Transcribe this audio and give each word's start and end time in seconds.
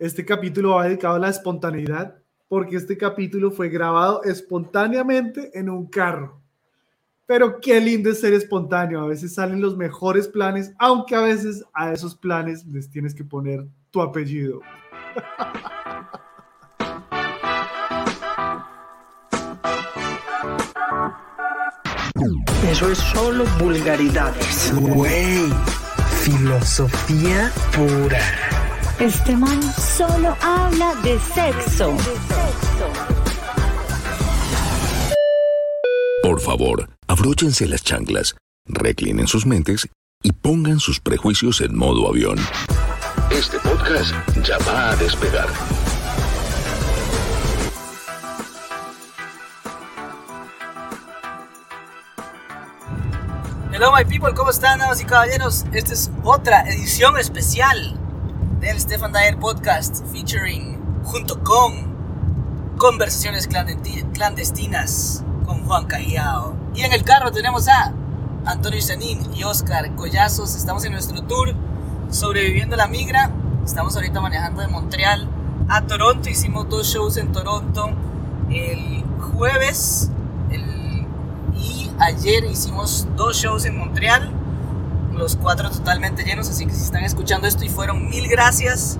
Este 0.00 0.24
capítulo 0.24 0.76
va 0.76 0.86
dedicado 0.86 1.16
a 1.16 1.18
la 1.18 1.28
espontaneidad 1.28 2.16
porque 2.48 2.76
este 2.76 2.96
capítulo 2.96 3.50
fue 3.50 3.68
grabado 3.68 4.24
espontáneamente 4.24 5.50
en 5.52 5.68
un 5.68 5.88
carro. 5.88 6.40
Pero 7.26 7.60
qué 7.60 7.78
lindo 7.82 8.08
es 8.08 8.18
ser 8.18 8.32
espontáneo. 8.32 9.02
A 9.02 9.06
veces 9.06 9.34
salen 9.34 9.60
los 9.60 9.76
mejores 9.76 10.26
planes, 10.26 10.72
aunque 10.78 11.14
a 11.14 11.20
veces 11.20 11.62
a 11.74 11.92
esos 11.92 12.16
planes 12.16 12.64
les 12.64 12.88
tienes 12.88 13.14
que 13.14 13.24
poner 13.24 13.66
tu 13.90 14.00
apellido. 14.00 14.62
Eso 22.70 22.90
es 22.90 22.98
solo 22.98 23.44
vulgaridades. 23.58 24.72
Güey, 24.80 25.50
filosofía 26.22 27.52
pura. 27.76 28.59
Este 29.00 29.34
man 29.34 29.62
solo 29.62 30.36
habla 30.42 30.94
de 30.96 31.18
sexo. 31.34 31.96
Por 36.22 36.38
favor, 36.38 36.86
abróchense 37.08 37.66
las 37.66 37.82
chanclas, 37.82 38.36
reclinen 38.66 39.26
sus 39.26 39.46
mentes 39.46 39.88
y 40.22 40.32
pongan 40.32 40.80
sus 40.80 41.00
prejuicios 41.00 41.62
en 41.62 41.78
modo 41.78 42.08
avión. 42.08 42.36
Este 43.30 43.58
podcast 43.60 44.14
ya 44.44 44.58
va 44.68 44.90
a 44.90 44.96
despegar. 44.96 45.48
Hello 53.72 53.92
my 53.96 54.04
people, 54.04 54.34
¿cómo 54.34 54.50
están 54.50 54.78
damas 54.78 55.00
y 55.00 55.06
caballeros? 55.06 55.64
Esta 55.72 55.94
es 55.94 56.10
otra 56.22 56.68
edición 56.68 57.16
especial 57.16 57.98
del 58.60 58.78
Stefan 58.78 59.12
Dyer 59.12 59.38
Podcast 59.38 60.04
featuring 60.12 60.78
junto 61.04 61.42
con 61.42 62.74
conversaciones 62.78 63.48
clandesti- 63.48 64.10
clandestinas 64.12 65.24
con 65.46 65.64
Juan 65.66 65.86
Cajiao. 65.86 66.54
Y 66.74 66.82
en 66.82 66.92
el 66.92 67.02
carro 67.04 67.30
tenemos 67.32 67.68
a 67.68 67.92
Antonio 68.44 68.80
Sanín 68.80 69.20
y 69.34 69.44
Oscar 69.44 69.94
Collazos. 69.96 70.54
Estamos 70.54 70.84
en 70.84 70.92
nuestro 70.92 71.22
tour 71.22 71.54
sobreviviendo 72.10 72.76
la 72.76 72.86
migra. 72.86 73.30
Estamos 73.64 73.96
ahorita 73.96 74.20
manejando 74.20 74.60
de 74.62 74.68
Montreal 74.68 75.28
a 75.68 75.82
Toronto. 75.86 76.28
Hicimos 76.28 76.68
dos 76.68 76.86
shows 76.86 77.16
en 77.16 77.32
Toronto 77.32 77.90
el 78.50 79.04
jueves 79.34 80.10
y 81.56 81.90
ayer 81.98 82.44
hicimos 82.44 83.06
dos 83.16 83.36
shows 83.36 83.64
en 83.66 83.76
Montreal 83.78 84.32
los 85.12 85.36
cuatro 85.36 85.70
totalmente 85.70 86.24
llenos, 86.24 86.48
así 86.48 86.66
que 86.66 86.72
si 86.72 86.82
están 86.82 87.04
escuchando 87.04 87.46
esto 87.48 87.64
y 87.64 87.68
fueron 87.68 88.08
mil 88.08 88.28
gracias 88.28 88.98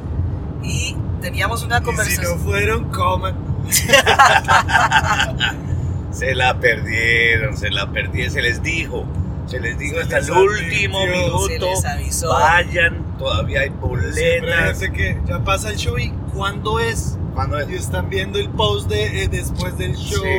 y 0.62 0.97
teníamos 1.20 1.62
una 1.62 1.77
Y 1.77 1.80
si 1.80 1.84
conversación. 1.84 2.39
no 2.39 2.44
fueron, 2.44 2.84
coman. 2.91 3.34
Se 6.12 6.34
la 6.34 6.58
perdieron, 6.58 7.56
se 7.56 7.70
la 7.70 7.91
perdieron, 7.92 8.33
se 8.33 8.42
les 8.42 8.62
dijo, 8.62 9.05
se 9.47 9.61
les 9.61 9.78
dijo 9.78 9.94
Se 9.97 10.03
hasta 10.03 10.19
les 10.19 10.28
el 10.28 10.34
último 10.34 11.00
advirtió. 11.03 11.38
Se 11.38 11.48
minuto, 11.53 11.66
les 11.70 11.84
avisó. 11.84 12.28
vayan, 12.31 13.16
todavía 13.16 13.61
hay 13.61 13.69
boletas. 13.69 14.81
que 14.92 15.20
ya 15.27 15.38
pasa 15.44 15.70
el 15.70 15.77
show 15.77 15.97
y 15.98 16.11
¿cuándo 16.34 16.81
es? 16.81 17.16
¿Cuándo 17.34 17.58
Y 17.61 17.75
es? 17.75 17.83
están 17.83 18.11
viendo 18.11 18.41
el 18.41 18.48
post 18.50 18.88
de 18.91 19.22
eh, 19.22 19.28
después 19.28 19.78
del 19.78 19.94
show. 19.94 20.20
Sí. 20.25 20.31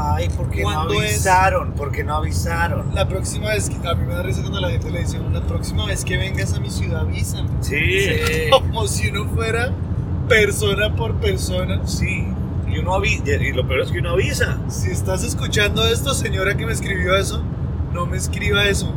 Ay, 0.00 0.28
¿por 0.28 0.48
qué 0.50 0.62
no 0.62 0.80
avisaron? 0.80 1.72
¿Por 1.72 1.90
qué 1.90 2.04
no 2.04 2.14
avisaron? 2.16 2.94
La 2.94 3.08
próxima 3.08 3.48
vez, 3.48 3.68
que 3.68 3.76
a 3.88 3.94
mí 3.94 4.06
me 4.06 4.14
da 4.14 4.22
risa 4.22 4.40
cuando 4.42 4.60
la 4.60 4.70
gente 4.70 4.90
le 4.90 5.00
dice, 5.00 5.18
la 5.32 5.40
próxima 5.40 5.86
vez 5.86 6.04
que 6.04 6.16
vengas 6.16 6.54
a 6.54 6.60
mi 6.60 6.70
ciudad 6.70 7.00
avísame. 7.00 7.48
Sí, 7.60 7.74
Sí. 8.02 8.16
Como 8.50 8.86
si 8.86 9.08
uno 9.08 9.24
fuera 9.34 9.70
persona 10.28 10.94
por 10.94 11.14
persona. 11.16 11.80
sí. 11.86 12.28
Y 12.70 12.78
uno 12.80 12.94
avisa, 12.94 13.24
y 13.26 13.52
lo 13.54 13.66
peor 13.66 13.80
es 13.80 13.90
que 13.90 13.98
uno 13.98 14.10
avisa. 14.10 14.58
Si 14.68 14.90
estás 14.90 15.24
escuchando 15.24 15.86
esto, 15.86 16.12
señora 16.12 16.54
que 16.56 16.66
me 16.66 16.72
escribió 16.72 17.16
eso, 17.16 17.42
no 17.94 18.04
me 18.06 18.18
escriba 18.18 18.64
eso. 18.66 18.94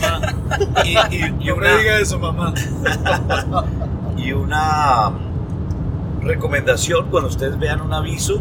Mamá. 0.00 0.34
Y, 0.84 0.90
y- 1.14 1.34
y 1.40 1.46
No 1.48 1.54
una, 1.56 1.72
me 1.74 1.78
diga 1.78 1.98
eso, 2.00 2.18
mamá. 2.18 2.54
y 4.16 4.32
una 4.32 5.12
recomendación 6.22 7.06
cuando 7.10 7.28
ustedes 7.28 7.58
vean 7.58 7.80
un 7.80 7.92
aviso 7.92 8.40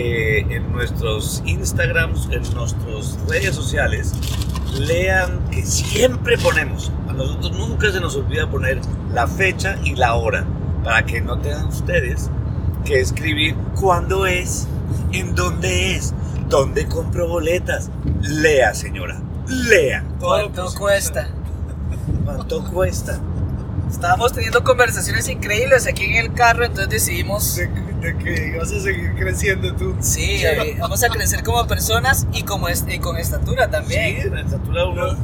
eh, 0.00 0.46
en 0.48 0.70
nuestros 0.70 1.42
Instagrams, 1.44 2.28
en 2.30 2.42
nuestras 2.54 3.18
redes 3.26 3.56
sociales, 3.56 4.12
lean 4.78 5.50
que 5.50 5.66
siempre 5.66 6.38
ponemos, 6.38 6.92
a 7.08 7.12
nosotros 7.14 7.50
nunca 7.58 7.90
se 7.90 8.00
nos 8.00 8.14
olvida 8.14 8.48
poner 8.48 8.80
la 9.12 9.26
fecha 9.26 9.76
y 9.82 9.96
la 9.96 10.14
hora, 10.14 10.46
para 10.84 11.04
que 11.04 11.20
no 11.20 11.36
tengan 11.40 11.66
ustedes 11.66 12.30
que 12.84 13.00
escribir 13.00 13.56
cuándo 13.74 14.24
es, 14.24 14.68
en 15.10 15.34
dónde 15.34 15.96
es, 15.96 16.14
dónde 16.48 16.86
compro 16.86 17.26
boletas. 17.26 17.90
Lea, 18.20 18.74
señora, 18.74 19.20
lea. 19.48 20.04
¿Cuánto 20.20 20.72
cuesta? 20.74 21.28
¿Cuánto 22.24 22.62
cuesta? 22.70 23.20
Estábamos 23.90 24.32
teniendo 24.32 24.62
conversaciones 24.64 25.28
increíbles 25.28 25.86
aquí 25.86 26.04
en 26.04 26.16
el 26.16 26.32
carro, 26.34 26.64
entonces 26.64 26.90
decidimos, 26.90 27.56
De, 27.56 27.66
de 28.00 28.16
que 28.18 28.48
ibas 28.54 28.70
a 28.72 28.80
seguir 28.80 29.14
creciendo 29.16 29.74
tú. 29.74 29.96
sí, 30.00 30.42
eh, 30.44 30.76
vamos 30.78 31.02
a 31.02 31.08
crecer 31.08 31.42
como 31.42 31.66
personas 31.66 32.26
y, 32.32 32.42
como 32.42 32.68
y 32.68 32.98
con 32.98 33.16
estatura 33.16 33.70
también. 33.70 34.22
Sí, 34.22 34.28
la 34.30 34.40
estatura 34.42 34.82
Lo, 34.84 34.90
uno 34.92 35.16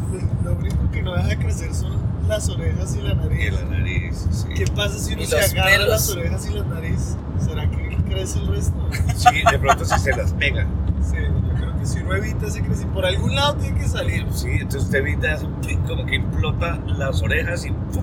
lo 0.44 0.52
único 0.54 0.90
que 0.92 1.02
no 1.02 1.14
deja 1.14 1.36
crecer 1.38 1.74
son 1.74 2.02
las 2.26 2.48
orejas 2.48 2.96
y 2.96 3.02
la 3.02 3.12
y 3.12 3.16
nariz. 3.16 3.52
la 3.52 3.64
nariz. 3.78 4.26
sí. 4.30 4.46
¿Qué 4.54 4.64
pasa 4.74 4.98
si 4.98 5.12
uno 5.12 5.22
Y 5.22 5.26
se 5.26 5.38
agarra 5.38 5.70
pelos. 5.70 5.88
las 5.88 6.08
orejas 6.10 6.46
y 6.46 6.54
la 6.54 6.64
nariz? 6.64 7.16
¿Será 7.44 7.70
que 7.70 7.96
crece 8.08 8.38
el 8.38 8.46
resto? 8.48 8.88
Sí, 9.16 9.42
de 9.50 9.58
pronto 9.58 9.84
si 9.84 9.98
se 9.98 10.10
las 10.16 10.32
pega. 10.32 10.66
Sí, 11.02 11.16
yo 11.18 11.54
creo 11.54 11.78
que 11.78 11.86
si 11.86 11.98
uno 12.00 12.14
evita 12.14 12.46
ese 12.46 12.60
crecimiento, 12.62 12.94
por 12.94 13.04
algún 13.04 13.34
lado 13.34 13.56
tiene 13.56 13.78
que 13.78 13.88
salir. 13.88 14.26
Sí, 14.32 14.48
entonces 14.52 14.84
usted 14.84 14.98
evita 15.00 15.38
clic, 15.60 15.86
como 15.86 16.06
que 16.06 16.14
implota 16.16 16.78
las 16.86 17.22
orejas 17.22 17.66
y, 17.66 17.70
¡pum! 17.70 18.02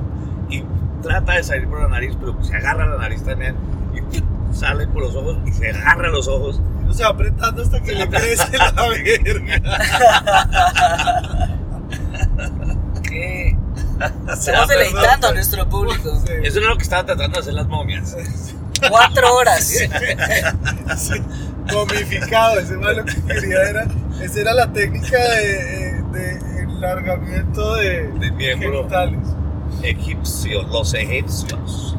Y 0.52 0.64
trata 1.02 1.34
de 1.34 1.44
salir 1.44 1.68
por 1.68 1.82
la 1.82 1.88
nariz, 1.88 2.16
pero 2.20 2.36
se 2.44 2.56
agarra 2.56 2.86
la 2.88 2.98
nariz 2.98 3.24
también 3.24 3.56
y 3.94 4.56
sale 4.56 4.86
por 4.88 5.04
los 5.04 5.16
ojos 5.16 5.38
y 5.46 5.52
se 5.52 5.70
agarra 5.70 6.10
los 6.10 6.28
ojos. 6.28 6.62
Uno 6.84 6.94
se 6.94 7.04
va 7.04 7.10
apretando 7.10 7.62
hasta 7.64 7.80
que 7.82 7.94
le 7.94 8.08
crece 8.10 8.58
la 8.58 8.72
verga. 8.90 9.62
Que 13.04 13.56
estamos 14.32 14.68
deleitando 14.68 15.28
a 15.28 15.34
nuestro 15.34 15.68
público. 15.70 16.22
Sí. 16.26 16.34
Eso 16.44 16.60
es 16.60 16.66
lo 16.66 16.76
que 16.78 16.84
estaban 16.84 17.06
tratando 17.06 17.36
de 17.36 17.40
hacer 17.42 17.54
las 17.54 17.68
momias. 17.68 18.16
Cuatro 18.90 19.36
horas. 19.36 19.64
Sí, 20.98 21.22
momificado, 21.72 22.60
ese 22.60 22.76
más 22.78 22.96
lo 22.98 23.06
que 23.06 23.22
quería 23.22 23.62
era, 23.70 23.86
esa 24.22 24.40
era 24.42 24.54
la 24.54 24.72
técnica 24.74 25.18
de, 25.18 25.90
eh, 25.90 26.04
de 26.12 26.62
enlargamiento 26.64 27.76
de, 27.76 28.08
De 28.14 28.32
miembro. 28.32 28.80
genitales. 28.80 29.20
Egipcios, 29.84 30.68
los 30.70 30.94
egipcios. 30.94 31.96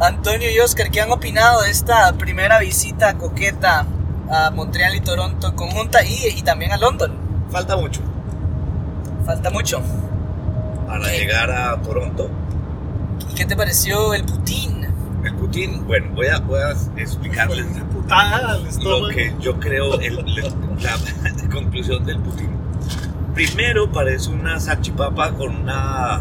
Antonio 0.00 0.50
y 0.50 0.58
Oscar, 0.58 0.90
¿qué 0.90 1.00
han 1.00 1.10
opinado 1.12 1.62
de 1.62 1.70
esta 1.70 2.12
primera 2.14 2.58
visita 2.60 3.14
coqueta 3.18 3.86
a 4.30 4.50
Montreal 4.50 4.94
y 4.96 5.00
Toronto 5.00 5.54
conjunta 5.54 6.04
y, 6.04 6.26
y 6.36 6.42
también 6.42 6.72
a 6.72 6.76
London? 6.76 7.12
Falta 7.50 7.76
mucho 7.76 8.00
Falta 9.26 9.50
mucho. 9.50 9.80
para 10.86 11.06
llegar 11.12 11.50
a 11.50 11.80
Toronto. 11.82 12.28
¿Y 13.30 13.34
qué 13.34 13.44
te 13.44 13.54
pareció 13.56 14.14
el 14.14 14.24
Putin? 14.24 14.86
El 15.24 15.34
Putin, 15.36 15.86
bueno, 15.86 16.08
voy 16.16 16.26
a, 16.26 16.38
voy 16.40 16.58
a 16.60 16.70
explicarles 17.00 17.64
putada 17.92 18.58
lo 18.82 19.08
que 19.08 19.32
yo 19.40 19.60
creo 19.60 19.94
el- 20.00 20.18
el- 20.18 20.54
la 20.82 21.48
conclusión 21.52 22.04
del 22.04 22.18
Putin. 22.18 22.50
Primero 23.34 23.90
parece 23.92 24.30
una 24.30 24.58
salchipapa 24.58 25.30
con 25.32 25.54
una 25.54 26.20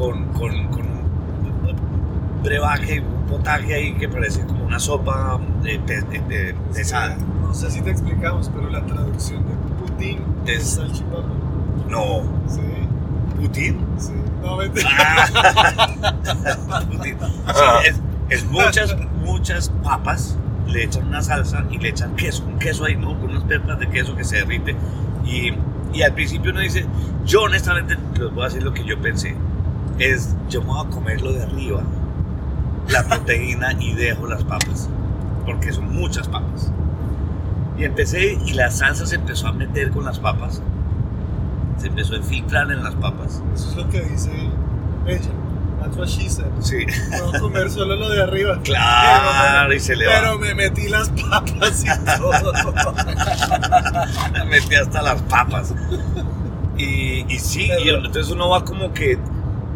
con, 0.00 0.24
con, 0.32 0.66
con 0.68 0.80
un 0.80 2.42
brebaje, 2.42 3.00
un 3.00 3.26
potaje 3.26 3.74
ahí 3.74 3.92
que 3.94 4.08
parece 4.08 4.40
como 4.46 4.64
una 4.64 4.78
sopa 4.80 5.38
de, 5.62 5.78
de- 5.80 6.00
de- 6.28 6.54
pesada. 6.74 7.18
No 7.42 7.52
sé 7.52 7.70
si 7.70 7.82
te 7.82 7.90
explicamos, 7.90 8.50
pero 8.54 8.70
la 8.70 8.84
traducción 8.86 9.44
de 9.46 9.52
Putin 9.84 10.18
es 10.46 10.62
Es- 10.62 10.68
salchipapa. 10.76 11.24
No, 11.90 12.22
Sí, 12.48 12.60
Putin. 13.38 13.78
sí. 13.98 14.12
No, 14.42 14.56
mentira. 14.58 14.88
Ah. 14.96 16.82
Putin. 16.90 17.16
Sí, 17.20 17.62
es, 17.88 18.00
es 18.30 18.44
muchas, 18.46 18.96
muchas 19.22 19.68
papas, 19.82 20.38
le 20.66 20.84
echan 20.84 21.08
una 21.08 21.20
salsa 21.20 21.64
y 21.70 21.78
le 21.78 21.90
echan 21.90 22.14
queso, 22.16 22.44
un 22.46 22.58
queso 22.58 22.84
ahí, 22.86 22.96
¿no? 22.96 23.18
Con 23.20 23.30
unas 23.30 23.44
pepas 23.44 23.78
de 23.80 23.88
queso 23.88 24.16
que 24.16 24.24
se 24.24 24.36
derrite. 24.36 24.76
Y, 25.26 25.52
y 25.92 26.02
al 26.02 26.14
principio 26.14 26.52
uno 26.52 26.60
dice, 26.60 26.86
yo 27.26 27.42
honestamente 27.42 27.98
les 28.18 28.32
voy 28.32 28.42
a 28.42 28.46
decir 28.46 28.62
lo 28.62 28.72
que 28.72 28.84
yo 28.84 28.98
pensé, 29.00 29.34
es 30.00 30.34
yo 30.48 30.60
me 30.62 30.68
voy 30.68 30.86
a 30.86 30.90
comer 30.90 31.20
lo 31.22 31.32
de 31.32 31.42
arriba, 31.42 31.82
la 32.88 33.04
proteína 33.04 33.72
y 33.78 33.94
dejo 33.94 34.26
las 34.26 34.42
papas, 34.44 34.88
porque 35.44 35.72
son 35.72 35.92
muchas 35.94 36.26
papas. 36.28 36.72
Y 37.78 37.84
empecé 37.84 38.38
y 38.44 38.52
la 38.52 38.70
salsa 38.70 39.06
se 39.06 39.14
empezó 39.16 39.48
a 39.48 39.52
meter 39.52 39.90
con 39.90 40.04
las 40.04 40.18
papas, 40.18 40.60
se 41.78 41.86
empezó 41.86 42.14
a 42.14 42.18
infiltrar 42.18 42.70
en 42.70 42.82
las 42.82 42.94
papas. 42.94 43.42
Eso 43.54 43.70
es 43.70 43.76
lo 43.76 43.88
que 43.88 44.00
dice 44.02 44.30
ella. 45.06 45.30
That's 45.80 45.96
what 45.96 46.08
she 46.08 46.28
said. 46.28 46.44
Sí, 46.60 46.84
Puedo 47.10 47.40
comer 47.40 47.70
solo 47.72 47.96
lo 47.96 48.10
de 48.10 48.22
arriba. 48.22 48.60
claro, 48.62 49.72
y 49.72 49.80
se 49.80 49.96
le 49.96 50.04
Pero 50.04 50.38
me 50.38 50.54
metí 50.54 50.88
las 50.88 51.08
papas 51.08 51.84
y 51.84 52.18
todo. 52.18 52.52
Me 54.34 54.44
metí 54.44 54.74
hasta 54.74 55.00
las 55.00 55.22
papas. 55.22 55.74
Y, 56.76 57.24
y 57.32 57.38
sí, 57.38 57.70
y 57.82 57.88
entonces 57.88 58.30
uno 58.30 58.50
va 58.50 58.62
como 58.64 58.92
que 58.92 59.18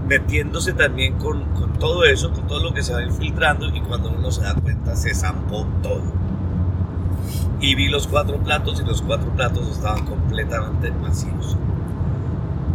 metiéndose 0.06 0.73
también 0.73 1.19
con, 1.19 1.45
con 1.55 1.73
todo 1.79 2.05
eso, 2.05 2.33
con 2.33 2.47
todo 2.47 2.61
lo 2.61 2.75
que 2.75 2.83
se 2.83 2.93
va 2.93 3.03
infiltrando 3.03 3.67
y 3.69 3.81
cuando 3.81 4.11
uno 4.11 4.31
se 4.31 4.43
da 4.43 4.55
cuenta 4.55 4.97
se 4.97 5.15
zampó 5.15 5.67
todo. 5.83 6.03
Y 7.61 7.75
vi 7.75 7.89
los 7.89 8.06
cuatro 8.06 8.39
platos 8.39 8.81
y 8.81 8.85
los 8.85 9.01
cuatro 9.03 9.31
platos 9.31 9.69
estaban 9.69 10.05
completamente 10.05 10.91
vacíos. 10.91 11.56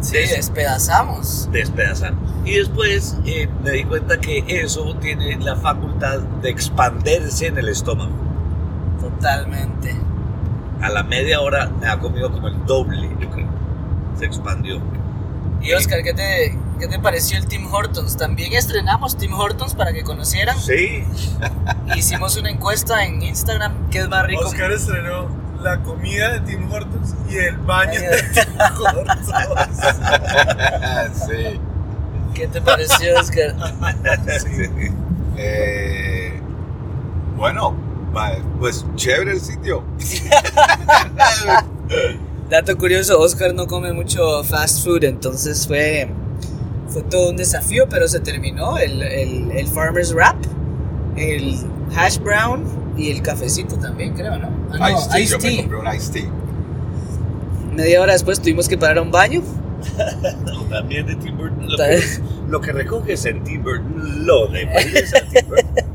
Sí, 0.01 0.17
despedazamos. 0.17 1.49
despedazar. 1.51 2.13
Y 2.45 2.55
después 2.55 3.17
eh, 3.25 3.49
me 3.63 3.71
di 3.71 3.83
cuenta 3.83 4.19
que 4.19 4.43
eso 4.47 4.95
tiene 4.95 5.37
la 5.37 5.57
facultad 5.57 6.19
de 6.41 6.49
expandirse 6.49 7.47
en 7.47 7.57
el 7.57 7.69
estómago. 7.69 8.13
Totalmente. 9.01 9.95
A 10.81 10.89
la 10.89 11.03
media 11.03 11.41
hora 11.41 11.69
me 11.81 11.87
ha 11.87 11.99
comido 11.99 12.31
como 12.31 12.47
el 12.47 12.65
doble, 12.65 13.09
yo 13.19 13.29
creo. 13.29 13.49
Se 14.17 14.25
expandió. 14.25 14.79
Y 15.61 15.73
Oscar, 15.73 16.01
¿qué 16.01 16.13
te, 16.13 16.57
qué 16.79 16.87
te 16.87 16.97
pareció 16.97 17.37
el 17.37 17.45
Tim 17.45 17.71
Hortons? 17.71 18.17
También 18.17 18.53
estrenamos 18.53 19.15
Tim 19.17 19.33
Hortons 19.33 19.75
para 19.75 19.93
que 19.93 20.01
conocieran. 20.03 20.59
Sí, 20.59 21.03
Hicimos 21.95 22.35
una 22.37 22.49
encuesta 22.49 23.05
en 23.05 23.21
Instagram, 23.21 23.89
¿qué 23.89 23.99
es 23.99 24.09
más 24.09 24.25
rico? 24.25 24.45
Oscar 24.45 24.71
estrenó 24.71 25.27
la 25.61 25.83
comida 25.83 26.33
de 26.33 26.39
Tim 26.41 26.71
Hortons 26.71 27.15
y 27.29 27.37
el 27.37 27.57
baño 27.57 27.99
de 27.99 28.23
Tim 28.33 28.59
Hortons. 28.59 29.27
sí. 31.27 31.59
¿Qué 32.33 32.47
te 32.47 32.61
pareció, 32.61 33.19
Oscar? 33.19 33.55
sí. 34.39 34.69
Eh, 35.35 36.41
bueno, 37.35 37.75
pues 38.59 38.85
chévere 38.95 39.31
el 39.31 39.41
sitio. 39.41 39.83
Dato 42.49 42.77
curioso, 42.77 43.19
Oscar 43.19 43.53
no 43.53 43.67
come 43.67 43.93
mucho 43.93 44.43
fast 44.43 44.83
food, 44.83 45.03
entonces 45.03 45.67
fue, 45.67 46.09
fue 46.89 47.03
todo 47.03 47.29
un 47.29 47.37
desafío, 47.37 47.87
pero 47.89 48.07
se 48.07 48.19
terminó 48.19 48.77
el, 48.77 49.01
el, 49.01 49.51
el 49.51 49.67
Farmer's 49.67 50.13
Wrap, 50.13 50.37
el 51.15 51.55
hash 51.95 52.17
brown 52.19 52.63
y 52.97 53.11
el 53.11 53.21
cafecito 53.21 53.77
también, 53.77 54.13
creo, 54.13 54.37
¿no? 54.37 54.49
Ah, 54.79 54.89
no, 54.91 54.97
Iced 54.97 55.09
tea, 55.09 55.19
iced 55.19 55.37
yo 55.39 55.39
me 55.39 55.57
compré 55.57 55.77
un 55.77 55.95
iced 55.95 56.13
tea. 56.13 56.29
Media 57.73 58.01
hora 58.01 58.13
después 58.13 58.39
tuvimos 58.41 58.67
que 58.67 58.77
parar 58.77 58.97
a 58.97 59.01
un 59.01 59.11
baño. 59.11 59.41
También 60.69 61.05
de 61.07 61.15
Tim 61.15 61.37
Burton. 61.37 61.69
Lo 61.69 61.77
que, 61.77 62.03
lo 62.49 62.61
que 62.61 62.71
recoges 62.73 63.25
en 63.25 63.43
Tim 63.43 63.63
Burton, 63.63 64.25
lo 64.25 64.47
devuelves 64.47 65.13
a 65.15 65.21
Tim 65.21 65.47
Burton. 65.47 65.85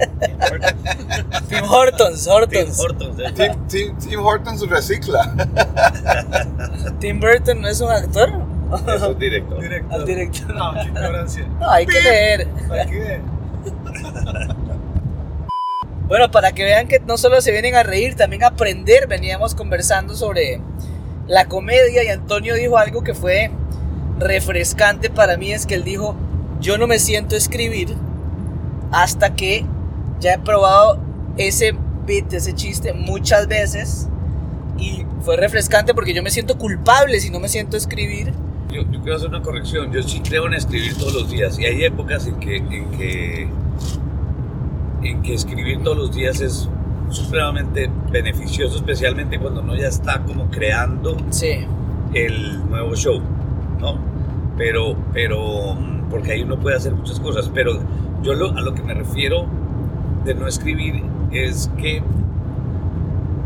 Tim 1.49 1.65
Hortons, 1.65 2.25
Tim 2.25 2.33
Hortons. 2.33 2.79
Hortons. 2.81 3.19
¿eh? 3.21 3.33
Tim, 3.35 3.67
Tim, 3.69 3.99
Tim 3.99 4.21
Hortons 4.21 4.69
recicla. 4.69 5.35
Tim 7.01 7.21
Burton 7.21 7.61
no 7.61 7.69
es 7.69 7.81
un 7.81 7.91
actor. 7.91 8.31
Eso 8.77 9.11
es 9.13 9.19
directo. 9.19 9.57
Director. 9.57 9.95
Al 9.95 10.05
director. 10.05 10.55
No, 10.55 10.73
qué 10.75 10.89
ignorancia. 10.89 11.47
No, 11.61 11.71
hay 11.71 11.87
que 11.87 12.01
leer. 12.01 12.49
Hay 12.71 12.91
que 12.91 12.99
ver. 12.99 13.21
Bueno, 16.07 16.31
para 16.31 16.53
que 16.53 16.65
vean 16.65 16.87
que 16.87 17.01
no 17.01 17.17
solo 17.17 17.41
se 17.41 17.51
vienen 17.51 17.75
a 17.77 17.83
reír, 17.83 18.15
también 18.15 18.45
a 18.45 18.49
aprender, 18.49 19.07
veníamos 19.09 19.55
conversando 19.55 20.15
sobre 20.15 20.61
la 21.27 21.47
comedia 21.47 22.05
y 22.05 22.09
Antonio 22.09 22.55
dijo 22.55 22.77
algo 22.77 23.03
que 23.03 23.15
fue 23.15 23.51
refrescante 24.19 25.09
para 25.09 25.39
mí, 25.39 25.53
es 25.53 25.65
que 25.65 25.75
él 25.75 25.83
dijo, 25.83 26.15
yo 26.61 26.77
no 26.77 26.87
me 26.87 26.99
siento 26.99 27.35
a 27.35 27.39
escribir 27.39 27.97
hasta 28.93 29.35
que 29.35 29.65
ya 30.21 30.35
he 30.35 30.39
probado 30.39 31.01
ese 31.39 31.75
bit, 32.07 32.33
ese 32.35 32.53
chiste 32.55 32.93
muchas 32.93 33.49
veces 33.49 34.09
y 34.79 35.07
fue 35.23 35.37
refrescante 35.37 35.95
porque 35.95 36.13
yo 36.13 36.23
me 36.23 36.31
siento 36.31 36.59
culpable 36.59 37.19
si 37.21 37.31
no 37.31 37.41
me 37.41 37.49
siento 37.49 37.77
a 37.77 37.79
escribir. 37.79 38.33
Yo, 38.73 38.83
yo 38.91 39.01
quiero 39.01 39.17
hacer 39.17 39.29
una 39.29 39.43
corrección. 39.43 39.93
Yo 39.93 40.03
sí 40.03 40.21
creo 40.21 40.47
en 40.47 40.55
escribir 40.55 40.95
todos 40.97 41.15
los 41.15 41.31
días. 41.31 41.59
Y 41.59 41.65
hay 41.67 41.85
épocas 41.85 42.27
en 42.27 42.37
que, 42.41 42.57
en 42.57 42.91
que, 42.93 43.49
en 45.03 45.23
que 45.23 45.35
escribir 45.35 45.83
todos 45.83 45.97
los 45.97 46.15
días 46.15 46.41
es 46.41 46.69
supremamente 47.11 47.91
beneficioso, 48.11 48.77
especialmente 48.77 49.39
cuando 49.39 49.61
uno 49.61 49.77
ya 49.77 49.89
está 49.89 50.23
como 50.23 50.51
creando 50.51 51.17
Sí, 51.31 51.59
el 52.15 52.69
nuevo 52.69 52.97
show, 52.97 53.21
¿no? 53.81 53.99
Pero, 54.57 54.97
pero, 55.13 55.77
porque 56.11 56.33
ahí 56.33 56.43
uno 56.43 56.59
puede 56.59 56.77
hacer 56.77 56.95
muchas 56.95 57.21
cosas. 57.21 57.51
Pero 57.55 57.79
yo 58.23 58.35
lo- 58.35 58.57
a 58.57 58.61
lo 58.63 58.75
que 58.75 58.83
me 58.83 58.95
refiero 58.95 59.47
de 60.25 60.35
no 60.35 60.47
escribir 60.49 61.03
es 61.31 61.71
que 61.79 62.03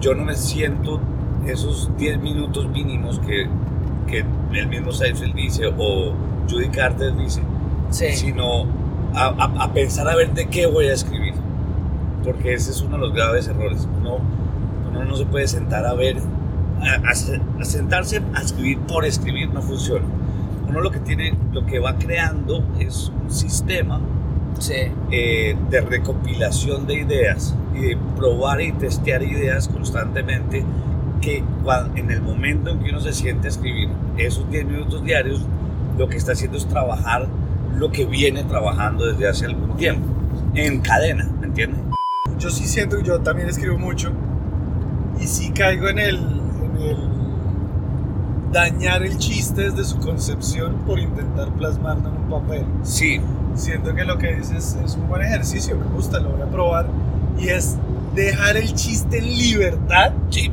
yo 0.00 0.14
no 0.14 0.24
me 0.24 0.34
siento 0.36 1.00
esos 1.46 1.90
10 1.98 2.20
minutos 2.20 2.68
mínimos 2.68 3.18
que, 3.20 3.48
que 4.08 4.24
el 4.58 4.66
mismo 4.68 4.90
Seinfeld 4.92 5.34
dice 5.34 5.66
o 5.78 6.12
Judy 6.50 6.68
Carter 6.68 7.14
dice, 7.16 7.40
sí. 7.90 8.06
sino 8.12 8.64
a, 9.14 9.26
a- 9.28 9.64
a 9.64 9.72
pensar 9.72 10.08
a 10.08 10.16
ver 10.16 10.32
de 10.34 10.46
qué 10.48 10.66
voy 10.66 10.86
a 10.86 10.94
escribir. 10.94 11.34
Porque 12.24 12.54
ese 12.54 12.70
es 12.72 12.82
uno 12.82 12.96
de 12.96 13.06
los 13.06 13.14
graves 13.14 13.46
errores. 13.48 13.86
Uno, 14.00 14.18
uno 14.90 15.04
no 15.04 15.16
se 15.16 15.24
puede 15.26 15.46
sentar 15.46 15.86
a 15.86 15.94
ver, 15.94 16.16
a, 16.82 17.08
a 17.10 17.14
se- 17.14 17.40
a 17.60 17.64
sentarse 17.64 18.20
a 18.34 18.40
escribir 18.40 18.78
por 18.80 19.04
escribir 19.04 19.50
no 19.50 19.62
funciona. 19.62 20.04
Uno 20.68 20.80
lo 20.80 20.90
que 20.90 20.98
tiene, 20.98 21.34
lo 21.52 21.64
que 21.64 21.78
va 21.78 21.96
creando 21.96 22.62
es 22.78 23.10
un 23.24 23.30
sistema 23.32 24.00
Sí, 24.58 24.74
eh, 25.12 25.56
de 25.70 25.80
recopilación 25.82 26.86
de 26.88 26.94
ideas 26.94 27.54
y 27.76 27.78
de 27.80 27.98
probar 28.16 28.60
y 28.60 28.72
testear 28.72 29.22
ideas 29.22 29.68
constantemente 29.68 30.64
que 31.20 31.42
en 31.94 32.10
el 32.10 32.22
momento 32.22 32.70
en 32.70 32.80
que 32.80 32.90
uno 32.90 33.00
se 33.00 33.12
siente 33.12 33.48
a 33.48 33.50
escribir 33.50 33.88
esos 34.16 34.48
10 34.50 34.66
minutos 34.66 35.04
diarios, 35.04 35.44
lo 35.96 36.08
que 36.08 36.16
está 36.16 36.32
haciendo 36.32 36.58
es 36.58 36.66
trabajar 36.66 37.26
lo 37.76 37.90
que 37.90 38.04
viene 38.04 38.44
trabajando 38.44 39.06
desde 39.06 39.28
hace 39.28 39.46
algún 39.46 39.76
tiempo, 39.76 40.06
en 40.54 40.80
cadena, 40.80 41.28
¿me 41.40 41.46
entiendes? 41.46 41.80
Yo 42.38 42.50
sí 42.50 42.66
siento 42.66 42.98
que 42.98 43.04
yo 43.04 43.20
también 43.20 43.48
escribo 43.48 43.78
mucho 43.78 44.12
y 45.20 45.26
sí 45.26 45.50
caigo 45.50 45.88
en 45.88 45.98
el, 45.98 46.16
en 46.16 46.82
el 46.82 46.96
dañar 48.52 49.02
el 49.02 49.18
chiste 49.18 49.70
desde 49.70 49.84
su 49.84 49.98
concepción 49.98 50.76
por 50.86 50.98
intentar 50.98 51.52
plasmarlo 51.54 52.08
en 52.08 52.16
un 52.16 52.30
papel. 52.30 52.64
Sí, 52.82 53.20
Siento 53.58 53.92
que 53.92 54.04
lo 54.04 54.18
que 54.18 54.36
dices 54.36 54.78
es 54.84 54.94
un 54.94 55.08
buen 55.08 55.20
ejercicio, 55.20 55.76
me 55.76 55.84
gusta, 55.86 56.20
lo 56.20 56.30
voy 56.30 56.42
a 56.42 56.46
probar. 56.46 56.86
Y 57.40 57.48
es 57.48 57.76
dejar 58.14 58.56
el 58.56 58.72
chiste 58.72 59.18
en 59.18 59.26
libertad 59.26 60.12
sí, 60.30 60.52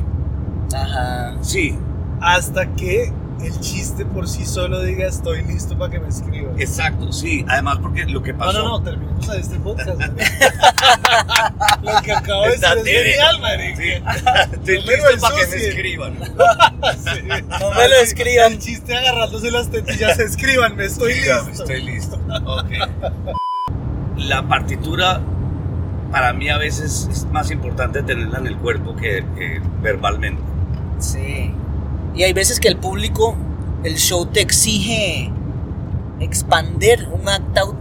ajá. 0.75 1.35
sí, 1.41 1.77
hasta 2.21 2.67
que 2.75 3.11
el 3.43 3.59
chiste 3.59 4.05
por 4.05 4.29
sí 4.29 4.45
solo 4.45 4.81
diga 4.81 5.07
estoy 5.07 5.43
listo 5.43 5.77
para 5.77 5.91
que 5.91 5.99
me 5.99 6.07
escriban. 6.07 6.57
exacto, 6.59 7.11
sí. 7.11 7.45
Además 7.49 7.79
porque 7.81 8.05
lo 8.05 8.23
que 8.23 8.31
No, 8.31 8.39
pasó... 8.39 8.63
no, 8.63 8.69
no, 8.69 8.81
terminemos 8.81 9.29
a 9.29 9.35
este 9.35 9.59
podcast. 9.59 9.99
lo 11.83 12.01
que 12.01 12.11
acabo 12.13 12.43
de 12.43 12.51
decir 12.51 12.67
es 12.87 13.03
genial, 13.13 13.41
marica. 13.41 13.81
Sí. 13.81 13.89
Estoy 14.53 14.75
No 14.77 14.91
listo 14.91 15.21
para 15.21 15.35
que 15.35 15.47
me 15.47 15.55
escriban. 15.57 16.13
Sí. 16.95 17.21
No 17.59 17.71
me 17.71 17.87
lo 17.89 17.95
escriban. 18.01 18.53
El 18.53 18.59
chiste 18.59 18.95
agarrándose 18.95 19.51
las 19.51 19.69
tetillas, 19.69 20.17
escríbanme, 20.19 20.85
estoy 20.85 21.13
listo. 21.15 21.49
Estoy 21.51 21.81
listo. 21.81 22.19
Ok. 22.45 22.71
La 24.17 24.47
partitura, 24.47 25.19
para 26.11 26.31
mí 26.33 26.49
a 26.49 26.57
veces 26.57 27.09
es 27.11 27.25
más 27.25 27.51
importante 27.51 28.01
tenerla 28.01 28.39
en 28.39 28.47
el 28.47 28.57
cuerpo 28.57 28.95
que, 28.95 29.25
que 29.35 29.61
verbalmente. 29.81 30.41
Sí. 30.99 31.51
Y 32.15 32.23
hay 32.23 32.33
veces 32.33 32.59
que 32.59 32.67
el 32.67 32.77
público, 32.77 33.35
el 33.83 33.95
show 33.97 34.25
te 34.27 34.41
exige 34.41 35.31
expander 36.19 37.09
un 37.11 37.27
act 37.27 37.57
out 37.57 37.75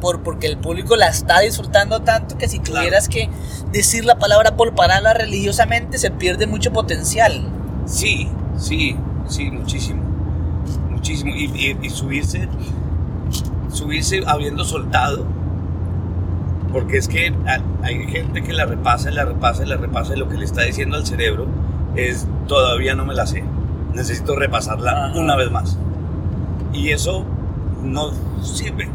por, 0.00 0.22
porque 0.22 0.46
el 0.46 0.56
público 0.58 0.96
la 0.96 1.08
está 1.08 1.40
disfrutando 1.40 2.00
tanto 2.02 2.38
que 2.38 2.48
si 2.48 2.58
Claro. 2.58 2.80
tuvieras 2.80 3.08
que 3.08 3.28
decir 3.72 4.04
la 4.04 4.18
palabra 4.18 4.56
por 4.56 4.74
pararla 4.74 5.12
religiosamente 5.14 5.98
se 5.98 6.10
pierde 6.10 6.46
mucho 6.46 6.72
potencial. 6.72 7.42
Sí, 7.86 8.28
sí, 8.56 8.96
sí, 9.28 9.50
muchísimo. 9.50 10.02
Muchísimo. 10.90 11.34
Y, 11.34 11.44
y- 11.54 11.78
y 11.82 11.90
subirse, 11.90 12.48
subirse 13.72 14.22
habiendo 14.26 14.64
soltado. 14.64 15.26
Porque 16.72 16.98
es 16.98 17.08
que 17.08 17.28
ha- 17.46 17.86
hay 17.86 18.06
gente 18.08 18.42
que 18.42 18.52
la 18.52 18.64
repasa 18.66 19.10
y 19.10 19.14
la 19.14 19.24
repasa 19.24 19.62
y 19.64 19.66
la 19.66 19.76
repasa 19.76 20.14
y 20.14 20.18
lo 20.18 20.28
que 20.28 20.36
le 20.36 20.44
está 20.44 20.62
diciendo 20.62 20.96
al 20.96 21.06
cerebro 21.06 21.46
es 21.96 22.26
todavía 22.46 22.94
no 22.94 23.04
me 23.04 23.14
la 23.14 23.26
sé. 23.26 23.42
Necesito 23.94 24.36
repasarla 24.36 25.06
Ajá. 25.08 25.18
una 25.18 25.36
vez 25.36 25.50
más. 25.50 25.78
Y 26.72 26.90
eso 26.90 27.24
no 27.82 28.10
sirve. 28.42 28.88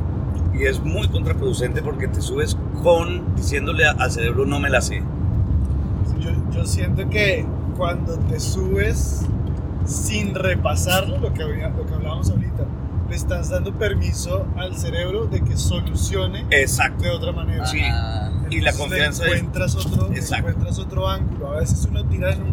Y 0.53 0.65
es 0.65 0.79
muy 0.83 1.07
contraproducente 1.07 1.81
porque 1.81 2.07
te 2.07 2.21
subes 2.21 2.55
con 2.83 3.35
diciéndole 3.35 3.85
al 3.87 4.11
cerebro 4.11 4.45
no 4.45 4.59
me 4.59 4.69
la 4.69 4.81
sé. 4.81 5.01
Yo, 6.19 6.29
yo 6.51 6.65
siento 6.65 7.09
que 7.09 7.45
cuando 7.77 8.17
te 8.19 8.39
subes 8.39 9.21
sin 9.85 10.35
repasarlo, 10.35 11.17
lo 11.17 11.33
que, 11.33 11.43
lo 11.43 11.85
que 11.85 11.93
hablábamos 11.93 12.29
ahorita, 12.29 12.65
le 13.09 13.15
estás 13.15 13.49
dando 13.49 13.73
permiso 13.73 14.45
al 14.55 14.77
cerebro 14.77 15.25
de 15.25 15.41
que 15.41 15.57
solucione 15.57 16.45
Exacto. 16.51 17.03
de 17.03 17.09
otra 17.09 17.31
manera. 17.31 17.65
Sí. 17.65 17.81
Y 18.51 18.59
la 18.61 18.73
confianza 18.73 19.25
es- 19.25 19.33
encuentras 19.33 19.75
otro, 19.77 20.11
Exacto. 20.13 20.49
encuentras 20.49 20.77
otro 20.79 21.07
ángulo. 21.09 21.51
A 21.53 21.55
veces 21.61 21.87
uno 21.89 22.05
tira 22.05 22.33
en, 22.33 22.41
un- 22.43 22.50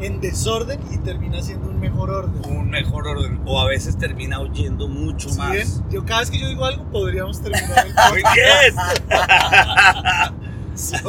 en 0.00 0.20
desorden 0.20 0.78
y 0.90 0.98
termina 0.98 1.40
siendo 1.42 1.68
un 1.68 1.78
mejor 1.80 2.10
orden. 2.10 2.44
un 2.54 2.68
mejor 2.70 3.06
orden 3.08 3.40
o 3.46 3.60
a 3.60 3.66
veces 3.66 3.96
termina 3.98 4.40
oyendo 4.40 4.88
mucho 4.88 5.28
¿Sí 5.30 5.38
más. 5.38 5.52
ven? 5.52 5.66
Yo 5.90 6.04
cada 6.04 6.20
vez 6.20 6.30
que 6.30 6.38
yo 6.38 6.48
digo 6.48 6.64
algo 6.64 6.84
podríamos 6.90 7.40
terminar 7.40 7.86
el 7.86 7.94
soy, 10.74 11.00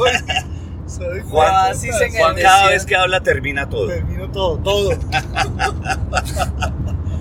soy 0.86 1.20
Juan, 1.28 1.74
en 1.74 2.02
el 2.02 2.12
Juan 2.18 2.36
cada 2.40 2.68
vez 2.70 2.86
que 2.86 2.96
habla 2.96 3.20
termina 3.20 3.68
todo. 3.68 3.88
Termino 3.88 4.30
todo, 4.30 4.56
todo. 4.58 4.90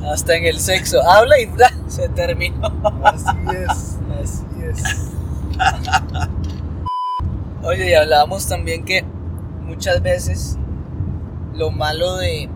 Hasta 0.09 0.35
en 0.37 0.45
el 0.45 0.57
sexo. 0.59 1.01
Habla 1.03 1.37
y 1.39 1.47
¡bla! 1.47 1.69
se 1.87 2.07
terminó. 2.09 2.67
Así 3.03 3.25
es, 3.51 3.97
así 4.21 4.45
es. 4.63 4.83
Oye, 7.63 7.89
y 7.89 7.93
hablábamos 7.93 8.47
también 8.47 8.85
que 8.85 9.03
muchas 9.65 10.01
veces 10.01 10.57
lo 11.57 11.71
malo 11.71 12.15
de... 12.17 12.49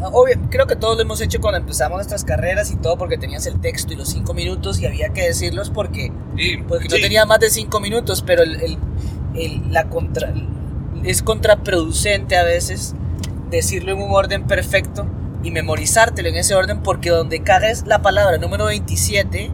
Obvio, 0.00 0.38
creo 0.48 0.66
que 0.68 0.76
todos 0.76 0.96
lo 0.96 1.02
hemos 1.02 1.20
hecho 1.20 1.40
cuando 1.40 1.58
empezamos 1.58 1.96
nuestras 1.96 2.24
carreras 2.24 2.70
y 2.70 2.76
todo 2.76 2.96
porque 2.96 3.18
tenías 3.18 3.46
el 3.46 3.60
texto 3.60 3.92
y 3.92 3.96
los 3.96 4.08
cinco 4.08 4.32
minutos 4.32 4.78
y 4.80 4.86
había 4.86 5.08
que 5.08 5.22
decirlos 5.22 5.70
porque, 5.70 6.12
Sí, 6.36 6.56
porque 6.68 6.88
sí. 6.88 6.96
no 6.96 7.02
tenía 7.02 7.26
más 7.26 7.40
de 7.40 7.50
cinco 7.50 7.80
minutos, 7.80 8.22
pero 8.24 8.44
el, 8.44 8.60
el- 8.62 8.78
el- 9.34 9.72
la 9.72 9.88
contra, 9.88 10.32
es 11.02 11.22
contraproducente 11.22 12.36
a 12.36 12.44
veces 12.44 12.94
decirlo 13.50 13.90
en 13.92 14.00
un 14.02 14.10
orden 14.12 14.46
perfecto 14.46 15.04
y 15.42 15.50
memorizártelo 15.50 16.28
en 16.28 16.36
ese 16.36 16.54
orden 16.54 16.80
porque 16.82 17.10
donde 17.10 17.40
cagues 17.42 17.84
la 17.86 18.00
palabra 18.00 18.38
número 18.38 18.66
27, 18.66 19.50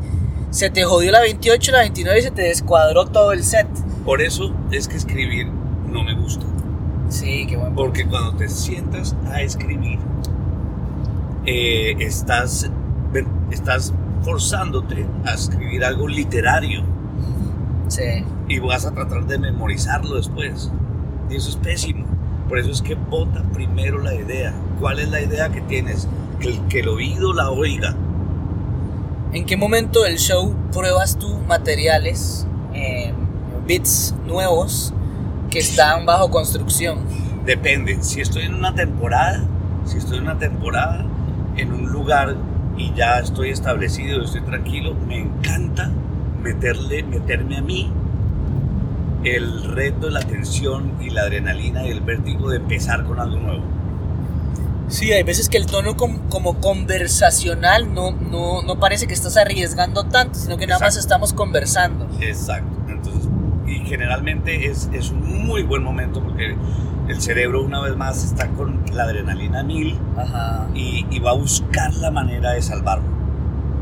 se 0.50 0.68
te 0.70 0.84
jodió 0.84 1.10
la 1.10 1.20
28, 1.20 1.72
la 1.72 1.78
29 1.80 2.18
y 2.18 2.22
se 2.22 2.30
te 2.30 2.42
descuadró 2.42 3.06
todo 3.06 3.32
el 3.32 3.44
set. 3.44 3.66
Por 4.04 4.20
eso 4.20 4.54
es 4.70 4.88
que 4.88 4.96
escribir 4.96 5.46
no 5.88 6.02
me 6.02 6.14
gusta. 6.14 6.44
Sí, 7.08 7.46
qué 7.46 7.56
buen 7.56 7.74
Porque 7.74 8.06
cuando 8.06 8.32
te 8.34 8.48
sientas 8.48 9.14
a 9.30 9.40
escribir, 9.42 9.98
eh, 11.46 11.94
estás, 12.00 12.70
estás 13.50 13.92
forzándote 14.22 15.06
a 15.24 15.34
escribir 15.34 15.84
algo 15.84 16.08
literario 16.08 16.82
Sí. 17.88 18.24
y 18.48 18.58
vas 18.58 18.86
a 18.86 18.92
tratar 18.92 19.26
de 19.26 19.38
memorizarlo 19.38 20.16
después. 20.16 20.70
Y 21.30 21.36
eso 21.36 21.50
es 21.50 21.56
pésimo. 21.56 22.06
Por 22.48 22.58
eso 22.58 22.70
es 22.70 22.82
que 22.82 22.94
vota 22.94 23.42
primero 23.52 23.98
la 23.98 24.14
idea. 24.14 24.52
¿Cuál 24.80 24.98
es 24.98 25.10
la 25.10 25.20
idea 25.20 25.50
que 25.50 25.60
tienes? 25.62 26.08
Que 26.40 26.48
el, 26.48 26.60
que 26.68 26.80
el 26.80 26.88
oído 26.88 27.32
la 27.32 27.50
oiga. 27.50 27.94
¿En 29.32 29.44
qué 29.46 29.56
momento 29.56 30.02
del 30.02 30.18
show 30.18 30.54
pruebas 30.72 31.18
tú 31.18 31.36
materiales, 31.48 32.46
eh, 32.72 33.12
bits 33.66 34.14
nuevos 34.26 34.92
que 35.54 35.60
están 35.60 36.04
bajo 36.04 36.30
construcción? 36.30 36.98
Depende. 37.46 37.98
Si 38.02 38.20
estoy 38.20 38.42
en 38.42 38.54
una 38.54 38.74
temporada, 38.74 39.44
si 39.86 39.98
estoy 39.98 40.18
en 40.18 40.24
una 40.24 40.36
temporada, 40.36 41.04
en 41.56 41.72
un 41.72 41.92
lugar 41.92 42.34
y 42.76 42.92
ya 42.94 43.20
estoy 43.20 43.50
establecido, 43.50 44.24
estoy 44.24 44.40
tranquilo, 44.40 44.94
me 45.06 45.20
encanta 45.20 45.92
meterle, 46.42 47.04
meterme 47.04 47.58
a 47.58 47.62
mí 47.62 47.88
el 49.22 49.62
reto, 49.62 50.10
la 50.10 50.20
tensión 50.20 50.94
y 51.00 51.10
la 51.10 51.22
adrenalina 51.22 51.86
y 51.86 51.90
el 51.90 52.00
vértigo 52.00 52.50
de 52.50 52.56
empezar 52.56 53.04
con 53.04 53.20
algo 53.20 53.36
nuevo. 53.38 53.62
Sí, 54.88 55.12
hay 55.12 55.22
veces 55.22 55.48
que 55.48 55.56
el 55.56 55.66
tono 55.66 55.96
com- 55.96 56.18
como 56.28 56.60
conversacional 56.60 57.94
no, 57.94 58.10
no, 58.10 58.62
no 58.62 58.80
parece 58.80 59.06
que 59.06 59.14
estás 59.14 59.36
arriesgando 59.36 60.04
tanto, 60.04 60.36
sino 60.38 60.56
que 60.56 60.66
nada 60.66 60.80
más 60.80 60.96
estamos 60.96 61.32
conversando. 61.32 62.06
Exacto. 62.20 62.68
Entonces, 62.88 63.28
y 63.76 63.86
generalmente 63.86 64.66
es, 64.66 64.88
es 64.92 65.10
un 65.10 65.46
muy 65.46 65.62
buen 65.62 65.82
momento 65.82 66.22
porque 66.22 66.56
el 67.08 67.20
cerebro 67.20 67.62
una 67.62 67.80
vez 67.82 67.96
más 67.96 68.24
está 68.24 68.48
con 68.48 68.80
la 68.92 69.02
adrenalina 69.04 69.62
mil 69.62 69.98
Ajá. 70.16 70.66
y, 70.74 71.06
y 71.10 71.18
va 71.18 71.30
a 71.30 71.34
buscar 71.34 71.92
la 71.94 72.10
manera 72.10 72.52
de 72.52 72.62
salvarlo. 72.62 73.04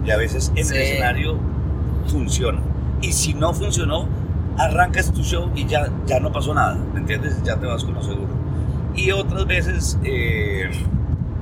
Y 0.05 0.11
a 0.11 0.17
veces 0.17 0.53
en 0.57 0.65
Sí. 0.65 0.75
el 0.75 0.83
escenario 0.83 1.39
funciona. 2.09 2.59
Y 3.01 3.13
si 3.13 3.35
no 3.35 3.53
funcionó, 3.53 4.07
arrancas 4.59 5.13
tu 5.13 5.23
show 5.23 5.51
y 5.55 5.67
ya, 5.67 5.89
ya 6.07 6.21
no 6.21 6.33
pasó 6.33 6.53
nada, 6.55 6.77
¿me 6.93 7.01
entiendes? 7.01 7.43
Ya 7.45 7.57
te 7.57 7.67
vas 7.67 7.85
con 7.85 7.95
lo 7.95 8.03
seguro. 8.03 8.29
Y 8.95 9.11
otras 9.13 9.47
veces, 9.47 9.99
eh, 10.05 10.71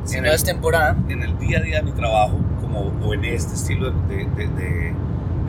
Si 0.05 0.17
en, 0.17 0.23
no 0.25 0.29
el, 0.29 0.35
es 0.35 0.45
temporada. 0.45 0.97
en 1.09 1.23
el 1.23 1.39
día 1.39 1.59
a 1.59 1.63
día 1.63 1.77
de 1.79 1.83
mi 1.85 1.93
trabajo, 1.93 2.39
como, 2.61 2.93
o 3.05 3.15
en 3.15 3.25
este 3.25 3.55
estilo 3.55 3.91
de, 3.91 4.17
de, 4.17 4.25
de- 4.37 4.49
de 4.49 4.95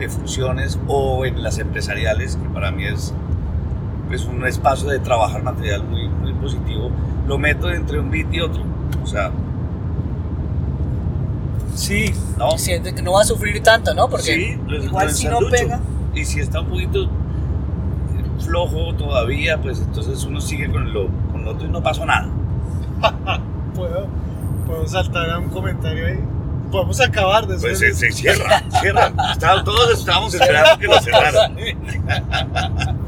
funciones, 0.08 0.78
o 0.88 1.24
en 1.26 1.42
las 1.42 1.58
empresariales, 1.58 2.36
que 2.36 2.48
para 2.48 2.70
mí 2.70 2.84
es 2.84 3.12
pues, 4.08 4.24
un 4.24 4.44
espacio 4.46 4.88
de 4.88 4.98
trabajar 4.98 5.42
material 5.42 5.84
muy, 5.84 6.08
muy 6.08 6.32
positivo, 6.34 6.90
lo 7.26 7.38
meto 7.38 7.70
entre 7.70 8.00
un 8.00 8.10
beat 8.10 8.32
y 8.34 8.40
otro. 8.40 8.62
O 9.02 9.06
sea, 9.06 9.30
sí, 11.74 12.12
¿no? 12.38 12.58
Siente 12.58 12.94
que 12.94 13.02
no 13.02 13.12
va 13.12 13.22
a 13.22 13.24
sufrir 13.24 13.62
tanto, 13.62 13.94
¿no? 13.94 14.08
Porque 14.08 14.34
Sí, 14.34 14.58
lo- 14.66 14.82
igual 14.84 15.06
lo 15.08 15.12
si 15.12 15.28
no 15.28 15.38
pega. 15.50 15.80
Y 16.14 16.24
si 16.24 16.40
está 16.40 16.60
un 16.60 16.66
poquito 16.68 17.08
flojo 18.40 18.94
todavía, 18.94 19.60
pues 19.62 19.78
entonces 19.80 20.24
uno 20.24 20.40
sigue 20.40 20.70
con 20.70 20.92
lo, 20.92 21.08
con 21.30 21.44
lo 21.44 21.52
otro 21.52 21.66
y 21.66 21.70
no 21.70 21.82
pasó 21.82 22.04
nada. 22.04 22.28
¿Puedo, 23.74 24.06
puedo 24.66 24.86
saltar 24.86 25.30
a 25.30 25.38
un 25.38 25.48
comentario 25.48 26.06
ahí. 26.06 26.18
Podemos 26.72 27.00
acabar 27.00 27.46
después. 27.46 27.78
Pues 27.78 27.98
se, 27.98 28.10
se 28.10 28.10
cierra, 28.12 28.62
cierra. 28.80 29.12
Está- 29.32 29.62
todos 29.62 29.98
estábamos 29.98 30.34
esperando 30.34 30.78
que 30.78 30.86
lo 30.88 31.00
cerraran. 31.00 31.54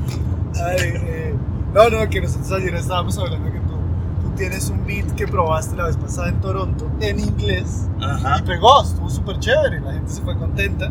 Eh, 0.56 1.34
no, 1.74 1.90
no, 1.90 2.08
que 2.08 2.20
nosotros 2.20 2.52
ayer 2.52 2.74
estábamos 2.76 3.18
hablando 3.18 3.50
que 3.50 3.58
tú, 3.58 3.74
tú 4.22 4.30
tienes 4.36 4.70
un 4.70 4.86
beat 4.86 5.10
que 5.16 5.26
probaste 5.26 5.74
la 5.76 5.86
vez 5.86 5.96
pasada 5.96 6.28
en 6.28 6.40
Toronto 6.40 6.88
en 7.00 7.18
inglés 7.18 7.88
y 8.00 8.04
Ajá. 8.04 8.40
pegó, 8.46 8.82
estuvo 8.84 9.10
súper 9.10 9.40
chévere, 9.40 9.80
la 9.80 9.94
gente 9.94 10.12
se 10.12 10.22
fue 10.22 10.38
contenta. 10.38 10.90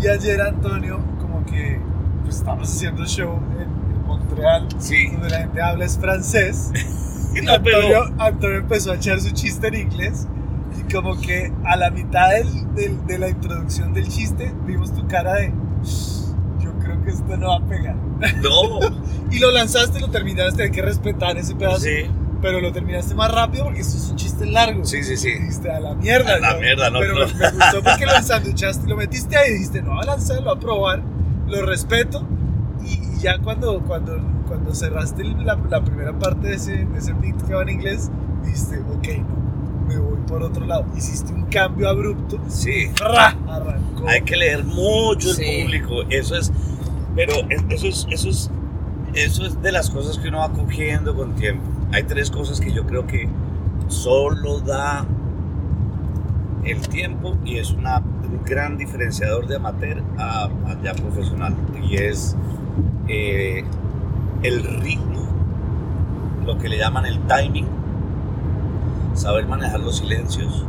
Y 0.00 0.06
ayer 0.06 0.40
Antonio, 0.40 1.00
como 1.20 1.44
que 1.46 1.80
pues, 2.22 2.36
estábamos 2.36 2.68
haciendo 2.72 3.04
show 3.06 3.40
en, 3.58 3.62
en 3.62 4.06
Montreal, 4.06 4.68
Sí. 4.78 5.08
donde 5.10 5.30
la 5.30 5.38
gente 5.38 5.60
habla 5.62 5.84
es 5.84 5.98
francés. 5.98 6.70
Y 7.36 7.40
no. 7.42 7.54
Antonio, 7.54 8.04
Antonio 8.20 8.58
empezó 8.58 8.92
a 8.92 8.94
echar 8.94 9.20
su 9.20 9.32
chiste 9.32 9.66
en 9.66 9.74
inglés 9.74 10.28
y 10.33 10.33
como 10.94 11.20
que 11.20 11.52
a 11.64 11.76
la 11.76 11.90
mitad 11.90 12.30
del- 12.30 12.74
del- 12.74 13.06
de 13.06 13.18
la 13.18 13.28
introducción 13.28 13.92
del 13.92 14.08
chiste 14.08 14.52
vimos 14.66 14.92
tu 14.94 15.06
cara 15.08 15.34
de 15.34 15.52
yo 16.60 16.72
creo 16.80 17.02
que 17.02 17.10
esto 17.10 17.36
no 17.36 17.48
va 17.48 17.56
a 17.56 17.66
pegar. 17.66 17.96
No. 18.42 18.80
Y 19.30 19.40
lo 19.40 19.50
lanzaste, 19.50 19.98
lo 20.00 20.10
terminaste, 20.10 20.62
hay 20.62 20.70
que 20.70 20.80
respetar 20.82 21.36
ese 21.36 21.56
pedazo, 21.56 21.80
Sí, 21.80 22.04
pero 22.40 22.60
lo 22.60 22.70
terminaste 22.70 23.16
más 23.16 23.32
rápido 23.32 23.64
porque 23.64 23.80
esto 23.80 23.96
es 23.96 24.10
un 24.10 24.16
chiste 24.16 24.46
largo. 24.46 24.84
sí, 24.84 25.02
sí. 25.02 25.16
sí. 25.16 25.30
Dijiste 25.32 25.72
a 25.72 25.80
la 25.80 25.94
mierda. 25.94 26.34
A 26.36 26.38
la 26.38 26.52
¿no? 26.54 26.60
mierda, 26.60 26.90
no, 26.90 27.00
Pero 27.00 27.14
no. 27.14 27.20
me 27.26 27.50
gustó 27.50 27.82
porque 27.84 28.06
lo 28.06 28.14
ensanduchaste, 28.14 28.86
lo 28.86 28.96
metiste 28.96 29.36
ahí 29.36 29.50
y 29.50 29.52
dijiste, 29.54 29.82
no, 29.82 29.98
a 29.98 30.04
lanzar, 30.04 30.36
lo 30.36 30.44
voy 30.50 30.56
a 30.56 30.60
probar, 30.60 31.02
lo 31.48 31.66
respeto. 31.66 32.24
Y, 32.84 33.16
y 33.16 33.18
ya 33.20 33.38
cuando, 33.38 33.80
cuando, 33.80 34.20
cuando 34.46 34.72
cerraste 34.72 35.24
la, 35.24 35.56
la 35.68 35.82
primera 35.82 36.16
parte 36.16 36.46
de 36.48 36.54
ese, 36.54 36.84
de 36.84 36.98
ese 36.98 37.12
beat 37.14 37.42
que 37.42 37.54
va 37.54 37.62
en 37.62 37.70
inglés, 37.70 38.10
dijiste, 38.44 38.78
ok, 38.78 39.08
no, 39.18 39.43
me 39.86 39.96
voy 39.96 40.18
por 40.26 40.42
otro 40.42 40.64
lado. 40.66 40.84
Hiciste 40.96 41.32
un 41.32 41.44
cambio 41.46 41.88
abrupto. 41.88 42.38
Sí. 42.48 42.88
¡fra! 42.96 43.36
Arrancó. 43.48 44.08
Hay 44.08 44.22
que 44.22 44.36
leer 44.36 44.64
mucho 44.64 45.30
el 45.30 45.36
Sí. 45.36 45.62
público. 45.62 46.02
Eso 46.10 46.36
es. 46.36 46.52
Pero 47.14 47.32
es- 47.48 47.64
eso 47.70 47.86
es, 47.88 48.06
eso 48.10 48.28
es. 48.28 48.50
Eso 49.14 49.46
es 49.46 49.62
de 49.62 49.70
las 49.70 49.90
cosas 49.90 50.18
que 50.18 50.28
uno 50.28 50.38
va 50.38 50.50
cogiendo 50.50 51.14
con 51.14 51.34
tiempo. 51.36 51.62
Hay 51.92 52.02
tres 52.02 52.30
cosas 52.30 52.60
que 52.60 52.72
yo 52.72 52.84
creo 52.84 53.06
que 53.06 53.28
solo 53.88 54.58
da 54.60 55.06
el 56.64 56.80
tiempo 56.88 57.36
y 57.44 57.58
es 57.58 57.70
una, 57.70 57.98
un 57.98 58.40
gran 58.44 58.76
diferenciador 58.78 59.46
de 59.46 59.56
amateur 59.56 60.02
a, 60.18 60.44
a 60.66 60.82
ya 60.82 60.94
profesional. 60.94 61.54
Y 61.88 61.96
es 61.96 62.34
eh, 63.06 63.64
el 64.42 64.64
ritmo, 64.80 65.28
lo 66.44 66.58
que 66.58 66.68
le 66.68 66.78
llaman 66.78 67.06
el 67.06 67.20
timing, 67.28 67.66
saber 69.14 69.46
manejar 69.46 69.80
los 69.80 69.98
silencios, 69.98 70.64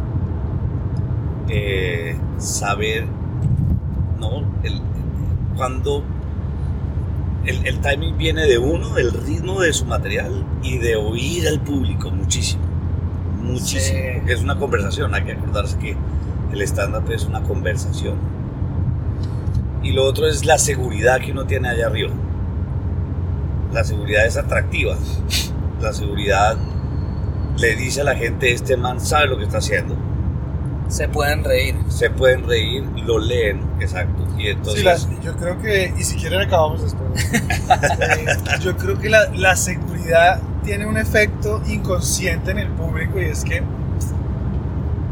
eh, 1.49 2.17
saber, 2.37 3.05
¿no? 4.19 4.43
El, 4.63 4.81
cuando 5.55 6.03
el, 7.45 7.65
el 7.65 7.79
timing 7.79 8.17
viene 8.17 8.45
de 8.45 8.57
uno, 8.57 8.89
del 8.93 9.11
ritmo 9.11 9.61
de 9.61 9.73
su 9.73 9.85
material 9.85 10.45
y 10.63 10.77
de 10.77 10.95
oír 10.95 11.47
al 11.47 11.59
público 11.59 12.09
muchísimo, 12.09 12.63
muchísimo. 13.41 13.99
Sí. 13.99 14.09
porque 14.17 14.33
Es 14.33 14.41
una 14.41 14.57
conversación, 14.57 15.13
hay 15.13 15.23
que 15.23 15.33
acordarse 15.33 15.77
que 15.77 15.97
el 16.51 16.61
stand-up 16.61 17.11
es 17.11 17.25
una 17.25 17.43
conversación. 17.43 18.15
Y 19.83 19.91
lo 19.91 20.03
otro 20.05 20.25
es 20.27 20.45
la 20.45 20.57
seguridad 20.57 21.19
que 21.19 21.31
uno 21.31 21.45
tiene 21.45 21.69
allá 21.69 21.87
arriba. 21.87 22.11
La 23.71 23.83
seguridad 23.83 24.25
es 24.25 24.35
atractiva. 24.35 24.95
La 25.79 25.93
seguridad 25.93 26.57
le 27.57 27.75
dice 27.75 28.01
a 28.01 28.03
la 28.03 28.15
gente, 28.15 28.51
este 28.51 28.75
man 28.77 28.99
sabe 28.99 29.27
lo 29.27 29.37
que 29.37 29.43
está 29.43 29.57
haciendo. 29.59 29.95
Se 30.87 31.07
pueden 31.07 31.43
reír. 31.43 31.75
se 31.89 32.09
pueden 32.11 32.47
reír, 32.47 32.83
lo 33.05 33.17
leen, 33.17 33.59
exacto. 33.79 34.23
Y 34.37 34.41
Sí, 34.43 34.47
entonces, 34.49 34.83
la- 34.83 35.21
yo 35.21 35.35
creo 35.35 35.59
que, 35.59 35.93
y 35.97 36.03
si 36.03 36.15
quieren 36.17 36.41
acabamos 36.41 36.83
después. 36.83 37.31
Eh, 37.99 38.25
yo 38.61 38.77
creo 38.77 38.99
que 38.99 39.09
la, 39.09 39.29
la 39.33 39.55
seguridad 39.55 40.39
tiene 40.63 40.85
un 40.85 40.97
efecto 40.97 41.61
inconsciente 41.67 42.51
en 42.51 42.59
el 42.59 42.67
público 42.69 43.19
y 43.19 43.25
es 43.25 43.43
que 43.43 43.63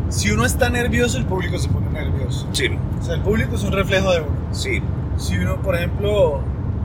si 0.10 0.30
uno 0.32 0.46
está 0.46 0.70
nervioso, 0.70 1.18
el 1.18 1.26
público 1.26 1.58
se 1.58 1.70
pone 1.70 1.90
nervioso. 1.90 2.48
sí, 2.52 2.70
O 3.02 3.04
sea, 3.04 3.16
el 3.16 3.22
público 3.22 3.56
es 3.56 3.64
un 3.64 3.72
reflejo 3.72 4.12
de 4.12 4.20
uno. 4.22 4.32
sí, 4.52 4.82
Si 5.18 5.36
uno, 5.38 5.60
por 5.62 5.76
ejemplo, 5.76 6.42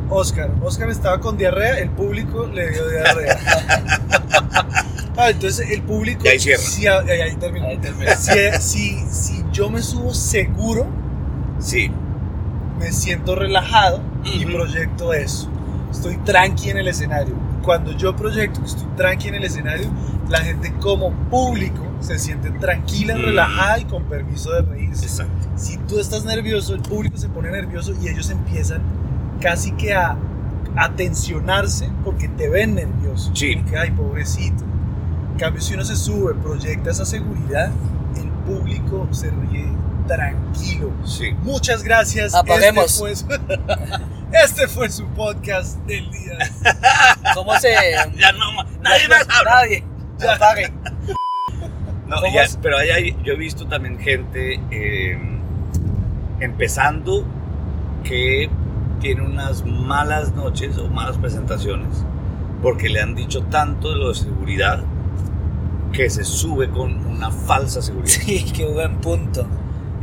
Oscar, 0.08 0.50
Oscar 0.62 0.88
estaba 0.88 1.20
con 1.20 1.36
diarrea, 1.36 1.78
el 1.78 1.90
público 1.90 2.46
le 2.46 2.70
dio 2.70 2.88
diarrea. 2.88 3.38
Ah, 5.20 5.30
entonces 5.30 5.68
el 5.70 5.82
público... 5.82 6.22
Y 6.24 6.28
ahí 6.28 6.38
cierra. 6.38 6.62
Si, 6.62 6.86
ahí, 6.86 7.10
ahí 7.20 7.34
termina. 7.36 7.66
Ahí 7.66 7.76
termina. 7.78 8.14
Si, 8.14 8.30
si, 8.60 8.98
si 9.10 9.44
yo 9.52 9.68
me 9.68 9.82
subo 9.82 10.14
seguro, 10.14 10.86
sí, 11.58 11.90
me 12.78 12.92
siento 12.92 13.34
relajado 13.34 14.00
y 14.24 14.44
Ujú. 14.44 14.54
proyecto 14.54 15.12
eso. 15.12 15.50
Estoy 15.90 16.16
tranqui 16.18 16.70
en 16.70 16.78
el 16.78 16.86
escenario. 16.86 17.34
Cuando 17.62 17.90
yo 17.92 18.14
proyecto 18.14 18.60
que 18.60 18.66
estoy 18.66 18.86
tranqui 18.96 19.28
en 19.28 19.34
el 19.34 19.44
escenario, 19.44 19.88
la 20.28 20.38
gente 20.40 20.72
como 20.80 21.10
público 21.30 21.84
se 22.00 22.16
siente 22.20 22.50
tranquila, 22.52 23.16
Mm. 23.16 23.22
relajada 23.22 23.78
y 23.80 23.84
con 23.86 24.04
permiso 24.04 24.52
de 24.52 24.62
reírse. 24.62 25.04
exacto. 25.06 25.48
Si 25.56 25.78
tú 25.78 25.98
estás 25.98 26.24
nervioso, 26.24 26.74
el 26.74 26.80
público 26.82 27.16
se 27.18 27.28
pone 27.28 27.50
nervioso 27.50 27.92
y 28.00 28.06
ellos 28.08 28.30
empiezan 28.30 28.82
casi 29.40 29.72
que 29.72 29.94
a, 29.94 30.16
a 30.76 30.90
tensionarse 30.94 31.90
porque 32.04 32.28
te 32.28 32.48
ven 32.48 32.76
nervioso. 32.76 33.32
Sí. 33.34 33.56
Como 33.56 33.68
que, 33.68 33.76
ay, 33.76 33.90
pobrecito. 33.90 34.62
En 35.38 35.44
cambio, 35.44 35.62
si 35.62 35.74
uno 35.74 35.84
se 35.84 35.94
sube, 35.94 36.34
proyecta 36.34 36.90
esa 36.90 37.04
seguridad, 37.06 37.70
el 38.16 38.28
público 38.44 39.06
se 39.12 39.30
ríe 39.30 39.68
tranquilo. 40.08 40.90
Sí. 41.04 41.30
Muchas 41.44 41.84
gracias. 41.84 42.34
Apaguemos. 42.34 43.00
Este 43.00 43.24
fue, 43.24 43.38
su, 43.38 44.02
este 44.32 44.66
fue 44.66 44.90
su 44.90 45.06
podcast 45.10 45.78
del 45.86 46.10
día. 46.10 46.38
¿Cómo 47.34 47.56
se.? 47.60 47.68
Ya 48.16 48.32
no 48.32 48.64
nadie 48.82 49.06
más 49.06 49.28
habla. 49.30 49.50
Nadie. 49.62 49.84
Ya 50.18 50.34
apague. 50.34 50.72
No, 52.08 52.16
¿Cómo 52.20 52.34
ya, 52.34 52.42
pero 52.60 52.78
ahí 52.78 52.90
hay- 52.90 53.16
yo 53.22 53.34
he 53.34 53.36
visto 53.36 53.64
también 53.68 53.96
gente 54.00 54.60
eh, 54.72 55.16
empezando 56.40 57.24
que 58.02 58.50
tiene 59.00 59.22
unas 59.22 59.64
malas 59.64 60.32
noches 60.32 60.76
o 60.78 60.88
malas 60.88 61.16
presentaciones 61.16 62.04
porque 62.60 62.88
le 62.88 63.00
han 63.00 63.14
dicho 63.14 63.42
tanto 63.44 63.90
de 63.90 63.96
lo 63.98 64.08
de 64.08 64.14
seguridad 64.16 64.82
que 65.92 66.08
se 66.10 66.24
sube 66.24 66.68
con 66.70 66.94
una 67.06 67.30
falsa 67.30 67.80
seguridad. 67.82 68.12
Sí, 68.12 68.44
qué 68.54 68.64
buen 68.66 68.96
punto. 69.00 69.46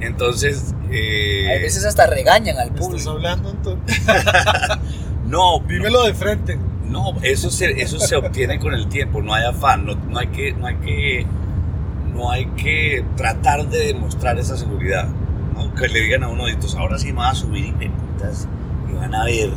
Entonces, 0.02 0.74
eh, 0.92 1.48
A 1.58 1.62
veces 1.62 1.86
hasta 1.86 2.06
regañan 2.08 2.58
al 2.58 2.72
¿Me 2.72 2.76
estás 2.80 2.88
público. 2.88 3.10
hablando 3.12 3.50
entonces? 3.50 4.02
no, 5.26 5.60
no, 5.60 5.68
Dímelo 5.68 6.04
de 6.04 6.14
frente. 6.14 6.60
No, 6.88 7.14
eso 7.24 7.50
se, 7.50 7.82
eso 7.82 8.00
se 8.00 8.16
obtiene 8.16 8.60
con 8.60 8.74
el 8.74 8.88
tiempo, 8.88 9.22
no 9.22 9.34
hay 9.34 9.44
afán, 9.46 9.86
no, 9.86 9.96
no 9.96 10.20
hay 10.20 10.28
que, 10.28 10.54
no 10.54 10.68
hay 10.68 10.76
que, 10.76 11.26
no 12.14 12.30
hay 12.32 12.46
que 12.58 13.04
tratar 13.18 13.68
de 13.68 13.88
demostrar 13.88 14.38
esa 14.38 14.56
seguridad. 14.56 15.08
¿no? 15.56 15.74
Que 15.74 15.88
le 15.88 16.02
digan 16.02 16.24
a 16.24 16.28
uno, 16.28 16.48
entonces 16.48 16.78
ahora 16.78 17.00
sí 17.00 17.08
me 17.08 17.20
va 17.20 17.30
a 17.32 17.36
subir 17.36 17.66
y 17.66 17.72
me 17.72 17.90
putas, 17.90 18.48
y 18.92 18.96
van 18.96 19.16
a 19.16 19.24
ver 19.26 19.50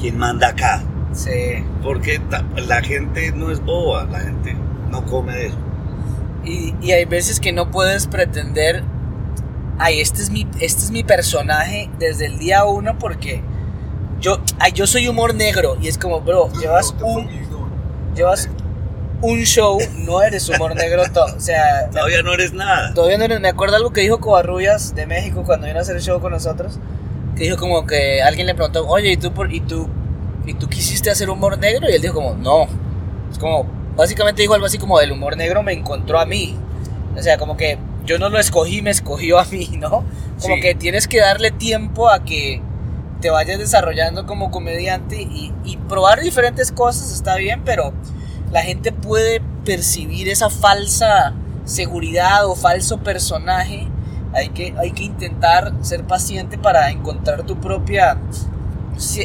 quién 0.00 0.18
manda 0.18 0.48
acá. 0.48 0.82
Sí. 1.12 1.64
Porque 1.82 2.18
ta- 2.20 2.44
la 2.56 2.80
gente 2.82 3.32
no 3.32 3.50
es 3.50 3.60
boba, 3.64 4.04
la 4.04 4.20
gente 4.20 4.54
no 4.90 5.04
come 5.04 5.34
de 5.34 5.46
eso. 5.48 5.56
Y, 6.44 6.74
y 6.80 6.92
hay 6.92 7.04
veces 7.06 7.40
que 7.40 7.52
no 7.52 7.70
puedes 7.70 8.06
pretender, 8.06 8.82
ay, 9.78 10.00
este 10.00 10.22
es 10.22 10.30
mi, 10.30 10.46
este 10.60 10.84
es 10.84 10.90
mi 10.90 11.02
personaje 11.02 11.90
desde 11.98 12.26
el 12.26 12.38
día 12.38 12.64
uno 12.64 12.98
porque 12.98 13.42
yo, 14.20 14.40
ay, 14.58 14.72
yo 14.72 14.86
soy 14.86 15.08
humor 15.08 15.34
negro 15.34 15.76
y 15.80 15.88
es 15.88 15.98
como, 15.98 16.20
bro, 16.20 16.50
llevas 16.60 16.94
un, 17.02 17.28
llevas 18.14 18.48
un 19.22 19.40
show, 19.40 19.78
no 20.04 20.22
eres 20.22 20.48
humor 20.48 20.74
negro, 20.76 21.02
to- 21.12 21.24
o 21.24 21.40
sea, 21.40 21.88
Todavía 21.92 22.22
no 22.22 22.32
eres 22.34 22.52
nada. 22.52 22.94
todavía 22.94 23.18
no 23.18 23.24
eres- 23.24 23.40
me 23.40 23.48
acuerdo 23.48 23.76
algo 23.76 23.92
que 23.92 24.02
dijo 24.02 24.20
Covarrubias 24.20 24.94
de 24.94 25.06
México 25.06 25.42
cuando 25.44 25.66
vino 25.66 25.78
a 25.78 25.82
hacer 25.82 25.96
el 25.96 26.02
show 26.02 26.20
con 26.20 26.32
nosotros, 26.32 26.78
que 27.34 27.44
dijo 27.44 27.56
como 27.56 27.86
que 27.86 28.22
alguien 28.22 28.46
le 28.46 28.54
preguntó, 28.54 28.86
oye, 28.86 29.10
¿y 29.12 29.16
tú, 29.16 29.32
por, 29.32 29.52
y 29.52 29.60
tú, 29.60 29.88
y 30.46 30.54
tú 30.54 30.68
quisiste 30.68 31.10
hacer 31.10 31.28
humor 31.28 31.58
negro? 31.58 31.88
Y 31.90 31.94
él 31.94 32.00
dijo 32.02 32.14
como, 32.14 32.34
no, 32.34 32.66
es 33.30 33.38
como, 33.38 33.66
básicamente 33.96 34.42
dijo 34.42 34.54
algo 34.54 34.66
así 34.66 34.78
como, 34.78 35.00
el 35.00 35.12
humor 35.12 35.36
negro 35.36 35.62
me 35.62 35.72
encontró 35.72 36.20
a 36.20 36.26
mí, 36.26 36.56
o 37.16 37.22
sea, 37.22 37.38
como 37.38 37.56
que 37.56 37.78
yo 38.04 38.18
no 38.18 38.28
lo 38.28 38.38
escogí, 38.38 38.82
me 38.82 38.90
escogió 38.90 39.38
a 39.38 39.44
mí, 39.46 39.68
¿no? 39.78 40.04
Como 40.40 40.54
Sí. 40.56 40.60
que 40.60 40.74
tienes 40.74 41.08
que 41.08 41.20
darle 41.20 41.50
tiempo 41.50 42.08
a 42.10 42.22
que 42.24 42.60
te 43.20 43.30
vayas 43.30 43.58
desarrollando 43.58 44.26
como 44.26 44.50
comediante 44.50 45.20
y, 45.22 45.52
y 45.64 45.76
probar 45.78 46.20
diferentes 46.20 46.70
cosas 46.70 47.10
está 47.12 47.36
bien, 47.36 47.62
pero 47.64 47.92
la 48.52 48.62
gente 48.62 48.92
puede 48.92 49.40
percibir 49.64 50.28
esa 50.28 50.50
falsa 50.50 51.32
seguridad 51.64 52.46
o 52.46 52.54
falso 52.54 52.98
personaje. 52.98 53.88
Hay 54.34 54.50
que, 54.50 54.74
hay 54.78 54.92
que 54.92 55.02
intentar 55.04 55.72
ser 55.80 56.04
paciente 56.04 56.58
para 56.58 56.90
encontrar 56.90 57.44
tu 57.44 57.58
propia 57.58 58.18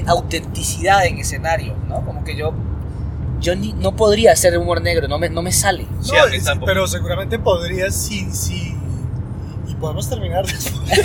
autenticidad 0.08 1.06
en 1.06 1.20
escenario, 1.20 1.76
¿no? 1.88 2.02
Como 2.06 2.24
que 2.24 2.36
yo, 2.36 2.54
yo 3.42 3.56
ni, 3.56 3.74
no 3.74 3.96
podría 3.96 4.32
hacer 4.32 4.58
humor 4.58 4.82
negro, 4.82 5.08
no 5.08 5.20
me, 5.20 5.30
no 5.30 5.42
me 5.42 5.52
sale. 5.52 5.86
Sí, 6.02 6.12
No, 6.14 6.26
es- 6.28 6.46
pero 6.66 6.88
seguramente 6.88 7.40
podrías 7.40 7.94
si, 7.96 8.32
si 8.32 8.76
y 9.68 9.76
podemos 9.76 10.10
terminar 10.10 10.46
después. 10.46 10.90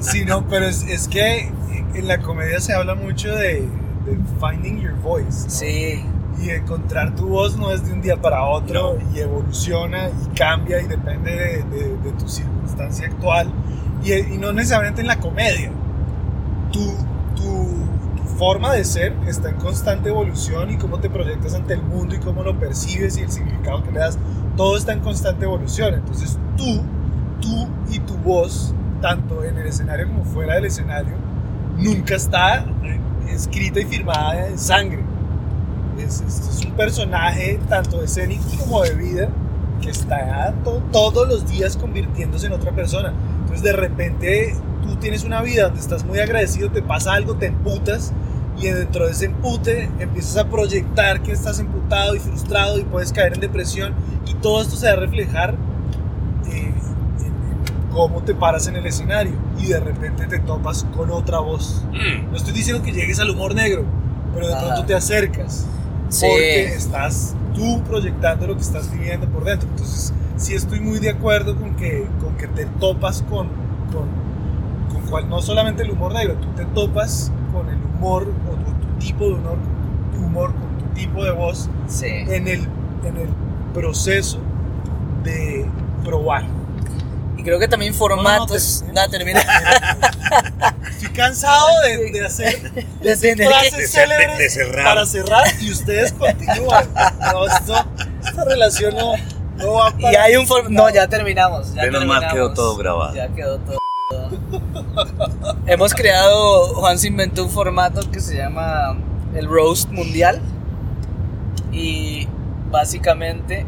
sí, 0.00 0.24
no, 0.24 0.46
pero 0.48 0.66
es, 0.66 0.82
es 0.84 1.08
que 1.08 1.50
en 1.94 2.08
la 2.08 2.18
comedia 2.18 2.60
se 2.60 2.74
habla 2.74 2.94
mucho 2.94 3.34
de, 3.34 3.62
de 4.04 4.18
finding 4.40 4.80
your 4.80 4.94
voice. 5.02 5.44
¿no? 5.44 5.50
Sí, 5.50 6.04
Y 6.42 6.50
encontrar 6.50 7.14
tu 7.14 7.28
voz 7.28 7.56
no 7.56 7.72
es 7.72 7.84
de 7.86 7.92
un 7.92 8.02
día 8.02 8.20
para 8.20 8.44
otro 8.44 8.98
No. 8.98 9.14
y 9.14 9.20
evoluciona 9.20 10.08
y 10.08 10.36
cambia 10.36 10.80
y 10.80 10.86
depende 10.86 11.30
de, 11.32 11.62
de- 11.76 11.96
de 11.96 12.12
tu 12.18 12.28
circunstancia 12.28 13.06
actual 13.08 13.50
y, 14.04 14.12
y 14.12 14.38
no 14.38 14.52
necesariamente 14.52 15.00
en 15.00 15.06
la 15.08 15.18
comedia. 15.18 15.70
Tu 16.72 16.94
forma 18.36 18.72
de 18.74 18.84
ser 18.84 19.14
está 19.26 19.48
en 19.50 19.56
constante 19.56 20.08
evolución 20.10 20.70
y 20.70 20.76
cómo 20.76 20.98
te 20.98 21.08
proyectas 21.10 21.54
ante 21.54 21.74
el 21.74 21.82
mundo 21.82 22.14
y 22.14 22.18
cómo 22.18 22.42
lo 22.42 22.58
percibes 22.58 23.16
y 23.16 23.22
el 23.22 23.30
significado 23.30 23.82
que 23.82 23.92
le 23.92 24.00
das, 24.00 24.18
todo 24.56 24.76
está 24.76 24.92
en 24.92 25.00
constante 25.00 25.44
evolución. 25.44 25.94
Entonces 25.94 26.38
tú, 26.56 26.82
tú 27.40 27.68
y 27.90 27.98
tu 28.00 28.14
voz, 28.18 28.74
tanto 29.00 29.42
en 29.44 29.56
el 29.58 29.66
escenario 29.66 30.06
como 30.08 30.24
fuera 30.24 30.54
del 30.54 30.66
escenario, 30.66 31.14
nunca 31.78 32.14
está 32.14 32.64
eh, 32.84 33.00
escrita 33.30 33.80
y 33.80 33.84
firmada 33.84 34.48
en 34.48 34.58
sangre. 34.58 35.02
Es, 35.98 36.20
es- 36.20 36.48
es 36.58 36.64
un 36.66 36.72
personaje 36.72 37.58
tanto 37.68 38.02
escénico 38.02 38.44
como 38.58 38.82
de 38.82 38.94
vida 38.94 39.28
que 39.80 39.90
está 39.90 40.52
to- 40.64 40.82
todos 40.92 41.26
los 41.28 41.46
días 41.50 41.76
convirtiéndose 41.76 42.46
en 42.46 42.52
otra 42.52 42.72
persona. 42.72 43.12
Entonces 43.40 43.62
de 43.62 43.72
repente 43.72 44.54
tú 44.82 44.96
tienes 44.96 45.24
una 45.24 45.40
vida 45.42 45.64
donde 45.64 45.80
estás 45.80 46.04
muy 46.04 46.18
agradecido, 46.18 46.70
te 46.70 46.82
pasa 46.82 47.12
algo, 47.14 47.34
te 47.36 47.46
emputas 47.46 48.12
y 48.58 48.66
dentro 48.68 49.06
de 49.06 49.12
ese 49.12 49.26
empute 49.26 49.90
empiezas 49.98 50.36
a 50.38 50.48
proyectar 50.48 51.22
que 51.22 51.32
estás 51.32 51.58
emputado 51.58 52.14
y 52.14 52.18
frustrado 52.18 52.78
y 52.78 52.84
puedes 52.84 53.12
caer 53.12 53.34
en 53.34 53.40
depresión 53.40 53.92
y 54.26 54.34
todo 54.34 54.62
esto 54.62 54.76
se 54.76 54.86
va 54.86 54.92
a 54.94 54.96
reflejar 54.96 55.54
eh, 56.50 56.72
en, 57.20 57.26
en 57.26 57.90
cómo 57.92 58.22
te 58.22 58.34
paras 58.34 58.66
en 58.66 58.76
el 58.76 58.86
escenario 58.86 59.32
y 59.58 59.66
de 59.66 59.80
repente 59.80 60.26
te 60.26 60.38
topas 60.38 60.84
con 60.96 61.10
otra 61.10 61.38
voz. 61.40 61.84
Mm, 61.92 62.30
No 62.30 62.36
estoy 62.36 62.52
diciendo 62.54 62.82
que 62.82 62.92
llegues 62.92 63.20
al 63.20 63.30
humor 63.30 63.54
negro, 63.54 63.84
pero 64.34 64.48
de 64.48 64.54
Ajá. 64.54 64.66
pronto 64.66 64.84
te 64.86 64.94
acercas. 64.94 65.66
Sí. 66.08 66.26
Porque 66.30 66.64
estás 66.74 67.34
tú 67.54 67.82
proyectando 67.82 68.46
lo 68.46 68.54
que 68.54 68.62
estás 68.62 68.90
viviendo 68.92 69.26
por 69.28 69.44
dentro. 69.44 69.68
Entonces, 69.68 70.12
sí 70.36 70.54
estoy 70.54 70.78
muy 70.80 70.98
de 70.98 71.10
acuerdo 71.10 71.56
con 71.56 71.74
que, 71.74 72.06
con 72.22 72.36
que 72.36 72.46
te 72.48 72.64
topas 72.66 73.22
con, 73.22 73.48
con, 73.92 74.06
con 74.92 75.02
cual, 75.10 75.28
no 75.28 75.42
solamente 75.42 75.82
el 75.82 75.90
humor 75.90 76.12
negro, 76.14 76.34
tú 76.34 76.48
te 76.54 76.64
topas 76.66 77.32
con 77.52 77.68
el 77.70 77.76
humor 77.82 78.30
tipo 78.98 79.24
de 79.26 79.34
humor, 79.34 79.58
tu 80.12 80.18
humor, 80.24 80.52
con 80.52 80.78
tu 80.78 80.94
tipo 80.94 81.24
de 81.24 81.30
voz 81.32 81.68
sí. 81.88 82.06
en 82.06 82.48
el, 82.48 82.60
en 83.04 83.16
el 83.16 83.28
proceso 83.74 84.38
de 85.22 85.66
probar. 86.04 86.44
Y 87.36 87.42
creo 87.42 87.58
que 87.58 87.68
también 87.68 87.92
formatos... 87.94 88.82
No, 88.94 89.08
termina. 89.10 89.40
Estoy 90.90 91.08
cansado 91.10 91.66
de, 91.82 92.10
de 92.10 92.24
hacer 92.26 92.72
De 93.02 93.16
tener 93.16 93.46
frases 93.48 93.92
De 94.38 94.48
cerrar. 94.48 94.84
para 94.84 95.04
cerrar 95.06 95.44
y 95.60 95.70
ustedes 95.70 96.12
continúan. 96.14 96.88
No, 97.32 97.46
esto- 97.46 97.84
esta 98.26 98.44
relación 98.44 98.94
no, 98.96 99.12
no 99.58 99.72
va 99.74 99.90
para 99.90 100.12
Y 100.12 100.16
hay 100.16 100.36
un 100.36 100.46
No, 100.70 100.88
ya 100.88 101.06
terminamos. 101.08 101.74
Ya 101.74 101.82
Menos 101.82 102.06
mal 102.06 102.20
terminamos. 102.20 102.32
quedó 102.32 102.54
todo 102.54 102.76
grabado. 102.76 103.14
Ya 103.14 103.28
quedó 103.28 103.58
todo. 103.58 103.78
Hemos 105.66 105.94
creado, 105.94 106.74
Juan 106.74 106.98
se 106.98 107.08
inventó 107.08 107.44
un 107.44 107.50
formato 107.50 108.08
que 108.10 108.20
se 108.20 108.36
llama 108.36 108.96
el 109.34 109.48
Roast 109.48 109.90
Mundial. 109.90 110.40
Y 111.72 112.26
básicamente 112.70 113.66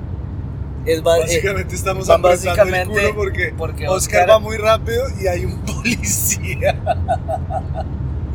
Es 0.87 1.03
ba- 1.03 1.19
eh, 1.19 1.23
Básicamente 1.23 1.75
estamos 1.75 2.09
apretando 2.09 2.39
el 2.41 2.57
básicamente 2.57 2.93
culo 3.01 3.15
porque, 3.15 3.55
porque 3.57 3.89
Oscar, 3.89 4.23
Oscar- 4.23 4.31
va 4.31 4.39
muy 4.39 4.57
rápido 4.57 5.03
y 5.21 5.27
hay 5.27 5.45
un 5.45 5.61
policía. 5.67 6.77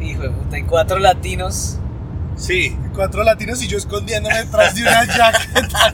hijo 0.02 0.22
de 0.24 0.30
puta, 0.30 0.56
hay 0.58 0.64
cuatro 0.64 1.00
latinos. 1.00 1.78
Sí, 2.36 2.78
Cuatro 2.94 3.24
latinos 3.24 3.62
y 3.64 3.68
yo 3.68 3.78
escondiéndome 3.78 4.38
detrás 4.38 4.76
de 4.76 4.82
una 4.82 4.92
jaqueta. 5.08 5.94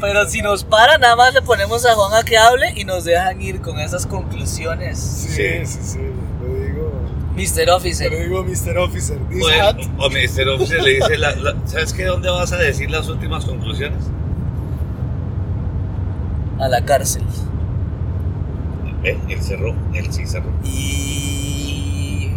Pero 0.00 0.28
si 0.28 0.42
nos 0.42 0.62
paran, 0.64 1.00
nada 1.00 1.16
más 1.16 1.34
le 1.34 1.42
ponemos 1.42 1.84
a 1.84 1.94
Juan 1.94 2.14
a 2.14 2.22
que 2.24 2.36
hable 2.36 2.72
y 2.76 2.84
nos 2.84 3.04
dejan 3.04 3.40
ir 3.42 3.60
con 3.60 3.78
esas 3.80 4.06
conclusiones. 4.06 4.98
Sí, 4.98 5.42
sí, 5.64 5.78
sí, 5.82 5.98
lo 6.40 6.54
digo. 6.54 6.92
Mr. 7.34 7.66
Lo 7.66 7.76
Officer. 7.76 8.10
digo 8.24 8.44
Mr. 8.44 8.78
Officer. 8.78 9.18
Hat. 9.62 9.78
o 9.98 10.08
Mr. 10.08 10.48
Officer 10.50 10.82
le 10.82 10.94
dice, 10.94 11.16
la- 11.18 11.34
la- 11.36 11.54
¿sabes 11.66 11.92
qué? 11.92 12.04
¿Dónde 12.04 12.28
vas 12.30 12.52
a 12.52 12.56
decir 12.56 12.90
las 12.90 13.08
últimas 13.08 13.44
conclusiones? 13.44 14.04
A 16.60 16.68
la 16.68 16.84
cárcel. 16.84 17.22
¿Eh? 19.04 19.16
Él 19.28 19.42
cerró, 19.42 19.74
él 19.94 20.12
sí 20.12 20.26
cerró. 20.26 20.50
Y 20.64 22.30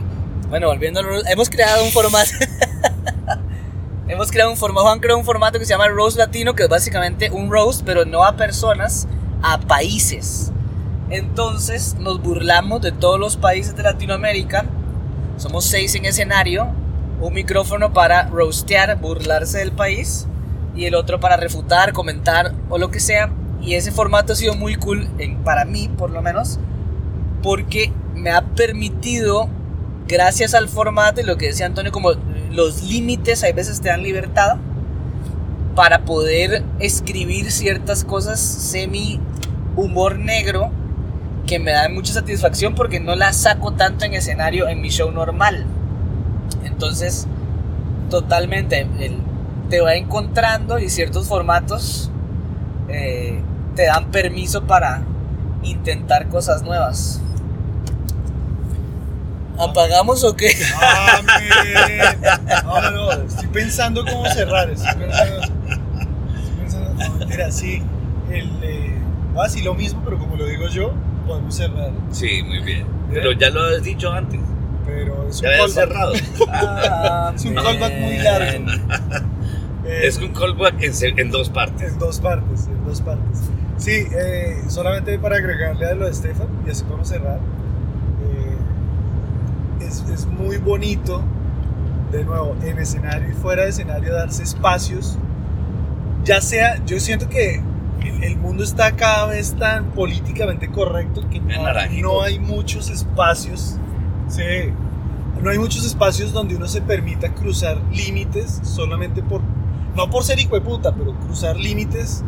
bueno, 0.49 0.67
volviendo 0.67 0.99
a 0.99 1.03
los- 1.03 1.25
hemos 1.27 1.49
creado 1.49 1.83
un 1.83 1.91
formato. 1.91 2.29
Hemos 4.39 4.53
un 4.53 4.57
formato. 4.57 4.83
Juan 4.83 4.99
creó 4.99 5.17
un 5.17 5.25
formato 5.25 5.59
que 5.59 5.65
se 5.65 5.71
llama 5.71 5.87
Roast 5.87 6.17
Latino, 6.17 6.53
que 6.55 6.63
es 6.63 6.69
básicamente 6.69 7.29
un 7.31 7.51
roast, 7.51 7.83
pero 7.85 8.05
no 8.05 8.23
a 8.23 8.35
personas, 8.35 9.07
a 9.41 9.59
países. 9.59 10.51
Entonces 11.09 11.95
nos 11.99 12.21
burlamos 12.21 12.81
de 12.81 12.91
todos 12.91 13.19
los 13.19 13.37
países 13.37 13.75
de 13.75 13.83
Latinoamérica. 13.83 14.65
Somos 15.37 15.65
seis 15.65 15.93
en 15.95 16.05
escenario. 16.05 16.67
Un 17.19 17.33
micrófono 17.33 17.93
para 17.93 18.27
roastear, 18.27 18.97
burlarse 18.99 19.59
del 19.59 19.71
país. 19.71 20.27
Y 20.75 20.85
el 20.85 20.95
otro 20.95 21.19
para 21.19 21.37
refutar, 21.37 21.91
comentar 21.93 22.53
o 22.69 22.77
lo 22.77 22.89
que 22.91 22.99
sea. 22.99 23.31
Y 23.61 23.75
ese 23.75 23.91
formato 23.91 24.33
ha 24.33 24.35
sido 24.35 24.55
muy 24.55 24.75
cool, 24.75 25.07
en- 25.19 25.37
para 25.43 25.65
mí 25.65 25.89
por 25.97 26.09
lo 26.09 26.21
menos 26.21 26.59
porque 27.43 27.91
me 28.15 28.29
ha 28.31 28.41
permitido, 28.41 29.49
gracias 30.07 30.53
al 30.53 30.67
formato 30.69 31.21
y 31.21 31.23
lo 31.23 31.37
que 31.37 31.47
decía 31.47 31.65
Antonio, 31.65 31.91
como 31.91 32.11
los 32.51 32.83
límites, 32.83 33.43
hay 33.43 33.53
veces 33.53 33.81
te 33.81 33.89
dan 33.89 34.03
libertad 34.03 34.57
para 35.75 36.03
poder 36.03 36.63
escribir 36.79 37.51
ciertas 37.51 38.03
cosas 38.03 38.39
semi 38.39 39.19
humor 39.75 40.19
negro 40.19 40.71
que 41.47 41.59
me 41.59 41.71
dan 41.71 41.93
mucha 41.93 42.13
satisfacción 42.13 42.75
porque 42.75 42.99
no 42.99 43.15
las 43.15 43.37
saco 43.37 43.73
tanto 43.73 44.05
en 44.05 44.13
escenario 44.13 44.67
en 44.67 44.81
mi 44.81 44.89
show 44.89 45.11
normal. 45.11 45.65
Entonces, 46.63 47.27
totalmente, 48.09 48.87
te 49.69 49.81
va 49.81 49.95
encontrando 49.95 50.79
y 50.79 50.89
ciertos 50.89 51.27
formatos 51.27 52.11
eh, 52.89 53.41
te 53.75 53.85
dan 53.85 54.11
permiso 54.11 54.63
para 54.63 55.03
intentar 55.63 56.27
cosas 56.27 56.63
nuevas. 56.63 57.21
¿Apagamos 59.63 60.23
o 60.23 60.35
qué? 60.35 60.51
Amén. 61.17 62.19
No, 62.65 62.81
no, 62.81 62.91
no, 62.91 63.11
estoy 63.11 63.47
pensando 63.47 64.03
cómo 64.05 64.25
cerrar. 64.27 64.69
Estoy 64.69 64.93
pensando, 64.95 65.35
estoy 65.41 66.55
pensando 66.59 66.93
no, 66.93 67.15
mentira, 67.15 67.51
sí. 67.51 67.81
El, 68.31 68.49
eh, 68.63 68.93
va 69.37 69.45
así 69.45 69.61
lo 69.61 69.73
mismo, 69.73 70.01
pero 70.03 70.17
como 70.17 70.35
lo 70.35 70.45
digo 70.45 70.67
yo, 70.67 70.93
podemos 71.27 71.55
cerrar. 71.55 71.91
Sí, 72.11 72.43
muy 72.43 72.59
bien. 72.59 72.85
Pero 73.11 73.31
ya 73.33 73.49
lo 73.49 73.63
habías 73.65 73.83
dicho 73.83 74.11
antes. 74.11 74.39
Pero 74.85 75.27
es 75.29 75.37
un 75.37 75.43
Ya 75.43 75.49
callback. 75.57 75.69
cerrado. 75.69 76.13
Es 77.35 77.45
un 77.45 77.55
callback 77.55 77.93
muy 77.99 78.17
largo. 78.17 78.71
Eh, 79.85 80.01
Es 80.07 80.17
un 80.17 80.29
callback 80.33 80.75
en, 80.81 81.19
en 81.19 81.31
dos 81.31 81.49
partes. 81.49 81.93
En 81.93 81.99
dos 81.99 82.19
partes, 82.19 82.67
en 82.67 82.85
dos 82.85 83.01
partes. 83.01 83.39
Sí, 83.77 84.05
eh, 84.11 84.61
solamente 84.67 85.17
para 85.17 85.37
agregarle 85.37 85.87
a 85.87 85.93
lo 85.95 86.05
de 86.05 86.13
Stefan, 86.13 86.47
y 86.67 86.69
así 86.69 86.83
podemos 86.83 87.07
cerrar. 87.07 87.39
Muy 90.51 90.57
bonito, 90.57 91.21
de 92.11 92.25
nuevo, 92.25 92.57
en 92.61 92.77
escenario 92.77 93.29
y 93.29 93.31
fuera 93.31 93.63
de 93.63 93.69
escenario, 93.69 94.13
darse 94.13 94.43
espacios. 94.43 95.17
Ya 96.25 96.41
sea, 96.41 96.83
yo 96.85 96.99
siento 96.99 97.29
que 97.29 97.63
el, 98.03 98.21
el 98.21 98.37
mundo 98.37 98.61
está 98.61 98.91
cada 98.97 99.27
vez 99.27 99.53
tan 99.53 99.91
políticamente 99.91 100.69
correcto 100.69 101.21
que 101.29 101.39
no 101.39 102.21
hay 102.21 102.37
muchos 102.37 102.89
espacios. 102.89 103.77
Sí, 104.27 104.43
no 105.41 105.49
hay 105.49 105.57
muchos 105.57 105.85
espacios 105.85 106.33
donde 106.33 106.57
uno 106.57 106.67
se 106.67 106.81
permita 106.81 107.33
cruzar 107.33 107.77
límites 107.89 108.59
solamente 108.63 109.23
por, 109.23 109.39
no 109.95 110.09
por 110.09 110.25
ser 110.25 110.37
hijo 110.37 110.55
de 110.55 110.61
puta, 110.61 110.93
pero 110.93 111.17
cruzar 111.17 111.55
límites 111.55 112.25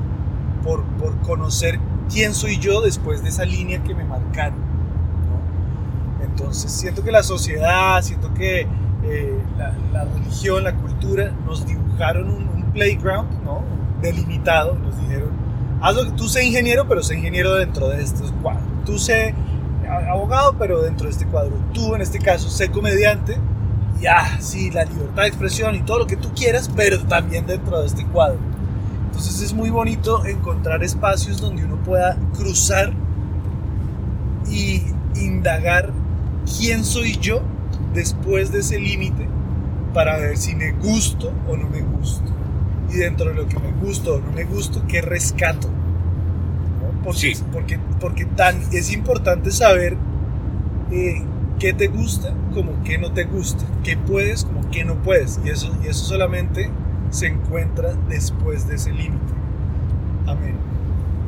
por, 0.63 0.85
por 0.97 1.19
conocer 1.19 1.77
quién 2.09 2.33
soy 2.33 2.57
yo 2.57 2.79
después 2.79 3.21
de 3.21 3.27
esa 3.27 3.43
línea 3.43 3.83
que 3.83 3.93
me 3.93 4.05
marcaron. 4.05 4.62
Entonces 6.35 6.71
siento 6.71 7.03
que 7.03 7.11
la 7.11 7.21
sociedad, 7.21 8.01
siento 8.01 8.33
que 8.33 8.67
eh, 9.03 9.39
la, 9.57 9.75
la 9.91 10.05
religión, 10.05 10.63
la 10.63 10.73
cultura 10.73 11.31
nos 11.45 11.65
dibujaron 11.65 12.27
un, 12.27 12.47
un 12.47 12.71
playground 12.71 13.43
¿no? 13.43 13.61
delimitado, 14.01 14.75
nos 14.75 14.99
dijeron, 14.99 15.29
haz 15.79 15.95
lo 15.95 16.05
que 16.05 16.11
tú 16.11 16.27
sé 16.27 16.43
ingeniero, 16.43 16.87
pero 16.87 17.03
sé 17.03 17.15
ingeniero 17.15 17.53
dentro 17.53 17.87
de 17.89 18.01
estos 18.01 18.31
cuadros. 18.41 18.63
Tú 18.83 18.97
sé 18.97 19.35
abogado, 20.09 20.55
pero 20.57 20.81
dentro 20.81 21.05
de 21.05 21.11
este 21.11 21.25
cuadro. 21.27 21.53
Tú 21.71 21.93
en 21.93 22.01
este 22.01 22.17
caso 22.17 22.49
sé 22.49 22.71
comediante. 22.71 23.37
Y 24.01 24.07
ah, 24.07 24.37
sí, 24.39 24.71
la 24.71 24.85
libertad 24.85 25.21
de 25.21 25.27
expresión 25.27 25.75
y 25.75 25.81
todo 25.81 25.99
lo 25.99 26.07
que 26.07 26.17
tú 26.17 26.29
quieras, 26.35 26.69
pero 26.75 26.99
también 27.03 27.45
dentro 27.45 27.79
de 27.79 27.85
este 27.87 28.05
cuadro. 28.05 28.39
Entonces 29.05 29.41
es 29.41 29.53
muy 29.53 29.69
bonito 29.69 30.25
encontrar 30.25 30.83
espacios 30.83 31.39
donde 31.39 31.63
uno 31.63 31.77
pueda 31.77 32.17
cruzar 32.35 32.91
y 34.49 34.81
indagar 35.15 35.91
quién 36.57 36.83
soy 36.83 37.17
yo 37.17 37.41
después 37.93 38.51
de 38.51 38.59
ese 38.59 38.79
límite 38.79 39.27
para 39.93 40.17
ver 40.17 40.37
si 40.37 40.55
me 40.55 40.71
gusto 40.71 41.31
o 41.47 41.55
no 41.55 41.69
me 41.69 41.81
gusto. 41.81 42.31
Y 42.91 42.97
dentro 42.97 43.29
de 43.29 43.35
lo 43.35 43.47
que 43.47 43.59
me 43.59 43.71
gusto 43.71 44.15
o 44.15 44.19
no 44.19 44.31
me 44.31 44.43
gusto, 44.43 44.83
¿qué 44.87 45.01
rescato? 45.01 45.67
¿No? 45.67 47.03
Porque, 47.03 47.35
Sí. 47.35 47.43
porque, 47.51 47.79
porque 47.99 48.25
tan, 48.25 48.61
es 48.71 48.91
importante 48.91 49.51
saber 49.51 49.97
eh, 50.91 51.23
qué 51.59 51.73
te 51.73 51.87
gusta 51.87 52.33
como 52.53 52.83
qué 52.83 52.97
no 52.97 53.11
te 53.11 53.23
gusta, 53.23 53.65
qué 53.83 53.97
puedes 53.97 54.45
como 54.45 54.69
qué 54.69 54.85
no 54.85 54.95
puedes. 54.95 55.39
Y 55.43 55.49
eso, 55.49 55.75
y 55.83 55.87
eso 55.87 56.05
solamente 56.05 56.69
se 57.09 57.27
encuentra 57.27 57.93
después 58.09 58.67
de 58.67 58.75
ese 58.75 58.91
límite. 58.91 59.33
Amén. 60.25 60.55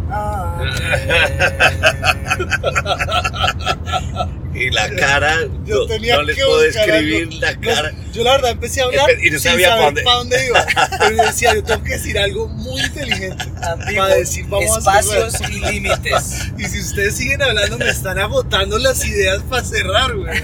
Y 4.55 4.69
la 4.71 4.89
cara, 4.95 5.37
Yo 5.65 5.79
no, 5.79 5.85
tenía 5.85 6.15
no 6.15 6.23
les 6.23 6.35
que 6.37 6.43
puedo 6.43 6.59
describir 6.61 7.23
algo. 7.27 7.39
la 7.41 7.53
No, 7.53 7.61
cara. 7.61 7.93
yo 8.13 8.23
la 8.23 8.31
verdad 8.31 8.51
empecé 8.51 8.81
a 8.81 8.85
hablar 8.85 9.09
Y 9.21 9.29
no 9.29 9.39
sabía 9.39 9.69
pa' 9.69 9.75
para 9.75 9.85
dónde. 9.87 10.03
dónde 10.03 10.45
iba. 10.47 10.65
Pero 10.99 11.15
yo 11.17 11.23
decía, 11.23 11.53
yo 11.55 11.63
tengo 11.63 11.83
que 11.83 11.89
decir 11.93 12.17
algo 12.17 12.47
muy 12.47 12.81
inteligente 12.81 13.45
para 13.95 14.15
decir, 14.15 14.45
vamos 14.47 14.77
espacios 14.77 15.41
a 15.41 15.51
y 15.51 15.59
límites. 15.59 16.39
Y 16.57 16.63
si 16.65 16.79
ustedes 16.79 17.15
siguen 17.15 17.41
hablando, 17.41 17.77
me 17.77 17.89
están 17.89 18.17
agotando 18.17 18.77
las 18.77 19.03
ideas 19.05 19.41
para 19.49 19.63
cerrar, 19.63 20.15
güey. 20.15 20.37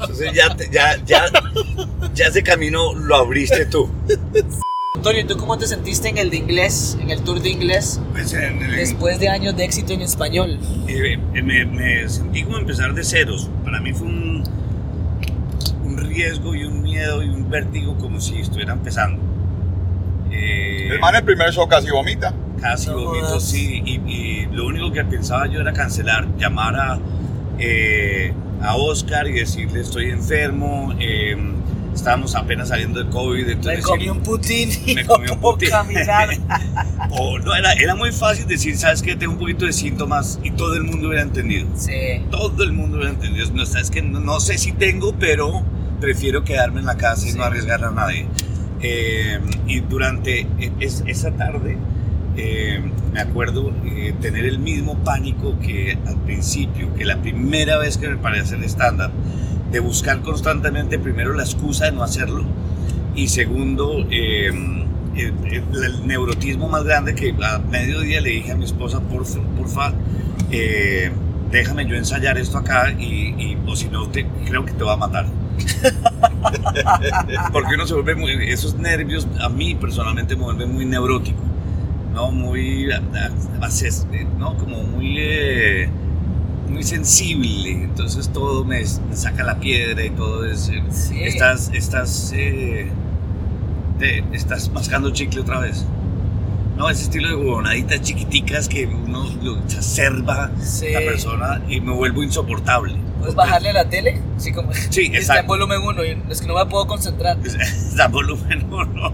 Entonces 0.00 0.32
ya, 0.34 0.56
ya, 0.70 0.96
ya, 1.06 1.30
ya 2.14 2.26
ese 2.26 2.42
camino 2.42 2.92
lo 2.94 3.16
abriste 3.16 3.66
tú. 3.66 3.88
Antonio, 5.08 5.26
¿tú 5.26 5.38
cómo 5.40 5.56
te 5.56 5.66
sentiste 5.66 6.10
en 6.10 6.18
el 6.18 6.28
de 6.28 6.36
inglés, 6.36 6.98
en 7.00 7.08
el 7.08 7.22
tour 7.22 7.40
de 7.40 7.48
inglés, 7.48 7.98
Pues 8.12 8.30
en- 8.34 8.60
en- 8.62 8.72
después 8.72 9.18
de 9.18 9.30
años 9.30 9.56
de 9.56 9.64
éxito 9.64 9.94
en 9.94 10.02
español? 10.02 10.58
eh, 10.86 11.16
me, 11.42 11.64
me 11.64 12.06
sentí 12.10 12.42
como 12.42 12.58
empezar 12.58 12.92
de 12.92 13.02
ceros. 13.02 13.48
Para 13.64 13.80
mí 13.80 13.94
fue 13.94 14.06
un, 14.06 14.44
un 15.82 15.96
riesgo 15.96 16.54
y 16.54 16.64
un 16.64 16.82
miedo 16.82 17.22
y 17.22 17.30
un 17.30 17.48
vértigo 17.48 17.96
como 17.96 18.20
si 18.20 18.38
estuviera 18.40 18.74
empezando. 18.74 19.18
Eh, 20.30 20.90
El 20.92 21.00
man 21.00 21.14
el 21.14 21.24
primer 21.24 21.54
show 21.54 21.66
casi 21.66 21.90
vomita. 21.90 22.34
Casi 22.60 22.90
No 22.90 23.02
vomito, 23.06 23.40
sí. 23.40 23.80
Y, 23.86 23.92
y 24.12 24.46
lo 24.52 24.66
único 24.66 24.92
que 24.92 25.04
pensaba 25.04 25.46
yo 25.46 25.60
era 25.62 25.72
cancelar, 25.72 26.28
llamar 26.36 26.76
a, 26.76 26.98
eh, 27.58 28.34
a 28.60 28.76
Oscar 28.76 29.26
y 29.26 29.32
decirle 29.32 29.80
estoy 29.80 30.10
enfermo. 30.10 30.94
eh, 31.00 31.34
estábamos 31.98 32.34
apenas 32.34 32.68
saliendo 32.68 33.02
de 33.02 33.10
COVID. 33.10 33.46
Me 33.46 33.52
Entonces 33.52 33.84
comí 33.84 34.08
un 34.08 34.20
putín 34.22 34.70
y 34.86 34.94
Me 34.94 35.02
no 35.04 35.08
comí 35.14 35.28
un 35.30 35.38
puedo 35.38 35.54
putín. 35.54 35.70
caminar. 35.70 36.28
o 37.10 37.38
no, 37.38 37.54
era, 37.54 37.72
era 37.74 37.94
muy 37.94 38.12
fácil 38.12 38.46
decir, 38.46 38.76
sabes 38.76 39.02
que 39.02 39.16
tengo 39.16 39.32
un 39.32 39.38
poquito 39.38 39.64
de 39.66 39.72
síntomas 39.72 40.38
y 40.42 40.50
todo 40.52 40.74
el 40.74 40.84
mundo 40.84 41.08
hubiera 41.08 41.22
entendido. 41.22 41.68
Sí. 41.76 41.92
Todo 42.30 42.62
el 42.64 42.72
mundo 42.72 42.96
hubiera 42.98 43.12
entendido. 43.12 43.46
No, 43.52 43.66
sabes 43.66 43.90
que 43.90 44.02
no, 44.02 44.20
no 44.20 44.40
sé 44.40 44.58
si 44.58 44.72
tengo, 44.72 45.14
pero 45.18 45.62
prefiero 46.00 46.44
quedarme 46.44 46.80
en 46.80 46.86
la 46.86 46.96
casa 46.96 47.26
y 47.26 47.32
Sí. 47.32 47.38
no 47.38 47.44
arriesgar 47.44 47.84
a 47.84 47.90
nadie. 47.90 48.26
Eh, 48.80 49.40
y 49.66 49.80
durante 49.80 50.46
es- 50.80 51.02
esa 51.06 51.32
tarde 51.32 51.76
eh, 52.36 52.80
me 53.12 53.20
acuerdo 53.20 53.72
eh, 53.84 54.14
tener 54.20 54.44
el 54.44 54.60
mismo 54.60 54.96
pánico 55.02 55.58
que 55.58 55.98
al 56.06 56.16
principio, 56.20 56.94
que 56.94 57.04
la 57.04 57.16
primera 57.20 57.78
vez 57.78 57.98
que 57.98 58.08
me 58.08 58.16
paré 58.16 58.38
a 58.38 58.42
hacer 58.42 58.62
stand-up, 58.62 59.10
de 59.70 59.80
buscar 59.80 60.22
constantemente 60.22 60.98
primero 60.98 61.34
la 61.34 61.42
excusa 61.42 61.86
de 61.86 61.92
no 61.92 62.02
hacerlo 62.02 62.44
y 63.14 63.28
segundo 63.28 64.06
eh, 64.10 64.50
el, 65.16 66.06
neurotismo 66.06 66.68
más 66.68 66.84
grande 66.84 67.14
que 67.14 67.34
a 67.42 67.58
mediodía 67.58 68.20
le 68.20 68.30
dije 68.30 68.52
a 68.52 68.56
mi 68.56 68.64
esposa, 68.64 69.00
porfa, 69.00 69.40
porfa 69.56 69.92
eh, 70.50 71.10
déjame 71.50 71.86
yo 71.86 71.96
ensayar 71.96 72.38
esto 72.38 72.58
acá 72.58 72.90
y, 72.92 73.56
o 73.66 73.74
si 73.76 73.88
no, 73.88 74.10
creo 74.46 74.64
que 74.64 74.72
te 74.72 74.84
va 74.84 74.94
a 74.94 74.96
matar. 74.96 75.26
Porque 77.52 77.74
uno 77.74 77.86
se 77.86 77.94
vuelve 77.94 78.14
muy, 78.14 78.50
esos 78.50 78.74
nervios 78.76 79.26
a 79.40 79.48
mí 79.48 79.74
personalmente 79.74 80.36
me 80.36 80.44
vuelven 80.44 80.72
muy 80.72 80.84
neurótico, 80.84 81.42
¿no? 82.14 82.30
Muy, 82.30 82.88
¿no? 84.38 84.56
Como 84.56 84.84
muy, 84.84 85.16
eh, 85.18 85.88
muy 86.68 86.82
sensible, 86.82 87.70
entonces 87.72 88.28
todo 88.30 88.64
me, 88.64 88.80
me 88.80 89.16
saca 89.16 89.42
la 89.44 89.58
piedra 89.58 90.04
y 90.04 90.10
todo 90.10 90.44
es, 90.44 90.68
eh, 90.68 90.82
Sí. 90.90 91.22
estás, 91.22 91.70
estás, 91.72 92.32
eh, 92.34 92.88
te- 93.98 94.24
estás 94.32 94.70
mascando 94.70 95.10
chicle 95.10 95.40
otra 95.40 95.60
vez. 95.60 95.84
No, 96.76 96.88
ese 96.88 97.02
estilo 97.04 97.28
de 97.28 97.34
huevonaditas 97.34 98.00
chiquiticas 98.02 98.68
que 98.68 98.86
uno 98.86 99.24
lo 99.42 99.58
exacerba 99.64 100.50
Sí. 100.60 100.86
la 100.92 101.00
persona 101.00 101.60
y 101.68 101.80
me 101.80 101.92
vuelvo 101.92 102.22
insoportable. 102.22 102.94
¿Puedes 103.18 103.34
bajarle 103.34 103.70
a 103.70 103.72
la 103.72 103.88
tele? 103.88 104.20
Sí, 104.36 104.52
como. 104.52 104.72
Sí, 104.72 104.78
Está 104.90 105.02
en 105.02 105.14
exacto. 105.16 105.46
volumen 105.48 105.80
1 105.82 106.04
y 106.04 106.16
es 106.30 106.40
que 106.40 106.46
no 106.46 106.54
me 106.54 106.64
puedo 106.66 106.86
concentrar. 106.86 107.36
Está 107.44 108.04
en 108.04 108.12
volumen 108.12 108.66
uno. 108.70 109.12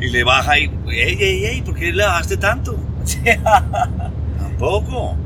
Y 0.00 0.08
le 0.10 0.24
baja 0.24 0.58
y, 0.58 0.64
ey, 0.90 1.16
ey, 1.20 1.44
ey, 1.44 1.62
¿por 1.62 1.76
qué 1.76 1.92
le 1.92 2.02
bajaste 2.04 2.36
tanto? 2.38 2.76
Tampoco. 4.40 5.16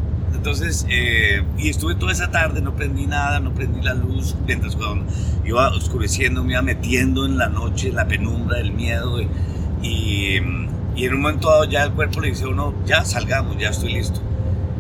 Entonces, 0.41 0.87
eh, 0.89 1.43
y 1.59 1.69
estuve 1.69 1.97
toda 1.97 2.13
esa 2.13 2.31
tarde, 2.31 2.63
no 2.63 2.75
prendí 2.75 3.07
nada, 3.07 3.41
no 3.41 3.53
prendí 3.53 3.83
la 3.83 3.93
luz, 3.93 4.35
mientras 4.47 4.75
cuando 4.75 5.05
iba 5.45 5.69
oscureciendo, 5.69 6.43
me 6.43 6.53
iba 6.53 6.63
metiendo 6.63 7.27
en 7.27 7.37
la 7.37 7.51
noche, 7.51 7.93
la 7.93 8.09
penumbra, 8.09 8.59
el 8.59 8.73
miedo. 8.73 9.21
Y, 9.83 10.37
en 10.37 11.15
un 11.15 11.21
momento 11.21 11.51
dado 11.51 11.65
ya 11.65 11.85
el 11.85 11.93
cuerpo 11.93 12.23
le 12.23 12.29
dice 12.29 12.45
a 12.45 12.49
uno, 12.49 12.73
ya 12.87 13.05
salgamos, 13.05 13.59
ya 13.59 13.69
estoy 13.69 13.93
listo. 13.93 14.23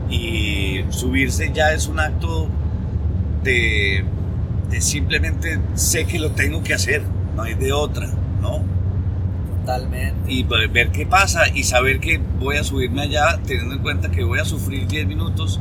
Y 0.08 0.80
subirse 0.88 1.52
ya 1.52 1.74
es 1.74 1.88
un 1.88 2.00
acto 2.00 2.48
de, 3.44 4.02
de 4.70 4.80
simplemente 4.80 5.60
sé 5.74 6.06
que 6.06 6.18
lo 6.18 6.30
tengo 6.30 6.62
que 6.62 6.72
hacer, 6.72 7.02
no 7.36 7.42
hay 7.42 7.52
de 7.52 7.74
otra, 7.74 8.08
¿no? 8.40 8.64
Totalmente. 9.78 10.32
y 10.32 10.42
ver 10.44 10.90
qué 10.90 11.06
pasa 11.06 11.48
y 11.54 11.62
saber 11.64 12.00
que 12.00 12.18
voy 12.38 12.56
a 12.56 12.64
subirme 12.64 13.02
allá 13.02 13.38
teniendo 13.46 13.74
en 13.74 13.82
cuenta 13.82 14.10
que 14.10 14.24
voy 14.24 14.38
a 14.38 14.44
sufrir 14.44 14.86
10 14.86 15.06
minutos 15.06 15.60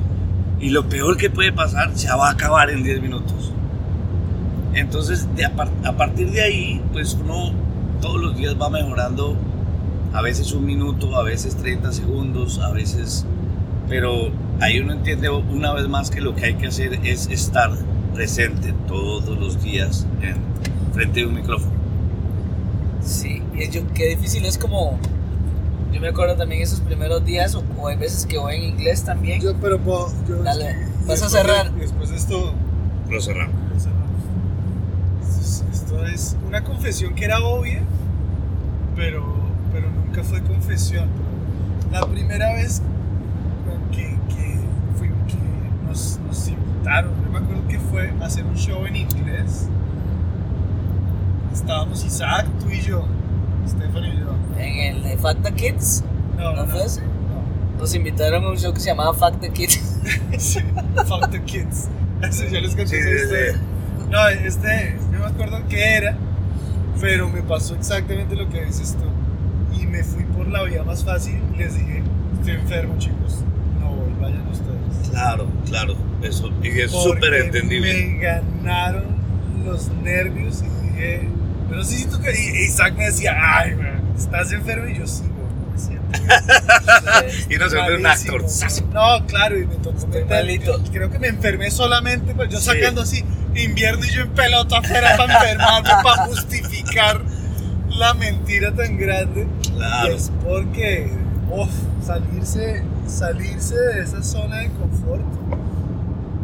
y 0.59 0.69
lo 0.69 0.87
peor 0.89 1.17
que 1.17 1.29
puede 1.29 1.51
pasar 1.53 1.91
se 1.95 2.07
va 2.09 2.27
a 2.29 2.31
acabar 2.31 2.69
en 2.69 2.83
10 2.83 3.01
minutos. 3.01 3.51
Entonces, 4.73 5.27
de 5.35 5.45
a, 5.45 5.55
par- 5.55 5.71
a 5.83 5.93
partir 5.93 6.31
de 6.31 6.41
ahí, 6.41 6.81
pues 6.91 7.17
uno 7.21 7.51
todos 8.01 8.19
los 8.21 8.37
días 8.37 8.55
va 8.61 8.69
mejorando, 8.69 9.35
a 10.13 10.21
veces 10.21 10.51
un 10.53 10.65
minuto, 10.65 11.15
a 11.15 11.23
veces 11.23 11.55
30 11.57 11.91
segundos, 11.91 12.59
a 12.59 12.71
veces... 12.71 13.25
Pero 13.87 14.29
ahí 14.61 14.79
uno 14.79 14.93
entiende 14.93 15.29
una 15.29 15.73
vez 15.73 15.87
más 15.87 16.11
que 16.11 16.21
lo 16.21 16.35
que 16.35 16.45
hay 16.45 16.53
que 16.55 16.67
hacer 16.67 16.99
es 17.03 17.27
estar 17.27 17.71
presente 18.13 18.73
todos 18.87 19.37
los 19.39 19.63
días 19.63 20.05
en 20.21 20.35
frente 20.93 21.21
de 21.21 21.25
un 21.25 21.33
micrófono. 21.35 21.71
Sí, 23.01 23.38
yo, 23.67 23.81
qué 23.93 24.07
difícil 24.09 24.45
es 24.45 24.57
como. 24.57 24.97
Yo 25.91 25.99
me 25.99 26.07
acuerdo 26.09 26.35
también 26.35 26.61
esos 26.61 26.79
primeros 26.81 27.25
días, 27.25 27.55
o, 27.55 27.63
o 27.77 27.87
hay 27.87 27.97
veces 27.97 28.25
que 28.25 28.37
voy 28.37 28.55
en 28.55 28.63
inglés 28.63 29.03
también. 29.03 29.41
Yo, 29.41 29.55
pero 29.59 29.79
puedo- 29.79 30.11
yo- 30.27 30.43
Dale, 30.43 30.75
vas 31.07 31.21
a 31.23 31.29
cerrar. 31.29 31.73
de- 31.73 31.81
después 31.81 32.09
de 32.11 32.15
esto, 32.15 32.53
Lo 33.09 33.19
cerramos. 33.19 33.55
esto, 35.41 35.65
esto 35.73 36.05
es 36.05 36.37
una 36.47 36.63
confesión 36.63 37.15
que 37.15 37.25
era 37.25 37.39
obvia, 37.43 37.81
pero, 38.95 39.23
pero 39.73 39.87
nunca 39.89 40.23
fue 40.23 40.41
confesión. 40.43 41.07
La 41.91 42.05
primera 42.05 42.53
vez 42.53 42.81
que, 43.91 44.15
que, 44.29 44.59
fui- 44.97 45.09
que 45.27 45.87
nos, 45.87 46.19
nos 46.27 46.47
invitaron, 46.47 47.11
yo 47.25 47.31
me 47.31 47.39
acuerdo 47.39 47.67
que 47.67 47.79
fue 47.79 48.13
a 48.21 48.25
hacer 48.25 48.45
un 48.45 48.55
show 48.55 48.85
en 48.85 48.95
inglés. 48.95 49.67
Estábamos 51.51 52.05
Isaac, 52.05 52.45
tú 52.59 52.69
y 52.69 52.79
yo, 52.81 53.05
Stefan 53.69 54.03
y 54.05 54.19
yo. 54.19 54.35
En 54.57 54.95
el 54.97 55.03
de 55.03 55.17
Facta 55.17 55.51
Kids, 55.51 56.03
No, 56.37 56.53
¿no 56.55 56.65
fue 56.65 56.85
ese? 56.85 57.01
Nos 57.77 57.95
invitaron 57.95 58.43
a 58.43 58.49
un 58.49 58.57
show 58.57 58.73
que 58.73 58.79
se 58.79 58.87
llamaba 58.87 59.13
Facta 59.13 59.49
Kids. 59.49 59.99
Sí, 60.37 60.59
the 61.31 61.41
Kids. 61.43 61.87
Eso 62.21 62.45
yo 62.45 62.59
les 62.59 62.75
conté 62.75 62.87
Sí, 62.87 62.97
sí. 63.29 63.59
No, 64.09 64.27
este, 64.27 64.97
no 65.11 65.19
me 65.19 65.25
acuerdo 65.25 65.61
qué 65.69 65.95
era, 65.95 66.17
pero 66.99 67.29
me 67.29 67.41
pasó 67.41 67.75
exactamente 67.75 68.35
lo 68.35 68.49
que 68.49 68.65
dices 68.65 68.97
tú. 68.97 69.79
Y 69.79 69.85
me 69.85 70.03
fui 70.03 70.23
por 70.23 70.47
la 70.47 70.63
vía 70.63 70.83
más 70.83 71.03
fácil 71.03 71.39
y 71.53 71.57
les 71.57 71.75
dije, 71.75 72.03
estoy 72.39 72.53
enfermo 72.55 72.95
chicos, 72.97 73.43
no 73.79 73.91
voy, 73.93 74.11
vayan 74.19 74.47
ustedes. 74.47 75.09
Claro, 75.11 75.47
claro, 75.65 75.95
eso 76.23 76.49
y 76.63 76.67
es 76.79 76.91
súper 76.91 77.33
entendible. 77.35 77.93
Me 77.93 78.17
ganaron 78.19 79.05
los 79.63 79.89
nervios 80.03 80.63
y 80.63 80.87
dije, 80.87 81.29
pero 81.69 81.83
sí 81.83 81.97
siento 81.97 82.19
que 82.19 82.31
y 82.31 82.63
Isaac 82.65 82.95
me 82.97 83.05
decía, 83.05 83.35
ay, 83.39 83.75
man, 83.75 84.01
estás 84.17 84.51
enfermo 84.51 84.87
y 84.87 84.97
yo 84.97 85.07
sí, 85.07 85.23
güey, 85.23 85.71
me 85.71 85.79
siento. 85.79 86.09
Y 87.53 87.57
no 87.57 87.69
se 87.69 87.77
vuelve 87.77 87.97
un 87.97 88.05
actor. 88.07 88.43
No, 88.93 89.25
claro, 89.27 89.57
y 89.57 89.65
me 89.65 89.75
tocó 89.75 90.07
malito. 90.29 90.81
Creo 90.91 91.09
que 91.11 91.19
me 91.19 91.27
enfermé 91.27 91.69
solamente, 91.71 92.33
pues 92.33 92.49
yo 92.49 92.59
Sí. 92.59 92.65
sacando 92.65 93.01
así 93.01 93.23
invierno 93.55 94.05
y 94.05 94.09
yo 94.09 94.21
en 94.23 94.29
pelota 94.29 94.77
afuera 94.79 95.15
para 95.17 95.33
enfermarme, 95.33 95.89
para 96.03 96.25
justificar 96.25 97.21
la 97.89 98.13
mentira 98.13 98.73
tan 98.73 98.97
grande. 98.97 99.47
Claro. 99.75 100.11
Y 100.11 100.15
es 100.15 100.31
porque, 100.43 101.11
uff, 101.49 101.69
salirse, 102.05 102.83
salirse 103.07 103.75
de 103.75 104.01
esa 104.03 104.23
zona 104.23 104.57
de 104.59 104.69
confort, 104.71 105.23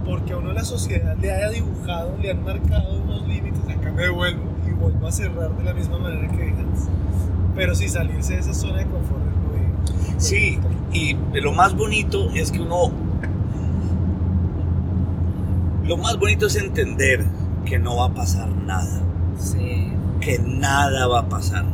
porque 0.05 0.33
a 0.33 0.37
uno 0.37 0.53
la 0.53 0.63
sociedad 0.63 1.15
le 1.19 1.31
haya 1.31 1.49
dibujado, 1.49 2.17
le 2.21 2.31
han 2.31 2.43
marcado 2.43 2.93
unos 3.01 3.27
límites, 3.27 3.61
acá 3.69 3.91
me 3.91 4.03
devuelvo 4.03 4.43
y 4.75 4.81
vuelvo 4.81 5.07
a 5.07 5.11
cerrar 5.11 5.55
de 5.55 5.63
la 5.63 5.73
misma 5.73 5.97
manera 5.99 6.27
que 6.31 6.43
antes. 6.43 6.87
Pero 7.55 7.73
sí, 7.75 7.87
salirse 7.87 8.33
de 8.33 8.39
esa 8.39 8.53
zona 8.53 8.77
de 8.79 8.85
confort 8.85 9.21
es 9.27 9.35
muy... 9.37 10.19
Sí, 10.19 10.59
y 10.91 11.15
lo 11.39 11.53
más 11.53 11.75
bonito 11.75 12.29
es 12.31 12.51
que 12.51 12.59
uno... 12.61 12.91
Lo 15.85 15.97
más 15.97 16.17
bonito 16.17 16.47
es 16.47 16.55
entender 16.55 17.23
que 17.65 17.77
no 17.79 17.97
va 17.97 18.05
a 18.07 18.13
pasar 18.13 18.47
nada, 18.49 19.01
Sí. 19.37 19.91
que 20.19 20.39
nada 20.39 21.07
va 21.07 21.19
a 21.19 21.29
pasar. 21.29 21.65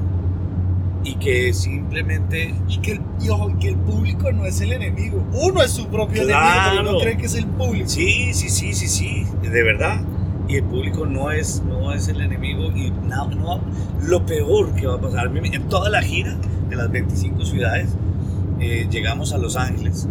Y 1.04 1.16
que 1.16 1.54
simplemente... 1.54 2.54
Y 2.68 2.80
que, 2.80 2.92
el, 2.94 3.02
y 3.22 3.30
ojo, 3.30 3.52
que 3.60 3.70
el 3.70 3.78
público 3.78 4.32
no 4.32 4.46
es 4.46 4.60
el 4.62 4.74
enemigo. 4.74 5.24
Uno 5.34 5.64
es 5.64 5.72
su 5.72 5.88
propio 5.88 6.24
enemigo, 6.24 6.82
uno 6.92 7.00
cree 7.00 7.18
que 7.18 7.26
es 7.26 7.36
el 7.36 7.46
público. 7.48 7.88
Sí, 7.88 8.34
sí, 8.34 8.50
sí, 8.50 8.74
sí, 8.74 8.88
sí, 8.88 9.26
de 9.42 9.64
verdad. 9.64 10.02
Y 10.52 10.58
el 10.58 10.66
público 10.66 11.06
no 11.06 11.32
es, 11.32 11.64
no 11.64 11.94
es 11.94 12.10
el 12.10 12.20
enemigo 12.20 12.74
y 12.76 12.92
no, 13.08 13.30
no, 13.30 13.62
lo 14.04 14.26
peor 14.26 14.76
que 14.76 14.86
va 14.86 14.96
a 14.96 15.00
pasar. 15.00 15.32
En 15.34 15.70
toda 15.70 15.90
la 15.90 16.02
gira 16.02 16.36
de 16.70 16.76
las 16.76 16.92
25 16.92 17.46
ciudades 17.46 17.96
eh, 18.60 18.86
llegamos 18.92 19.32
a 19.32 19.38
Los 19.38 19.56
Ángeles. 19.56 20.10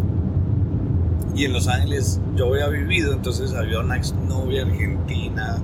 Y 1.35 1.45
en 1.45 1.53
Los 1.53 1.69
Ángeles 1.69 2.23
yo 2.37 2.55
había 2.55 2.69
vivido, 2.69 3.13
entonces 3.13 3.53
había 3.53 3.81
una 3.81 3.99
exnovia 3.99 4.63
argentina, 4.63 5.59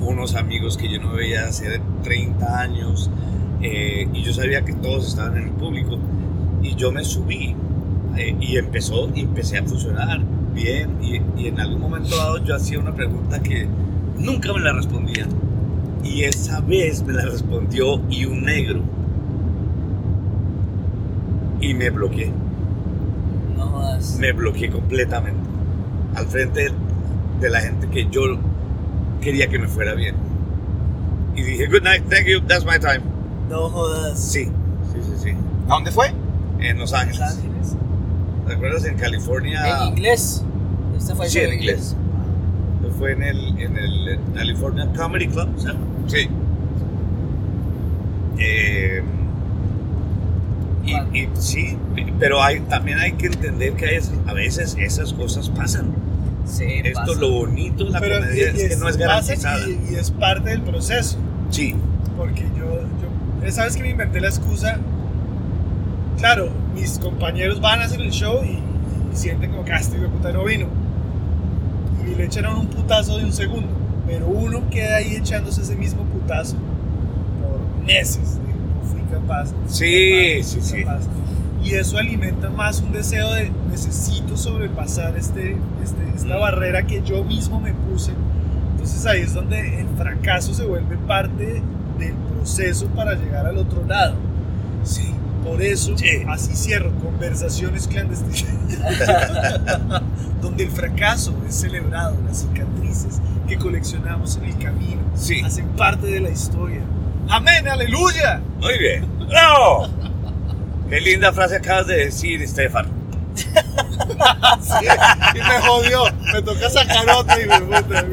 unos 0.00 0.36
amigos 0.36 0.76
que 0.76 0.88
yo 0.88 1.02
no 1.02 1.14
veía 1.14 1.48
hace 1.48 1.80
30 2.04 2.60
años, 2.60 3.10
eh, 3.60 4.06
y 4.12 4.22
yo 4.22 4.32
sabía 4.32 4.64
que 4.64 4.72
todos 4.72 5.08
estaban 5.08 5.36
en 5.36 5.48
el 5.48 5.50
público. 5.50 5.98
Y 6.62 6.76
yo 6.76 6.92
me 6.92 7.04
subí 7.04 7.56
eh, 8.16 8.36
y 8.40 8.56
empezó, 8.56 9.10
y 9.12 9.22
empecé 9.22 9.58
a 9.58 9.64
funcionar 9.64 10.20
bien. 10.54 10.98
Y, 11.02 11.20
y 11.42 11.48
en 11.48 11.58
algún 11.58 11.80
momento 11.80 12.16
dado 12.16 12.38
yo 12.44 12.54
hacía 12.54 12.78
una 12.78 12.94
pregunta 12.94 13.42
que 13.42 13.66
nunca 14.22 14.52
me 14.52 14.60
la 14.60 14.72
respondían. 14.72 15.28
Y 16.04 16.24
esa 16.24 16.60
vez 16.60 17.02
me 17.04 17.12
la 17.12 17.24
respondió 17.24 18.00
y 18.10 18.24
un 18.24 18.42
negro. 18.44 18.80
Y 21.60 21.74
me 21.74 21.90
bloqueé, 21.90 22.32
No 23.56 23.66
jodas. 23.66 24.16
me 24.18 24.32
bloqueé 24.32 24.70
completamente. 24.70 25.40
Al 26.16 26.26
frente 26.26 26.70
de 27.40 27.50
la 27.50 27.60
gente 27.60 27.88
que 27.88 28.08
yo 28.10 28.22
quería 29.20 29.46
que 29.48 29.58
me 29.58 29.68
fuera 29.68 29.94
bien. 29.94 30.16
Y 31.36 31.42
dije, 31.42 31.66
good 31.68 31.82
night, 31.82 32.02
thank 32.10 32.26
you, 32.26 32.40
that's 32.46 32.64
my 32.64 32.78
time. 32.80 33.00
No 33.48 33.68
jodas. 33.70 34.18
Sí, 34.18 34.44
sí, 34.92 34.98
sí, 35.02 35.12
sí. 35.22 35.30
¿A 35.68 35.74
dónde 35.74 35.90
fue? 35.92 36.12
En 36.58 36.78
Los 36.78 36.92
Ángeles. 36.92 37.20
Los 37.20 37.30
Ángeles. 37.30 37.76
¿Te 38.48 38.54
acuerdas? 38.54 38.84
En 38.84 38.96
California. 38.96 39.82
En 39.84 39.88
inglés. 39.90 40.44
Este 40.98 41.14
fue 41.14 41.28
Sí, 41.28 41.38
en 41.38 41.54
inglés. 41.54 41.96
Fue 43.02 43.14
en 43.14 43.22
el, 43.24 43.58
en 43.60 43.76
el 43.76 44.16
California 44.32 44.86
Comedy 44.96 45.26
Club, 45.26 45.48
¿sabes? 45.56 45.76
Sí. 46.06 46.28
Eh, 48.38 49.02
y, 50.84 51.18
y 51.18 51.28
sí, 51.34 51.76
pero 52.20 52.40
hay, 52.40 52.60
también 52.60 53.00
hay 53.00 53.10
que 53.14 53.26
entender 53.26 53.72
que 53.72 53.86
hay- 53.86 53.98
a 54.28 54.32
veces 54.34 54.76
esas 54.78 55.12
cosas 55.14 55.48
pasan. 55.48 55.86
Sí, 56.46 56.62
Esto, 56.84 57.00
pasa. 57.00 57.20
lo 57.20 57.30
bonito 57.32 57.86
de 57.86 57.90
la 57.90 57.98
Pero 57.98 58.20
comedia 58.20 58.52
y 58.52 58.60
es 58.60 58.68
que 58.68 58.76
no 58.76 58.88
es 58.88 58.96
garantizada. 58.96 59.66
Y, 59.68 59.80
y 59.90 59.94
es 59.96 60.12
parte 60.12 60.50
del 60.50 60.62
proceso. 60.62 61.18
Sí, 61.50 61.74
Porque 62.16 62.42
yo, 62.56 62.82
yo 62.82 63.46
esa 63.48 63.64
vez 63.64 63.74
que 63.76 63.82
me 63.82 63.90
inventé 63.90 64.20
la 64.20 64.28
excusa 64.28 64.78
claro, 66.18 66.50
mis 66.76 67.00
compañeros 67.00 67.60
van 67.60 67.80
a 67.80 67.86
hacer 67.86 68.00
el 68.00 68.12
show 68.12 68.44
y, 68.44 68.50
y 69.12 69.16
sienten 69.16 69.50
como 69.50 69.64
que 69.64 69.72
"Ah, 69.72 69.78
este 69.80 69.98
puta 69.98 70.30
no 70.30 70.44
vino. 70.44 70.66
Y 72.10 72.14
le 72.14 72.24
uno 72.24 72.58
un 72.58 72.66
putazo 72.66 73.18
de 73.18 73.24
un 73.24 73.32
segundo. 73.32 73.68
Pero 74.06 74.26
uno 74.26 74.68
queda 74.70 74.96
ahí 74.96 75.16
echándose 75.16 75.62
ese 75.62 75.76
mismo 75.76 76.02
putazo 76.04 76.56
por 77.40 77.84
meses. 77.86 78.38
No 78.82 78.88
fui 78.88 79.00
capaz. 79.10 79.52
no 79.52 79.58
fui 79.68 79.74
Sí, 79.74 80.36
capaz, 80.40 80.48
sí, 80.48 80.56
no 80.58 80.64
sí. 80.64 80.84
capaz". 80.84 81.02
Y 81.64 81.74
eso 81.74 81.96
alimenta 81.98 82.50
más 82.50 82.80
un 82.80 82.90
deseo 82.92 83.32
de 83.34 83.50
necesito 83.70 84.36
sobrepasar 84.36 85.16
este, 85.16 85.56
este- 85.82 86.12
esta 86.16 86.36
Mm. 86.36 86.40
barrera 86.40 86.82
que 86.86 87.02
yo 87.02 87.22
mismo 87.24 87.60
me 87.60 87.72
puse. 87.72 88.10
Entonces 88.72 89.06
ahí 89.06 89.20
es 89.20 89.32
donde 89.32 89.80
el 89.80 89.86
fracaso 89.96 90.52
se 90.54 90.64
vuelve 90.64 90.96
parte 91.06 91.62
del 92.00 92.14
proceso 92.34 92.86
para 92.88 93.14
llegar 93.14 93.46
al 93.46 93.56
otro 93.58 93.84
lado. 93.86 94.16
Sí. 94.82 95.14
Por 95.44 95.62
eso, 95.62 95.96
Sí. 95.96 96.08
así 96.28 96.54
cierro, 96.56 96.90
conversaciones 97.00 97.86
clandestinas. 97.88 98.44
donde 100.42 100.64
el 100.64 100.70
fracaso 100.70 101.34
es 101.48 101.54
celebrado, 101.54 102.16
las 102.26 102.40
cicatrices 102.42 103.20
que 103.48 103.56
coleccionamos 103.56 104.36
en 104.36 104.44
el 104.44 104.58
camino 104.58 105.00
Sí. 105.14 105.40
hacen 105.40 105.68
parte 105.68 106.06
de 106.08 106.20
la 106.20 106.28
historia. 106.30 106.80
¡Amén! 107.30 107.66
¡Aleluya! 107.68 108.42
Muy 108.60 108.76
bien. 108.78 109.06
¡Bravo! 109.28 109.88
Qué 110.90 111.00
linda 111.00 111.32
frase 111.32 111.56
acabas 111.56 111.86
de 111.86 111.96
decir, 112.06 112.42
Estefan. 112.42 112.86
Sí, 114.60 114.86
y 115.34 115.38
me 115.38 115.60
jodió. 115.66 116.04
Me 116.34 116.42
toca 116.42 116.68
sacar 116.68 117.08
otra 117.16 117.40
y 117.40 117.46
me 117.46 117.60
puta. 117.60 118.04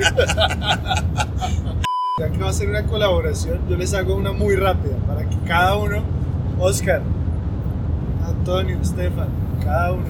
Ya 2.20 2.30
que 2.30 2.38
va 2.38 2.50
a 2.50 2.54
ser 2.54 2.70
una 2.70 2.84
colaboración, 2.86 3.60
yo 3.70 3.76
les 3.76 3.94
hago 3.94 4.15
una 4.15 4.32
muy 4.32 4.56
rápida 4.56 4.96
para 5.08 5.28
que 5.28 5.38
cada 5.46 5.76
uno, 5.76 6.04
Oscar, 6.60 7.02
Antonio, 8.26 8.78
Estefan, 8.82 9.28
cada 9.63 9.94
uno, 9.94 10.06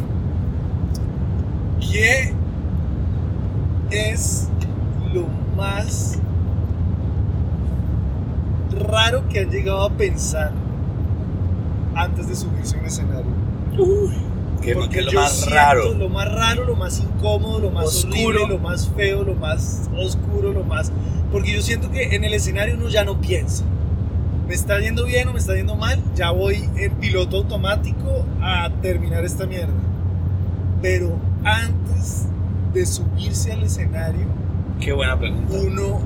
¿qué 1.92 2.34
es 3.92 4.50
lo 5.14 5.26
más 5.56 6.20
raro 8.88 9.28
que 9.28 9.40
han 9.40 9.50
llegado 9.50 9.84
a 9.84 9.90
pensar 9.92 10.52
antes 11.96 12.28
de 12.28 12.36
subirse 12.36 12.78
a 12.78 12.80
un 12.80 12.86
escenario? 12.86 13.32
¿Qué 14.62 14.72
es 14.72 14.76
lo, 14.76 14.82
Porque 14.82 14.94
que 14.96 15.00
es 15.00 15.06
lo 15.06 15.12
yo 15.12 15.20
más 15.22 15.32
siento 15.32 15.56
raro? 15.56 15.94
Lo 15.94 16.10
más 16.10 16.32
raro, 16.32 16.66
lo 16.66 16.76
más 16.76 17.00
incómodo, 17.00 17.60
lo 17.60 17.72
más 17.72 17.86
Oscuro. 17.86 18.18
oscuro, 18.18 18.48
lo 18.48 18.58
más 18.60 18.90
feo, 18.90 19.24
lo 19.24 19.36
más 19.36 19.90
oscuro, 19.98 20.54
lo 20.54 20.64
más. 20.64 20.92
Porque 21.32 21.54
yo 21.54 21.62
siento 21.62 21.90
que 21.92 22.16
en 22.16 22.24
el 22.24 22.34
escenario 22.34 22.76
uno 22.76 22.90
ya 22.90 23.04
no 23.04 23.20
piensa. 23.22 23.64
Me 24.48 24.54
está 24.56 24.80
yendo 24.80 25.06
bien 25.06 25.28
o 25.28 25.34
me 25.34 25.40
está 25.40 25.56
yendo 25.56 25.76
mal, 25.76 26.02
ya 26.16 26.32
voy 26.32 26.68
en 26.76 26.92
piloto 26.96 27.38
automático 27.38 28.26
a 28.42 28.70
terminar 28.82 29.24
esta 29.24 29.46
mierda. 29.46 29.74
Pero 30.82 31.18
antes 31.44 32.26
de 32.74 32.86
subirse 32.86 33.52
al 33.54 33.64
escenario, 33.64 34.26
Qué 34.80 34.94
buena 34.94 35.18
pregunta. 35.20 35.54
uno 35.58 36.00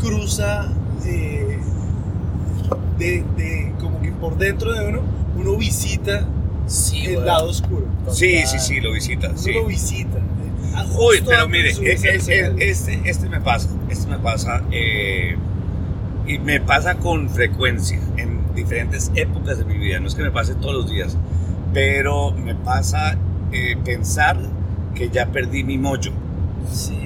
cruza 0.00 0.68
eh, 1.06 1.58
de, 2.98 3.24
de- 3.36 3.72
como 3.80 4.00
que 4.00 4.12
por 4.12 4.36
dentro 4.38 4.72
de 4.72 4.86
uno, 4.88 5.00
uno 5.36 5.56
visita 5.56 6.26
Sí, 6.66 7.04
el 7.06 7.26
lado 7.26 7.48
oscuro. 7.50 7.86
Sí, 8.10 8.46
sí, 8.46 8.58
sí, 8.58 8.80
lo 8.80 8.92
visita. 8.92 9.28
Uno 9.30 9.38
Sí. 9.38 9.52
lo 9.52 9.66
visita. 9.66 10.18
Uy, 10.98 11.22
pero 11.26 11.48
mire, 11.48 11.70
este, 11.70 13.00
este 13.04 13.28
me 13.28 13.40
pasa, 13.40 13.68
este 13.90 14.06
me 14.08 14.18
pasa, 14.18 14.62
eh, 14.70 15.36
y 16.26 16.38
me 16.38 16.60
pasa 16.60 16.94
con 16.94 17.28
frecuencia 17.28 17.98
en 18.16 18.38
diferentes 18.54 19.10
épocas 19.16 19.58
de 19.58 19.64
mi 19.64 19.76
vida, 19.76 19.98
no 20.00 20.06
es 20.06 20.14
que 20.14 20.22
me 20.22 20.30
pase 20.30 20.54
todos 20.54 20.72
los 20.74 20.90
días, 20.90 21.16
pero 21.74 22.30
me 22.32 22.54
pasa 22.54 23.18
eh, 23.50 23.76
pensar 23.84 24.38
que 24.94 25.08
ya 25.10 25.26
perdí 25.26 25.64
mi 25.64 25.78
mollo. 25.78 26.12
Sí. 26.70 26.98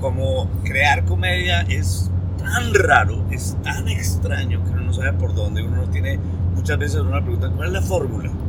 Como 0.00 0.48
crear 0.64 1.04
comedia 1.04 1.62
es 1.62 2.10
tan 2.38 2.72
raro, 2.74 3.24
es 3.30 3.56
tan 3.62 3.88
extraño 3.88 4.62
que 4.64 4.70
uno 4.70 4.82
no 4.82 4.92
sabe 4.92 5.12
por 5.14 5.34
dónde, 5.34 5.62
uno 5.62 5.76
no 5.76 5.90
tiene, 5.90 6.18
muchas 6.54 6.78
veces 6.78 7.00
uno 7.00 7.22
pregunta, 7.22 7.50
¿cuál 7.54 7.68
es 7.68 7.72
la 7.74 7.82
fórmula? 7.82 8.30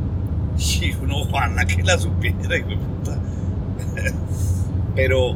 Y 0.58 0.94
uno, 1.02 1.24
Juana, 1.24 1.64
que 1.64 1.82
la 1.82 1.98
supiera, 1.98 2.36
de 2.48 2.62
puta. 2.62 3.18
Pero, 4.94 5.34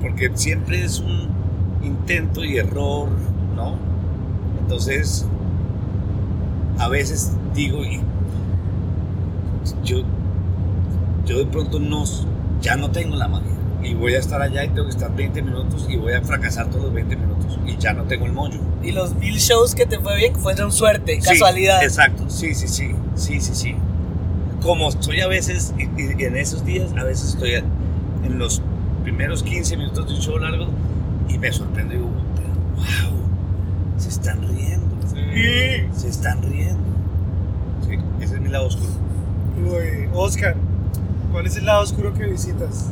porque 0.00 0.30
siempre 0.34 0.84
es 0.84 0.98
un 0.98 1.28
intento 1.82 2.44
y 2.44 2.56
error, 2.58 3.08
¿no? 3.54 3.76
Entonces, 4.60 5.26
a 6.78 6.88
veces 6.88 7.32
digo, 7.54 7.84
y 7.84 8.00
yo, 9.84 9.98
yo 11.26 11.38
de 11.38 11.46
pronto 11.46 11.78
no, 11.78 12.04
ya 12.60 12.76
no 12.76 12.90
tengo 12.90 13.16
la 13.16 13.28
magia. 13.28 13.50
Y 13.82 13.94
voy 13.94 14.14
a 14.14 14.18
estar 14.18 14.42
allá 14.42 14.64
y 14.64 14.68
tengo 14.68 14.84
que 14.84 14.90
estar 14.90 15.14
20 15.14 15.40
minutos 15.42 15.86
y 15.88 15.96
voy 15.96 16.12
a 16.12 16.20
fracasar 16.22 16.68
todos 16.68 16.84
los 16.84 16.92
20 16.92 17.16
minutos. 17.16 17.58
Y 17.66 17.76
ya 17.78 17.92
no 17.94 18.04
tengo 18.04 18.26
el 18.26 18.32
mollo. 18.32 18.60
Y 18.82 18.92
los 18.92 19.14
mil 19.14 19.36
shows 19.38 19.74
que 19.74 19.86
te 19.86 19.98
fue 19.98 20.16
bien 20.16 20.34
fueron 20.36 20.70
suerte, 20.70 21.18
Sí, 21.20 21.28
casualidad. 21.30 21.82
exacto, 21.82 22.28
sí, 22.28 22.54
sí, 22.54 22.68
sí, 22.68 22.90
sí, 23.14 23.40
sí, 23.40 23.54
sí. 23.54 23.74
Como 24.62 24.90
estoy 24.90 25.20
a 25.20 25.28
veces, 25.28 25.72
y, 25.78 25.84
y 26.02 26.24
en 26.24 26.36
esos 26.36 26.64
días, 26.66 26.90
a 26.98 27.04
veces 27.04 27.30
estoy 27.30 27.54
en 27.54 28.38
los 28.38 28.60
primeros 29.02 29.42
15 29.42 29.76
minutos 29.78 30.06
de 30.06 30.14
un 30.14 30.20
show 30.20 30.38
largo 30.38 30.66
y 31.28 31.38
me 31.38 31.50
sorprendo 31.50 31.94
y 31.94 31.96
digo, 31.96 32.10
pero 32.36 32.48
wow, 32.76 33.20
se 33.96 34.08
están 34.10 34.46
riendo. 34.46 34.86
Se 35.96 36.08
están 36.08 36.42
riendo. 36.42 36.78
Sí, 37.88 37.96
ese 38.20 38.34
es 38.34 38.40
mi 38.42 38.48
lado 38.50 38.66
oscuro. 38.66 38.90
Uy, 39.64 40.08
Oscar, 40.12 40.54
¿cuál 41.30 41.46
es 41.46 41.56
el 41.56 41.66
lado 41.66 41.82
oscuro 41.82 42.12
que 42.14 42.24
visitas? 42.24 42.90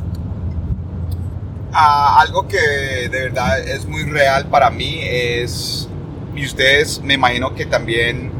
Ah, 1.71 2.19
algo 2.21 2.47
que 2.47 2.57
de 2.57 3.21
verdad 3.23 3.59
es 3.59 3.85
muy 3.85 4.03
real 4.03 4.47
para 4.47 4.69
mí 4.69 4.99
es, 5.01 5.87
y 6.35 6.45
ustedes 6.45 7.01
me 7.01 7.13
imagino 7.13 7.53
que 7.53 7.65
también 7.65 8.31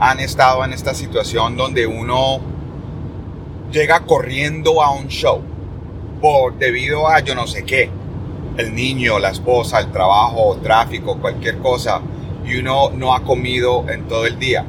han 0.00 0.20
estado 0.20 0.64
en 0.64 0.72
esta 0.72 0.94
situación 0.94 1.56
donde 1.56 1.86
uno 1.86 2.40
llega 3.70 4.00
corriendo 4.00 4.82
a 4.82 4.92
un 4.92 5.08
show 5.08 5.42
por 6.20 6.56
debido 6.58 7.08
a 7.08 7.20
yo 7.20 7.34
no 7.34 7.46
sé 7.46 7.64
qué, 7.64 7.90
el 8.56 8.74
niño, 8.74 9.18
la 9.18 9.30
esposa, 9.30 9.80
el 9.80 9.92
trabajo, 9.92 10.56
tráfico, 10.62 11.18
cualquier 11.18 11.58
cosa, 11.58 12.00
y 12.44 12.56
uno 12.56 12.90
no 12.90 13.14
ha 13.14 13.22
comido 13.22 13.88
en 13.88 14.08
todo 14.08 14.26
el 14.26 14.38
día. 14.38 14.64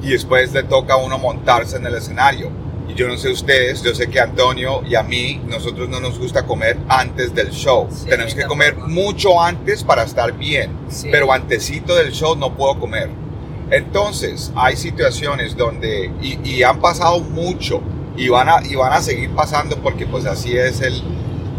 Y 0.00 0.10
después 0.10 0.52
le 0.52 0.62
toca 0.62 0.94
a 0.94 0.96
uno 0.98 1.18
montarse 1.18 1.76
en 1.76 1.86
el 1.86 1.94
escenario. 1.94 2.50
Y 2.88 2.94
yo 2.94 3.06
no 3.06 3.16
sé 3.16 3.30
ustedes, 3.30 3.82
yo 3.82 3.94
sé 3.94 4.08
que 4.08 4.18
Antonio 4.18 4.82
y 4.88 4.94
a 4.94 5.02
mí, 5.02 5.40
nosotros 5.46 5.88
no 5.88 6.00
nos 6.00 6.18
gusta 6.18 6.46
comer 6.46 6.78
antes 6.88 7.34
del 7.34 7.50
show. 7.50 7.86
Sí, 7.90 8.08
Tenemos 8.08 8.34
que 8.34 8.46
comer 8.46 8.76
mucho 8.76 9.40
antes 9.40 9.84
para 9.84 10.04
estar 10.04 10.32
bien. 10.32 10.72
Sí. 10.88 11.08
Pero 11.10 11.32
antesito 11.32 11.94
del 11.94 12.12
show 12.12 12.34
no 12.34 12.54
puedo 12.56 12.78
comer. 12.80 13.10
Entonces, 13.70 14.50
hay 14.56 14.76
situaciones 14.76 15.54
donde, 15.54 16.10
y, 16.22 16.38
y 16.48 16.62
han 16.62 16.80
pasado 16.80 17.20
mucho, 17.20 17.82
y 18.18 18.28
van, 18.28 18.48
a, 18.48 18.60
y 18.66 18.74
van 18.74 18.92
a 18.92 19.00
seguir 19.00 19.30
pasando 19.30 19.76
porque 19.76 20.04
pues 20.06 20.26
así 20.26 20.56
es 20.56 20.80
el, 20.80 21.00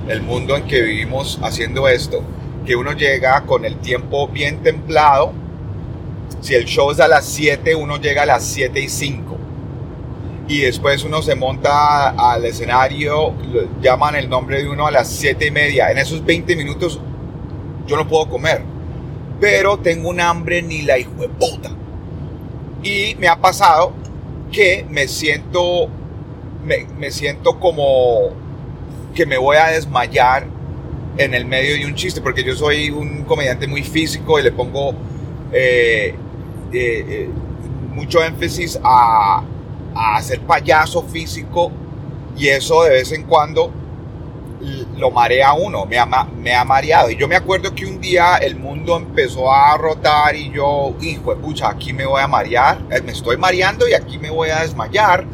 el 0.09 0.21
mundo 0.21 0.57
en 0.57 0.65
que 0.65 0.81
vivimos 0.81 1.39
haciendo 1.41 1.87
esto, 1.87 2.21
que 2.65 2.75
uno 2.75 2.91
llega 2.91 3.45
con 3.45 3.63
el 3.63 3.77
tiempo 3.77 4.27
bien 4.27 4.61
templado, 4.61 5.31
si 6.41 6.55
el 6.55 6.65
show 6.65 6.91
es 6.91 6.99
a 6.99 7.07
las 7.07 7.25
7, 7.25 7.75
uno 7.75 7.97
llega 7.97 8.23
a 8.23 8.25
las 8.25 8.43
7 8.43 8.79
y 8.79 8.89
5. 8.89 9.37
Y 10.49 10.61
después 10.61 11.03
uno 11.03 11.21
se 11.21 11.35
monta 11.35 12.09
al 12.09 12.43
escenario, 12.43 13.33
llaman 13.81 14.15
el 14.15 14.27
nombre 14.27 14.63
de 14.63 14.67
uno 14.67 14.87
a 14.87 14.91
las 14.91 15.07
7 15.07 15.45
y 15.45 15.51
media. 15.51 15.91
En 15.91 15.99
esos 15.99 16.25
20 16.25 16.55
minutos 16.55 16.99
yo 17.85 17.95
no 17.95 18.07
puedo 18.07 18.27
comer. 18.27 18.63
Pero 19.39 19.77
tengo 19.77 20.09
un 20.09 20.19
hambre 20.19 20.63
ni 20.63 20.81
la 20.81 20.97
hijo 20.97 21.13
de 21.19 21.29
puta. 21.29 21.69
Y 22.81 23.15
me 23.19 23.27
ha 23.27 23.39
pasado 23.39 23.93
que 24.51 24.85
me 24.89 25.07
siento, 25.07 25.87
me, 26.65 26.87
me 26.97 27.11
siento 27.11 27.59
como 27.59 28.31
que 29.13 29.27
me 29.27 29.37
voy 29.37 29.57
a 29.57 29.67
desmayar 29.67 30.47
en 31.17 31.33
el 31.35 31.45
medio 31.45 31.75
de 31.75 31.85
un 31.85 31.93
chiste, 31.93 32.21
porque 32.21 32.43
yo 32.43 32.55
soy 32.55 32.89
un 32.89 33.23
comediante 33.23 33.67
muy 33.67 33.83
físico 33.83 34.39
y 34.39 34.43
le 34.43 34.51
pongo 34.51 34.93
eh, 35.51 36.15
eh, 36.71 37.05
eh, 37.07 37.29
mucho 37.93 38.23
énfasis 38.23 38.79
a, 38.83 39.43
a 39.95 40.21
ser 40.21 40.41
payaso 40.41 41.03
físico 41.03 41.71
y 42.37 42.47
eso 42.47 42.83
de 42.83 42.91
vez 42.91 43.11
en 43.11 43.23
cuando 43.23 43.71
lo 44.97 45.09
marea 45.11 45.53
uno, 45.53 45.85
me 45.85 45.97
ha, 45.97 46.05
me 46.05 46.53
ha 46.53 46.65
mareado. 46.65 47.09
Y 47.09 47.15
yo 47.15 47.27
me 47.27 47.35
acuerdo 47.35 47.73
que 47.73 47.85
un 47.85 48.01
día 48.01 48.37
el 48.37 48.57
mundo 48.57 48.97
empezó 48.97 49.51
a 49.51 49.77
rotar 49.77 50.35
y 50.35 50.51
yo, 50.51 50.93
hijo 51.01 51.33
de 51.33 51.41
pucha, 51.41 51.69
aquí 51.69 51.93
me 51.93 52.05
voy 52.05 52.21
a 52.21 52.27
marear, 52.27 52.79
eh, 52.91 53.01
me 53.01 53.13
estoy 53.13 53.37
mareando 53.37 53.87
y 53.87 53.93
aquí 53.93 54.17
me 54.19 54.29
voy 54.29 54.49
a 54.49 54.61
desmayar. 54.61 55.25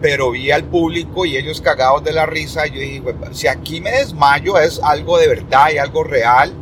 Pero 0.00 0.30
vi 0.32 0.50
al 0.50 0.64
público 0.64 1.24
y 1.24 1.36
ellos 1.36 1.60
cagados 1.60 2.02
de 2.04 2.12
la 2.12 2.26
risa. 2.26 2.66
Y 2.66 2.70
yo 2.70 2.80
dije, 2.80 3.02
"Hue- 3.02 3.32
si 3.32 3.46
aquí 3.48 3.80
me 3.80 3.90
desmayo 3.92 4.58
es 4.58 4.80
algo 4.82 5.18
de 5.18 5.28
verdad 5.28 5.70
y 5.72 5.78
algo 5.78 6.04
real. 6.04 6.52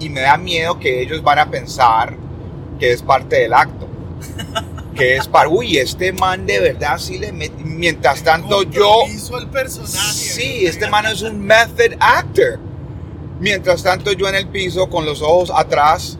Y 0.00 0.08
me 0.10 0.20
da 0.22 0.36
miedo 0.36 0.78
que 0.78 1.02
ellos 1.02 1.22
van 1.22 1.38
a 1.40 1.50
pensar 1.50 2.16
que 2.78 2.92
es 2.92 3.02
parte 3.02 3.36
del 3.36 3.54
acto. 3.54 3.86
que 4.94 5.16
es 5.16 5.26
para, 5.28 5.48
uy, 5.48 5.78
este 5.78 6.12
man 6.12 6.46
de 6.46 6.60
verdad 6.60 6.98
sí 6.98 7.18
le 7.18 7.32
mete, 7.32 7.62
mientras 7.64 8.22
tanto 8.22 8.62
yo, 8.62 9.02
Hizo 9.08 9.38
el 9.38 9.48
personaje. 9.48 10.12
sí, 10.12 10.66
este 10.66 10.88
man 10.88 11.06
es 11.06 11.22
un 11.22 11.40
method 11.40 11.94
actor. 12.00 12.58
Mientras 13.40 13.82
tanto 13.82 14.12
yo 14.12 14.28
en 14.28 14.36
el 14.36 14.46
piso 14.48 14.88
con 14.88 15.04
los 15.04 15.20
ojos 15.20 15.50
atrás 15.54 16.18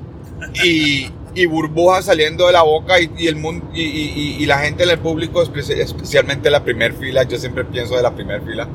y, 0.65 1.09
y 1.35 1.47
burbujas 1.47 2.07
saliendo 2.07 2.47
de 2.49 2.53
la 2.53 2.63
boca 2.63 3.01
y, 3.01 3.11
y 3.17 3.29
el 3.29 3.37
mundo, 3.37 3.65
y, 3.73 3.83
y- 3.83 4.37
y 4.41 4.47
la 4.47 4.59
gente 4.59 4.83
en 4.83 4.91
el 4.91 4.99
público, 4.99 5.43
espe- 5.45 5.79
especialmente 5.79 6.51
la 6.51 6.65
primera 6.65 6.93
fila, 6.95 7.23
yo 7.23 7.39
siempre 7.39 7.65
pienso 7.65 7.97
de 7.97 8.03
la 8.03 8.11
primera 8.15 8.41
fila. 8.45 8.69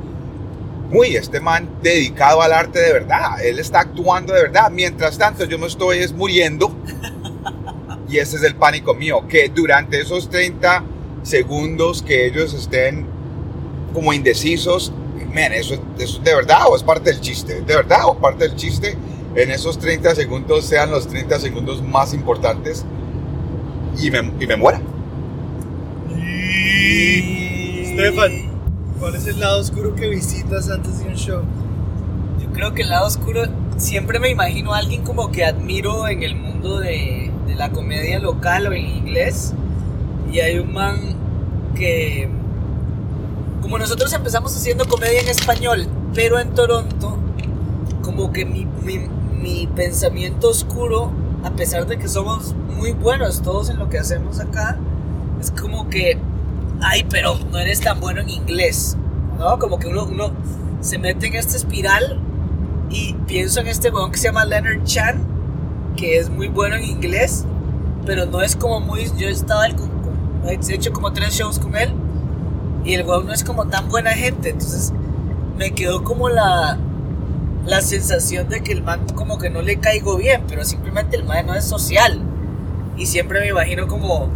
Uy, 0.91 1.15
este 1.17 1.39
man 1.39 1.69
dedicado 1.83 2.41
al 2.41 2.51
arte 2.53 2.79
de 2.79 2.93
verdad, 2.93 3.43
él 3.45 3.59
está 3.59 3.81
actuando 3.81 4.33
de 4.33 4.43
verdad. 4.43 4.71
Mientras 4.71 5.17
tanto 5.19 5.45
yo 5.45 5.59
me 5.59 5.67
estoy 5.67 5.99
es 5.99 6.13
muriendo 6.13 6.73
y 8.09 8.17
ese 8.17 8.37
es 8.37 8.43
el 8.43 8.55
pánico 8.55 8.95
mío, 8.95 9.27
que 9.27 9.49
durante 9.49 10.01
esos 10.01 10.29
30 10.29 10.83
segundos 11.23 12.01
que 12.01 12.25
ellos 12.25 12.53
estén 12.53 13.05
como 13.93 14.13
indecisos, 14.13 14.91
man, 15.33 15.53
eso, 15.53 15.75
eso 15.97 16.17
es 16.17 16.23
de 16.23 16.35
verdad 16.35 16.61
o 16.67 16.75
es 16.75 16.83
parte 16.83 17.11
del 17.11 17.21
chiste, 17.21 17.61
de 17.61 17.75
verdad 17.75 18.05
o 18.05 18.17
parte 18.17 18.47
del 18.47 18.55
chiste, 18.55 18.97
en 19.35 19.51
esos 19.51 19.77
30 19.77 20.15
segundos 20.15 20.65
sean 20.65 20.89
los 20.89 21.07
30 21.07 21.39
segundos 21.39 21.83
más 21.83 22.13
importantes 22.13 22.83
y 24.01 24.09
me, 24.09 24.19
y 24.39 24.47
me 24.47 24.55
muera. 24.55 24.81
Stefan, 27.85 28.31
¿cuál 28.99 29.15
es 29.15 29.27
el 29.27 29.39
lado 29.39 29.59
oscuro 29.59 29.93
que 29.93 30.07
visitas 30.07 30.69
antes 30.69 30.99
de 30.99 31.09
un 31.09 31.15
show? 31.15 31.41
Yo 32.41 32.49
creo 32.53 32.73
que 32.73 32.81
el 32.81 32.89
lado 32.89 33.05
oscuro, 33.05 33.43
siempre 33.77 34.19
me 34.19 34.29
imagino 34.29 34.73
a 34.73 34.77
alguien 34.77 35.03
como 35.03 35.31
que 35.31 35.45
admiro 35.45 36.07
en 36.07 36.23
el 36.23 36.35
mundo 36.35 36.79
de, 36.79 37.28
de 37.49 37.55
la 37.55 37.71
comedia 37.71 38.19
local 38.19 38.67
o 38.67 38.73
en 38.73 38.85
inglés. 38.85 39.53
Y 40.31 40.39
hay 40.39 40.59
un 40.59 40.71
man 40.71 41.15
que, 41.75 42.29
como 43.61 43.77
nosotros 43.77 44.13
empezamos 44.13 44.55
haciendo 44.55 44.87
comedia 44.87 45.21
en 45.21 45.27
español, 45.27 45.87
pero 46.13 46.39
en 46.39 46.53
Toronto, 46.53 47.17
como 48.03 48.31
que 48.31 48.45
mi, 48.45 48.65
mi, 48.83 48.99
mi 49.41 49.67
pensamiento 49.67 50.49
oscuro, 50.49 51.11
a 51.43 51.51
pesar 51.51 51.87
de 51.87 51.97
que 51.97 52.07
somos 52.07 52.53
muy 52.75 52.91
buenos 52.91 53.41
todos 53.41 53.69
en 53.69 53.79
lo 53.79 53.89
que 53.89 53.97
hacemos 53.97 54.39
acá, 54.39 54.77
es 55.41 55.51
como 55.51 55.89
que, 55.89 56.17
ay, 56.81 57.05
pero 57.09 57.37
no 57.51 57.57
eres 57.57 57.81
tan 57.81 57.99
bueno 57.99 58.21
en 58.21 58.29
inglés, 58.29 58.95
¿no? 59.39 59.57
Como 59.57 59.79
que 59.79 59.87
uno, 59.87 60.05
uno 60.05 60.31
se 60.81 60.99
mete 60.99 61.27
en 61.27 61.35
esta 61.35 61.57
espiral 61.57 62.19
y 62.91 63.13
pienso 63.27 63.61
en 63.61 63.67
este 63.67 63.89
weón 63.89 64.11
que 64.11 64.17
se 64.17 64.25
llama 64.25 64.45
Leonard 64.45 64.83
Chan, 64.83 65.38
que 65.99 66.17
es 66.17 66.29
muy 66.29 66.47
bueno 66.47 66.75
en 66.75 66.83
inglés, 66.85 67.45
pero 68.05 68.25
no 68.25 68.41
es 68.41 68.55
como 68.55 68.79
muy, 68.79 69.05
yo 69.17 69.27
el- 69.27 69.45
con- 69.75 69.89
con- 69.89 70.49
he 70.49 70.73
hecho 70.73 70.93
como 70.93 71.11
tres 71.11 71.33
shows 71.33 71.59
con 71.59 71.75
él, 71.75 71.91
y 72.85 72.93
el 72.93 73.05
weón 73.05 73.27
no 73.27 73.33
es 73.33 73.43
como 73.43 73.65
tan 73.67 73.89
buena 73.89 74.11
gente, 74.11 74.49
entonces 74.51 74.93
me 75.57 75.71
quedó 75.71 76.03
como 76.03 76.29
la, 76.29 76.77
la 77.65 77.81
sensación 77.81 78.47
de 78.47 78.61
que 78.61 78.71
el 78.71 78.81
man 78.81 79.01
como 79.15 79.37
que 79.37 79.49
no 79.49 79.61
le 79.61 79.77
caigo 79.79 80.15
bien, 80.17 80.43
pero 80.47 80.63
simplemente 80.63 81.17
el 81.17 81.25
man 81.25 81.45
no 81.45 81.53
es 81.55 81.65
social. 81.65 82.19
Y 82.97 83.05
siempre 83.05 83.41
me 83.41 83.47
imagino 83.49 83.87
como 83.87 84.29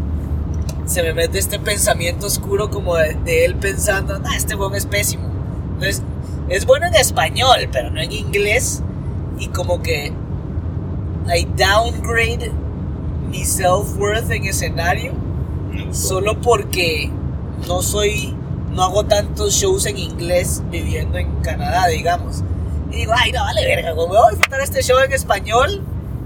se 0.86 1.02
me 1.02 1.14
mete 1.14 1.40
este 1.40 1.60
pensamiento 1.60 2.28
oscuro 2.28 2.70
como 2.70 2.96
de, 2.98 3.16
de 3.26 3.46
él 3.46 3.56
pensando, 3.56 4.20
ah, 4.24 4.36
este 4.36 4.56
weón 4.56 4.76
es 4.76 4.86
pésimo. 4.86 5.30
Es, 5.82 6.02
es 6.50 6.66
bueno 6.66 6.86
en 6.88 6.96
español, 6.96 7.70
pero 7.72 7.90
no 7.90 8.02
en 8.02 8.12
inglés. 8.12 8.82
Y 9.40 9.48
como 9.48 9.82
que 9.82 10.12
I 11.28 11.46
downgrade 11.56 12.52
mi 13.30 13.46
self-worth 13.46 14.30
en 14.32 14.46
escenario 14.46 15.14
solo 15.92 16.40
porque 16.42 17.10
no 17.68 17.82
soy, 17.82 18.36
no 18.72 18.84
hago 18.84 19.06
tantos 19.06 19.54
shows 19.54 19.86
en 19.86 19.98
inglés 19.98 20.62
viviendo 20.70 21.18
en 21.18 21.32
Canadá, 21.42 21.88
digamos. 21.88 22.44
Y 22.92 22.98
digo, 22.98 23.14
ay, 23.16 23.32
no, 23.32 23.42
vale 23.42 23.66
verga, 23.66 23.92
güey, 23.94 24.08
voy 24.08 24.18
a 24.18 24.30
disfrutar 24.30 24.62
este 24.62 24.84
show 24.84 25.00
en 25.00 25.12
español. 25.12 25.82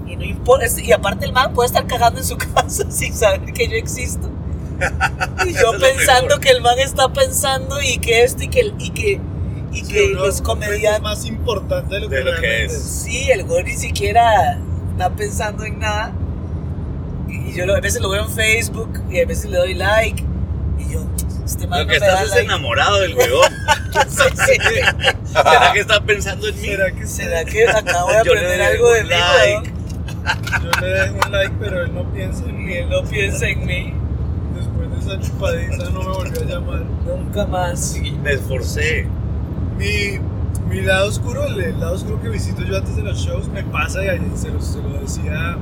Y 0.06 0.16
no 0.16 0.24
importa, 0.24 0.66
y 0.80 0.92
aparte 0.92 1.26
el 1.26 1.32
man 1.32 1.52
puede 1.52 1.66
estar 1.66 1.86
cagando 1.86 2.20
en 2.20 2.26
su 2.26 2.36
casa 2.54 2.90
sin 2.90 3.14
saber 3.14 3.52
que 3.52 3.68
yo 3.68 3.76
existo. 3.76 4.28
Y 5.46 5.54
yo 5.54 5.72
pensando 5.80 6.38
que 6.40 6.50
el 6.50 6.60
man 6.60 6.78
está 6.78 7.12
pensando 7.12 7.80
y 7.80 7.98
que 7.98 8.22
esto 8.22 8.42
y 8.44 8.48
que, 8.48 8.72
y 8.78 8.90
que, 8.90 9.20
y 9.72 9.84
Sí, 9.84 9.92
que 9.92 10.08
los 10.08 10.36
Es 10.36 10.42
comediantes... 10.42 11.02
más 11.02 11.24
importante 11.24 11.94
de 11.94 12.00
lo 12.00 12.08
De 12.08 12.18
que, 12.18 12.24
lo 12.24 12.34
que 12.34 12.40
realmente 12.40 12.74
es. 12.76 12.82
Sí, 12.82 13.30
el 13.30 13.44
güey 13.44 13.64
ni 13.64 13.74
siquiera 13.74 14.58
está 14.98 15.10
pensando 15.14 15.64
en 15.64 15.78
nada. 15.78 16.12
Y 17.28 17.52
yo 17.54 17.66
lo- 17.66 17.76
a 17.76 17.80
veces 17.80 18.00
lo 18.02 18.10
veo 18.10 18.24
en 18.24 18.30
Facebook 18.30 19.00
y 19.10 19.20
a 19.20 19.26
veces 19.26 19.50
le 19.50 19.58
doy 19.58 19.74
like. 19.74 20.24
Y 20.78 20.92
yo, 20.92 21.00
este 21.44 21.66
man 21.66 21.80
Lo 21.80 21.84
no 21.86 21.92
que 21.92 22.00
me 22.00 22.06
da 22.06 22.12
estás 22.14 22.24
es 22.24 22.30
like. 22.30 22.44
enamorado 22.46 23.00
del 23.00 23.14
huevón. 23.14 23.52
¿Será 24.08 25.72
que 25.72 25.80
está 25.80 26.00
pensando 26.00 26.48
en 26.48 26.60
mí? 26.60 26.66
¿Será 26.68 26.90
que 26.92 27.06
¿Será 27.06 27.44
que 27.44 27.68
acabo 27.68 28.10
de 28.10 28.18
aprender 28.18 28.62
algo 28.62 28.90
de 28.92 29.04
mí, 29.04 29.10
like. 29.10 29.72
Yo 30.62 30.80
le 30.80 30.86
dejo 30.88 31.14
un 31.26 31.32
like, 31.32 31.54
pero 31.60 31.82
él 31.84 31.94
no 31.94 32.12
piensa 32.12 32.44
en 32.44 32.64
mí. 32.64 32.72
él 32.74 32.88
no 32.90 33.02
piensa 33.04 33.48
en 33.48 33.64
mí 33.66 33.94
Después 34.56 34.90
de 34.90 34.98
esa 35.14 35.20
chupadita 35.20 35.90
no 35.90 36.00
me 36.02 36.08
volvió 36.08 36.40
a 36.40 36.44
llamar. 36.44 36.80
nunca 37.06 37.46
más. 37.46 37.96
Y 37.96 38.10
me 38.12 38.32
esforcé. 38.32 39.06
Mi, 39.78 40.18
mi 40.68 40.82
lado 40.82 41.08
oscuro, 41.08 41.44
el, 41.46 41.80
lado 41.80 41.94
oscuro 41.94 42.20
que 42.20 42.28
visito 42.28 42.62
yo 42.62 42.76
antes 42.76 42.94
de 42.96 43.02
los 43.02 43.18
shows, 43.18 43.48
me 43.48 43.64
pasa 43.64 44.04
y 44.04 44.08
ayer 44.08 44.30
se, 44.34 44.50
los, 44.50 44.64
se 44.64 44.82
lo 44.82 45.00
decía, 45.00 45.56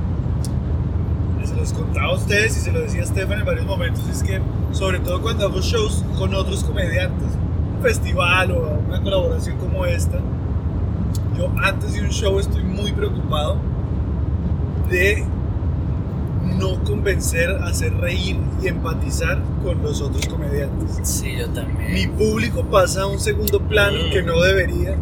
se 1.45 1.55
los 1.55 1.71
contaba 1.71 2.07
a 2.07 2.15
ustedes 2.15 2.57
y 2.57 2.59
se 2.59 2.71
lo 2.71 2.81
decía 2.81 3.03
a 3.03 3.05
Stefan 3.05 3.39
en 3.39 3.45
varios 3.45 3.65
momentos, 3.65 4.07
es 4.09 4.21
que 4.21 4.41
sobre 4.71 4.99
todo 4.99 5.21
cuando 5.21 5.45
hago 5.45 5.61
shows 5.61 6.03
con 6.17 6.33
otros 6.33 6.63
comediantes, 6.63 7.29
un 7.77 7.81
festival 7.81 8.51
o 8.51 8.79
una 8.85 9.01
colaboración 9.01 9.57
como 9.57 9.85
esta, 9.85 10.19
yo 11.37 11.51
antes 11.63 11.93
de 11.93 12.01
un 12.01 12.09
show 12.09 12.37
estoy 12.39 12.63
muy 12.63 12.91
preocupado 12.91 13.57
de 14.89 15.23
no 16.57 16.83
convencer, 16.83 17.49
hacer 17.63 17.93
reír 17.97 18.37
y 18.61 18.67
empatizar 18.67 19.41
con 19.63 19.81
los 19.81 20.01
otros 20.01 20.25
comediantes. 20.27 20.99
Sí, 21.03 21.35
yo 21.37 21.49
también. 21.49 21.93
Mi 21.93 22.07
público 22.07 22.63
pasa 22.65 23.03
a 23.03 23.07
un 23.07 23.19
segundo 23.19 23.59
plano 23.61 23.97
Mm. 24.07 24.11
que 24.11 24.23
no 24.23 24.41
debería. 24.41 24.95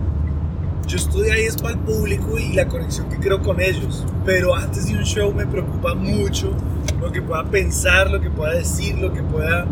Yo 0.87 0.97
estoy 0.97 1.29
ahí 1.29 1.45
es 1.45 1.55
para 1.57 1.73
el 1.73 1.79
público 1.79 2.37
y 2.37 2.53
la 2.53 2.67
conexión 2.67 3.09
que 3.09 3.17
creo 3.17 3.41
con 3.41 3.59
ellos. 3.59 4.05
Pero 4.23 4.55
antes 4.55 4.85
de 4.87 4.93
un 4.95 5.03
show 5.03 5.33
me 5.33 5.45
preocupa 5.47 5.95
mucho 5.95 6.51
lo 7.01 7.11
que 7.11 7.21
pueda 7.21 7.43
pensar, 7.45 8.09
lo 8.11 8.21
que 8.21 8.29
pueda 8.29 8.53
decir, 8.53 8.97
lo 8.99 9.11
que 9.11 9.23
pueda, 9.23 9.65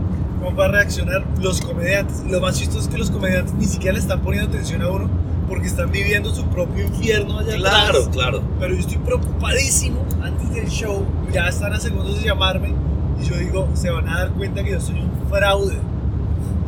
cómo 0.44 0.56
va 0.56 0.66
a 0.66 0.70
reaccionar 0.70 1.24
los 1.40 1.62
comediantes. 1.62 2.24
Lo 2.30 2.42
más 2.42 2.58
chistoso 2.58 2.82
es 2.82 2.88
que 2.88 2.98
los 2.98 3.12
comediantes 3.12 3.54
ni 3.54 3.66
siquiera 3.66 3.94
le 3.94 4.00
están 4.00 4.22
poniendo 4.22 4.50
atención 4.50 4.82
a 4.82 4.90
uno 4.90 5.10
porque 5.54 5.68
están 5.68 5.92
viviendo 5.92 6.34
su 6.34 6.46
propio 6.46 6.84
infierno 6.84 7.38
allá 7.38 7.56
Claro, 7.58 8.00
atrás. 8.00 8.10
claro. 8.12 8.42
Pero 8.60 8.74
yo 8.74 8.80
estoy 8.80 8.98
preocupadísimo 8.98 10.04
antes 10.24 10.50
del 10.52 10.68
show. 10.68 11.06
Ya 11.32 11.48
están 11.48 11.74
a 11.74 11.80
segundos 11.80 12.18
de 12.20 12.26
llamarme. 12.26 12.74
Y 13.22 13.26
yo 13.26 13.36
digo, 13.38 13.68
se 13.76 13.92
van 13.92 14.10
a 14.10 14.18
dar 14.22 14.30
cuenta 14.32 14.64
que 14.64 14.72
yo 14.72 14.82
soy 14.82 14.96
un 15.02 15.12
fraude. 15.30 15.78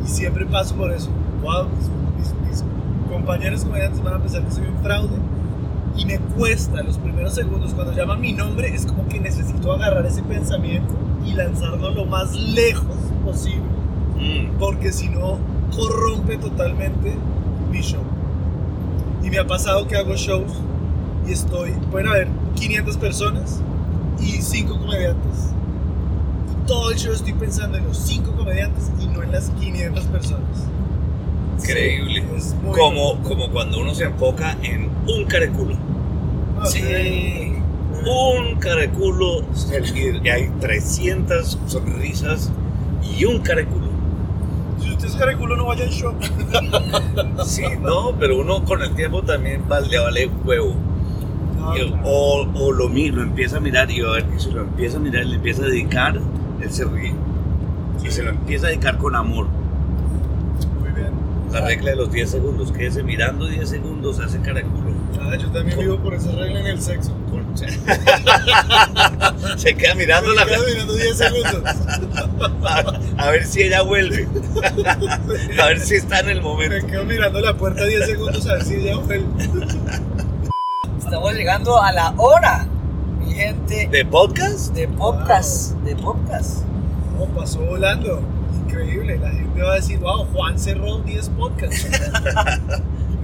Y 0.04 0.08
siempre 0.08 0.46
paso 0.46 0.76
por 0.76 0.92
eso. 0.92 1.10
Wow, 1.42 1.66
mis, 2.16 2.30
mis- 2.30 2.48
mis 2.48 2.64
compañeros 3.10 3.64
comediantes 3.64 4.00
van 4.04 4.14
a 4.14 4.18
pensar 4.20 4.44
que 4.44 4.52
soy 4.52 4.66
un 4.68 4.78
fraude. 4.84 5.16
Y 5.96 6.04
me 6.06 6.18
cuesta 6.20 6.80
los 6.84 6.96
primeros 6.98 7.34
segundos. 7.34 7.74
Cuando 7.74 7.92
llaman 7.92 8.20
mi 8.20 8.32
nombre, 8.34 8.72
es 8.72 8.86
como 8.86 9.08
que 9.08 9.18
necesito 9.18 9.72
agarrar 9.72 10.06
ese 10.06 10.22
pensamiento 10.22 10.94
y 11.26 11.32
lanzarlo 11.32 11.90
lo 11.90 12.04
más 12.04 12.32
lejos 12.36 12.94
posible. 13.24 13.64
Mm. 14.16 14.58
Porque 14.60 14.92
si 14.92 15.08
no, 15.08 15.38
corrompe 15.74 16.36
totalmente 16.36 17.14
mi 17.72 17.80
show. 17.80 18.00
Y 19.26 19.30
me 19.30 19.38
ha 19.38 19.46
pasado 19.46 19.88
que 19.88 19.96
hago 19.96 20.14
shows 20.14 20.52
y 21.26 21.32
estoy, 21.32 21.72
pueden 21.90 22.06
haber 22.06 22.28
500 22.54 22.96
personas 22.96 23.60
y 24.20 24.40
5 24.40 24.78
comediantes. 24.78 25.50
Y 26.52 26.66
todo 26.68 26.92
el 26.92 26.96
show 26.96 27.12
estoy 27.12 27.32
pensando 27.32 27.76
en 27.76 27.88
los 27.88 27.98
5 27.98 28.36
comediantes 28.36 28.84
y 29.00 29.06
no 29.08 29.24
en 29.24 29.32
las 29.32 29.50
500 29.50 30.04
personas. 30.04 30.68
Increíble. 31.58 32.22
Como, 32.70 33.20
como 33.24 33.50
cuando 33.50 33.80
uno 33.80 33.92
se 33.96 34.04
enfoca 34.04 34.56
en 34.62 34.90
un 35.08 35.24
careculo. 35.24 35.74
Ah, 36.60 36.66
Sí. 36.66 37.52
Un 38.08 38.60
careculo 38.60 39.42
y 40.22 40.28
hay 40.28 40.48
300 40.60 41.58
sonrisas 41.66 42.52
y 43.02 43.24
un 43.24 43.40
careculo. 43.40 43.88
Si 44.80 44.90
usted 44.90 45.06
es 45.08 45.16
caraculo, 45.16 45.56
no 45.56 45.66
vaya 45.66 45.84
al 45.84 45.90
show. 45.90 46.14
Sí, 47.44 47.62
no, 47.80 48.12
pero 48.18 48.38
uno 48.40 48.64
con 48.64 48.82
el 48.82 48.94
tiempo 48.94 49.22
también 49.22 49.62
va, 49.70 49.80
le 49.80 49.98
vale 49.98 50.30
huevo. 50.44 50.74
O, 52.04 52.46
o 52.54 52.72
lo, 52.72 52.88
mi- 52.88 53.10
lo 53.10 53.22
empieza 53.22 53.56
a 53.56 53.60
mirar 53.60 53.90
y 53.90 54.00
a 54.00 54.10
ver 54.10 54.24
que 54.26 54.38
si 54.38 54.50
lo 54.52 54.60
empieza 54.62 54.98
a 54.98 55.00
mirar 55.00 55.24
y 55.24 55.28
le 55.30 55.36
empieza 55.36 55.62
a 55.64 55.66
dedicar, 55.66 56.16
él 56.60 56.70
se 56.70 56.84
ríe. 56.84 57.12
Y 58.04 58.10
se 58.10 58.22
lo 58.22 58.30
empieza 58.30 58.66
a 58.66 58.70
dedicar 58.70 58.98
con 58.98 59.16
amor. 59.16 59.46
Muy 60.80 60.90
bien. 60.94 61.10
La 61.52 61.60
regla 61.66 61.90
de 61.90 61.96
los 61.96 62.12
10 62.12 62.30
segundos, 62.30 62.70
quédese 62.72 63.02
mirando 63.02 63.46
10 63.46 63.68
segundos, 63.68 64.20
hace 64.20 64.38
caraculo. 64.40 64.85
Ah, 65.20 65.36
yo 65.36 65.50
también 65.50 65.78
vivo 65.78 65.98
por 65.98 66.14
esa 66.14 66.30
regla 66.32 66.60
en 66.60 66.66
el 66.66 66.80
sexo. 66.80 67.12
Se 69.56 69.74
queda 69.74 69.94
mirando 69.94 70.32
la 70.34 70.44
Me 70.44 70.52
quedo 70.52 70.64
mirando 70.66 70.92
10 70.94 71.16
segundos. 71.16 71.62
a, 72.64 73.00
a 73.26 73.30
ver 73.30 73.46
si 73.46 73.62
ella 73.62 73.82
vuelve. 73.82 74.28
A 75.60 75.66
ver 75.66 75.80
si 75.80 75.96
está 75.96 76.20
en 76.20 76.28
el 76.30 76.36
Me 76.36 76.42
momento. 76.42 76.86
quedo 76.86 77.04
mirando 77.04 77.40
la 77.40 77.56
puerta 77.56 77.84
10 77.84 78.06
segundos 78.06 78.46
a 78.46 78.54
ver 78.54 78.64
si 78.64 78.74
ella 78.74 78.96
vuelve. 78.98 79.26
Estamos 80.98 81.32
llegando 81.34 81.80
a 81.80 81.92
la 81.92 82.14
hora, 82.16 82.66
mi 83.18 83.32
gente, 83.34 83.88
¿De 83.90 84.04
podcast? 84.04 84.74
de 84.74 84.88
podcast, 84.88 85.72
de 85.82 85.96
podcast. 85.96 86.64
No, 87.18 87.26
pasó 87.26 87.60
volando. 87.60 88.20
Increíble. 88.66 89.18
La 89.18 89.30
gente 89.30 89.62
va 89.62 89.72
a 89.72 89.76
decir, 89.76 89.98
wow, 90.00 90.24
Juan 90.34 90.58
cerró 90.58 90.98
10 90.98 91.28
podcasts. 91.30 91.86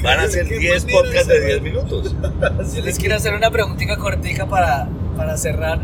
Van 0.02 0.18
a 0.20 0.28
ser 0.28 0.48
Qué 0.48 0.58
10 0.58 0.84
manera 0.84 1.00
podcasts 1.00 1.28
de 1.28 1.34
de 1.34 1.40
cerrar. 1.40 1.62
10 1.62 1.74
minutos. 1.74 2.14
Yo 2.74 2.82
les 2.82 2.98
quiero 2.98 3.16
hacer 3.16 3.34
una 3.34 3.50
preguntita 3.50 3.96
cortica 3.96 4.46
para, 4.46 4.88
para 5.16 5.36
cerrar. 5.36 5.80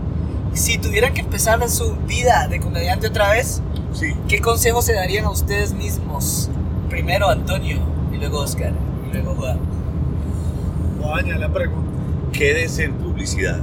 Si 0.54 0.78
tuvieran 0.78 1.12
que 1.14 1.20
empezar 1.20 1.68
su 1.70 1.94
vida 2.06 2.48
de 2.48 2.58
comediante 2.60 3.06
otra 3.06 3.30
vez, 3.30 3.62
Sí. 3.92 4.14
¿qué 4.28 4.40
consejos 4.40 4.84
se 4.84 4.92
darían 4.94 5.24
a 5.24 5.30
ustedes 5.30 5.72
mismos? 5.72 6.50
Primero 6.90 7.28
Antonio, 7.28 7.78
y 8.12 8.16
luego 8.16 8.40
Oscar, 8.40 8.72
y 9.08 9.12
luego 9.14 9.34
Juan. 9.34 9.58
Juan, 11.00 11.26
ya 11.26 11.36
la 11.38 11.48
pregunta. 11.48 11.88
Quédese 12.32 12.84
en 12.84 12.94
publicidad. 12.94 13.60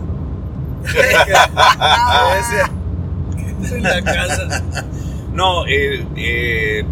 Quédese 3.36 3.76
en 3.76 3.84
la 3.84 4.02
casa. 4.04 4.64
No, 5.34 5.66
eh, 5.68 6.06
eh, 6.16 6.86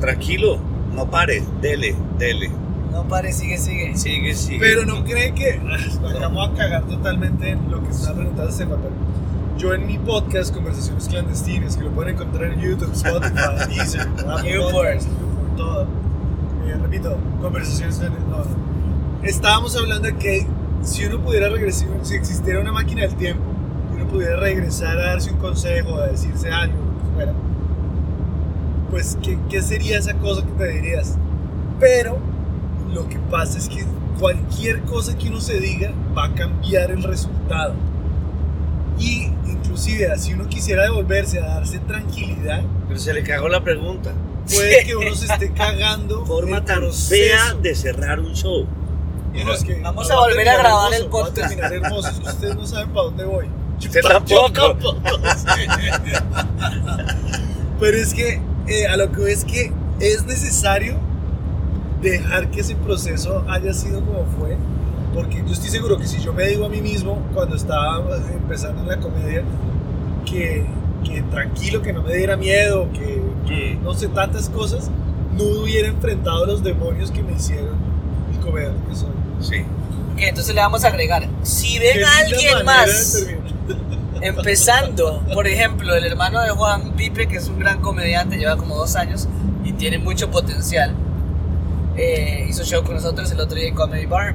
tranquilo, 0.00 0.58
no 0.94 1.10
pare, 1.10 1.42
dele, 1.60 1.96
dele. 2.18 2.50
No 2.94 3.02
pare, 3.08 3.32
sigue, 3.32 3.58
sigue. 3.58 3.96
Sigue, 3.96 4.36
sigue. 4.36 4.60
Pero 4.60 4.86
no 4.86 5.02
cree 5.02 5.34
que 5.34 5.60
ah, 5.68 6.08
acabamos 6.08 6.50
a 6.50 6.54
cagar 6.54 6.86
totalmente 6.86 7.50
en 7.50 7.68
lo 7.68 7.82
que 7.82 7.90
está 7.90 8.14
preguntando 8.14 8.52
Stefan. 8.52 8.78
pero 8.80 8.94
Yo 9.58 9.74
en 9.74 9.84
mi 9.88 9.98
podcast, 9.98 10.54
Conversaciones 10.54 11.08
Clandestinas, 11.08 11.76
que 11.76 11.82
lo 11.82 11.90
pueden 11.90 12.14
encontrar 12.14 12.52
en 12.52 12.60
YouTube, 12.60 12.92
Spotify, 12.92 13.66
Deezer, 13.68 14.06
todo. 15.56 15.82
Eh, 16.66 16.74
repito, 16.80 17.18
Conversaciones 17.42 17.98
Clandestinas. 17.98 18.46
No. 18.46 19.26
Estábamos 19.26 19.76
hablando 19.76 20.06
de 20.06 20.16
que 20.16 20.46
si 20.82 21.04
uno 21.04 21.18
pudiera 21.18 21.48
regresar, 21.48 21.88
si 22.02 22.14
existiera 22.14 22.60
una 22.60 22.70
máquina 22.70 23.02
del 23.02 23.16
tiempo, 23.16 23.42
uno 23.92 24.06
pudiera 24.06 24.36
regresar 24.36 24.98
a 24.98 25.06
darse 25.06 25.32
un 25.32 25.38
consejo, 25.38 25.96
a 25.96 26.06
decirse 26.06 26.48
algo, 26.48 26.76
que 26.76 27.14
fuera, 27.16 27.32
pues, 28.88 29.18
¿qué, 29.20 29.36
¿qué 29.50 29.62
sería 29.62 29.98
esa 29.98 30.14
cosa 30.14 30.46
que 30.46 30.52
te 30.52 30.68
dirías? 30.68 31.16
Pero 31.80 32.33
lo 32.94 33.08
que 33.08 33.18
pasa 33.18 33.58
es 33.58 33.68
que 33.68 33.84
cualquier 34.18 34.82
cosa 34.82 35.16
que 35.18 35.28
uno 35.28 35.40
se 35.40 35.58
diga 35.60 35.92
va 36.16 36.26
a 36.26 36.34
cambiar 36.34 36.90
el 36.92 37.02
resultado. 37.02 37.74
Y 38.98 39.24
inclusive 39.46 40.16
si 40.18 40.34
uno 40.34 40.46
quisiera 40.48 40.84
devolverse 40.84 41.40
a 41.40 41.46
darse 41.46 41.80
tranquilidad, 41.80 42.62
Pero 42.86 43.00
se 43.00 43.12
le 43.12 43.22
cagó 43.24 43.48
la 43.48 43.62
pregunta. 43.64 44.12
puede 44.48 44.84
que 44.84 44.94
uno 44.94 45.14
se 45.14 45.26
esté 45.32 45.52
cagando. 45.52 46.24
Forma 46.26 46.64
tan 46.64 46.92
fea 46.92 47.54
de 47.60 47.74
cerrar 47.74 48.20
un 48.20 48.34
show. 48.34 48.66
Es 49.34 49.64
que 49.64 49.80
Vamos 49.80 50.08
va 50.08 50.14
a 50.14 50.18
volver 50.20 50.48
a 50.48 50.56
grabar 50.58 50.92
hermoso, 50.92 50.96
el 50.96 51.02
va 51.02 51.06
a 51.06 51.10
podcast. 51.10 51.34
terminar 51.48 51.72
hermoso, 51.72 52.08
ustedes 52.24 52.54
no 52.54 52.66
saben 52.66 52.88
para 52.90 53.02
dónde 53.06 53.24
voy. 53.24 53.46
Usted 53.80 54.00
tampoco. 54.02 54.76
Pero 57.80 57.96
es 57.96 58.14
que 58.14 58.40
eh, 58.68 58.86
a 58.86 58.96
lo 58.96 59.10
que 59.10 59.32
es 59.32 59.44
que 59.44 59.72
es 59.98 60.24
necesario 60.24 60.94
dejar 62.10 62.50
que 62.50 62.60
ese 62.60 62.74
proceso 62.76 63.44
haya 63.48 63.72
sido 63.72 64.00
como 64.00 64.24
fue. 64.38 64.56
Porque 65.14 65.42
yo 65.46 65.52
estoy 65.52 65.70
seguro 65.70 65.96
que 65.96 66.06
si 66.06 66.20
yo 66.20 66.32
me 66.32 66.46
digo 66.48 66.66
a 66.66 66.68
mí 66.68 66.80
mismo 66.80 67.22
cuando 67.32 67.54
estaba 67.56 68.02
empezando 68.32 68.82
en 68.82 68.88
la 68.88 68.98
comedia 68.98 69.42
que, 70.24 70.66
que 71.04 71.22
tranquilo, 71.22 71.82
que 71.82 71.92
no 71.92 72.02
me 72.02 72.14
diera 72.14 72.36
miedo, 72.36 72.88
que, 72.92 73.22
que 73.46 73.78
no 73.82 73.94
sé 73.94 74.08
tantas 74.08 74.48
cosas, 74.48 74.90
no 75.36 75.44
hubiera 75.62 75.88
enfrentado 75.88 76.46
los 76.46 76.62
demonios 76.62 77.10
que 77.10 77.22
me 77.22 77.34
hicieron 77.34 77.76
el 78.32 78.40
comediante 78.40 78.80
que 78.88 78.96
soy. 78.96 79.10
Sí. 79.40 79.64
Ok, 80.14 80.20
entonces 80.20 80.54
le 80.54 80.60
vamos 80.60 80.84
a 80.84 80.88
agregar. 80.88 81.28
Si 81.42 81.78
ven 81.78 82.04
a 82.04 82.18
alguien 82.18 82.64
más 82.64 83.26
empezando, 84.20 85.22
por 85.32 85.46
ejemplo, 85.46 85.94
el 85.94 86.04
hermano 86.04 86.40
de 86.40 86.50
Juan 86.50 86.92
Pipe, 86.92 87.28
que 87.28 87.36
es 87.36 87.48
un 87.48 87.58
gran 87.58 87.80
comediante, 87.80 88.36
lleva 88.36 88.56
como 88.56 88.76
dos 88.76 88.96
años 88.96 89.28
y 89.64 89.72
tiene 89.72 89.98
mucho 89.98 90.30
potencial. 90.30 90.94
Eh, 91.96 92.46
hizo 92.48 92.64
show 92.64 92.82
con 92.82 92.94
nosotros 92.94 93.30
el 93.30 93.40
otro 93.40 93.56
día 93.56 93.68
en 93.68 93.74
Comedy 93.74 94.06
Bar. 94.06 94.34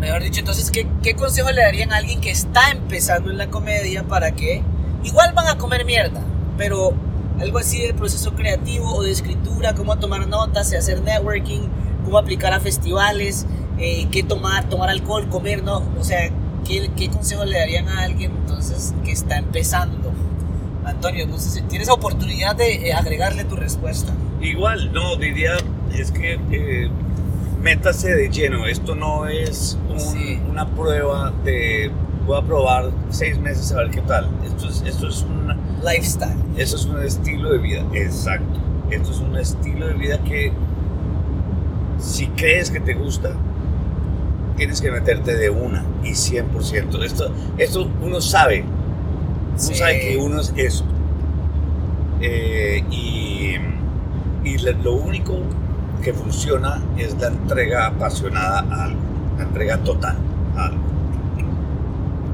Mejor 0.00 0.22
dicho, 0.22 0.40
entonces, 0.40 0.70
¿qué, 0.70 0.86
¿qué 1.02 1.14
consejo 1.14 1.50
le 1.52 1.62
darían 1.62 1.92
a 1.92 1.96
alguien 1.96 2.20
que 2.20 2.30
está 2.30 2.70
empezando 2.70 3.30
en 3.30 3.38
la 3.38 3.48
comedia 3.48 4.02
para 4.02 4.32
que 4.32 4.62
igual 5.04 5.32
van 5.32 5.48
a 5.48 5.58
comer 5.58 5.84
mierda, 5.84 6.20
pero 6.58 6.92
algo 7.40 7.58
así 7.58 7.80
de 7.80 7.94
proceso 7.94 8.34
creativo 8.34 8.94
o 8.94 9.02
de 9.02 9.10
escritura, 9.10 9.74
cómo 9.74 9.96
tomar 9.98 10.26
notas, 10.28 10.72
hacer 10.74 11.00
networking, 11.02 11.60
cómo 12.04 12.18
aplicar 12.18 12.52
a 12.52 12.60
festivales, 12.60 13.46
eh, 13.78 14.06
qué 14.10 14.22
tomar, 14.22 14.68
tomar 14.68 14.90
alcohol, 14.90 15.28
comer, 15.28 15.62
no, 15.62 15.82
o 15.98 16.04
sea, 16.04 16.30
¿qué, 16.66 16.90
qué 16.96 17.08
consejo 17.08 17.44
le 17.44 17.58
darían 17.58 17.88
a 17.88 18.02
alguien 18.02 18.32
entonces 18.32 18.94
que 19.04 19.12
está 19.12 19.38
empezando? 19.38 20.12
Antonio, 20.84 21.26
no 21.26 21.38
sé 21.38 21.50
si 21.50 21.62
tienes 21.62 21.88
oportunidad 21.88 22.56
de 22.56 22.88
eh, 22.88 22.92
agregarle 22.92 23.44
tu 23.44 23.56
respuesta. 23.56 24.12
Igual, 24.40 24.92
no, 24.92 25.16
diría, 25.16 25.52
es 26.00 26.10
que 26.12 26.38
eh, 26.50 26.88
métase 27.62 28.14
de 28.14 28.28
lleno. 28.30 28.66
Esto 28.66 28.94
no 28.94 29.26
es 29.26 29.78
un- 29.90 30.00
Sí. 30.00 30.38
una 30.50 30.66
prueba 30.68 31.32
de 31.44 31.90
voy 32.26 32.38
a 32.38 32.42
probar 32.42 32.90
seis 33.10 33.38
meses 33.38 33.72
a 33.72 33.78
ver 33.78 33.90
qué 33.90 34.00
tal. 34.02 34.28
Esto 34.44 34.68
es, 34.68 34.82
esto 34.86 35.08
es 35.08 35.22
una, 35.22 35.56
Lifestyle. 35.84 36.36
Eso 36.56 36.76
es 36.76 36.84
un 36.86 37.02
estilo 37.02 37.50
de 37.50 37.58
vida, 37.58 37.84
exacto. 37.94 38.60
Esto 38.90 39.10
es 39.10 39.18
un 39.20 39.36
estilo 39.36 39.86
de 39.88 39.94
vida 39.94 40.18
que 40.22 40.52
si 41.98 42.26
crees 42.28 42.70
que 42.70 42.78
te 42.80 42.94
gusta, 42.94 43.30
tienes 44.56 44.80
que 44.80 44.90
meterte 44.90 45.34
de 45.34 45.50
una 45.50 45.84
y 46.04 46.14
100%. 46.14 47.02
Esto, 47.02 47.30
esto 47.58 47.88
uno 48.02 48.20
sabe, 48.20 48.62
uno 48.62 49.58
Sí. 49.58 49.74
sabe 49.74 50.00
que 50.00 50.16
uno 50.18 50.40
es 50.40 50.52
eso. 50.56 50.84
Eh, 52.20 52.84
y 52.90 53.56
y 54.44 54.58
lo 54.82 54.94
único 54.94 55.34
que 56.02 56.12
funciona 56.12 56.80
es 56.98 57.14
la 57.20 57.28
entrega 57.28 57.86
apasionada 57.86 58.60
a 58.70 58.84
algo, 58.84 59.00
la 59.38 59.44
entrega 59.44 59.78
total 59.78 60.16
a 60.56 60.66
algo. 60.66 60.82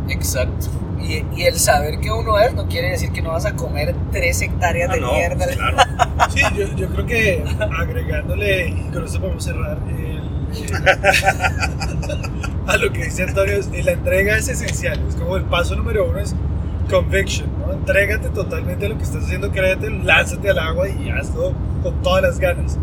Exacto. 0.09 0.67
Y, 1.01 1.25
y 1.37 1.43
el 1.45 1.55
saber 1.59 2.01
que 2.01 2.11
uno 2.11 2.39
es 2.39 2.53
no 2.55 2.67
quiere 2.67 2.91
decir 2.91 3.13
que 3.13 3.23
no 3.23 3.31
vas 3.31 3.47
a 3.47 3.55
comer 3.55 3.95
tres 4.11 4.43
hectáreas 4.43 4.91
Ah, 4.91 4.95
de 4.95 5.01
no, 5.01 5.13
mierda. 5.13 5.47
claro. 5.47 5.77
Sí, 6.31 6.43
yo, 6.57 6.67
yo 6.77 6.89
creo 6.89 7.07
que 7.07 7.45
agregándole, 7.79 8.69
y 8.71 8.91
con 8.93 9.05
esto 9.05 9.21
podemos 9.21 9.45
cerrar, 9.45 9.79
el- 9.89 10.19
a 12.67 12.77
lo 12.77 12.93
que 12.93 13.05
dice 13.05 13.23
Antonio, 13.25 13.55
es- 13.55 13.71
la 13.85 13.93
entrega 13.93 14.37
es 14.37 14.49
esencial. 14.49 15.01
Es 15.09 15.15
como 15.15 15.37
el 15.37 15.45
paso 15.45 15.77
número 15.77 16.09
uno 16.09 16.19
es 16.19 16.35
conviction, 16.91 17.49
¿no? 17.65 17.73
Entrégate 17.73 18.29
totalmente 18.31 18.87
a 18.87 18.89
lo 18.89 18.99
que 18.99 19.05
estás 19.05 19.25
haciendo, 19.25 19.51
créete, 19.53 19.91
lánzate 19.91 20.51
al 20.51 20.59
agua 20.59 20.89
y 20.89 21.11
hazlo 21.11 21.53
con 21.83 21.95
todas 22.03 22.23
las 22.23 22.39
ganas. 22.41 22.77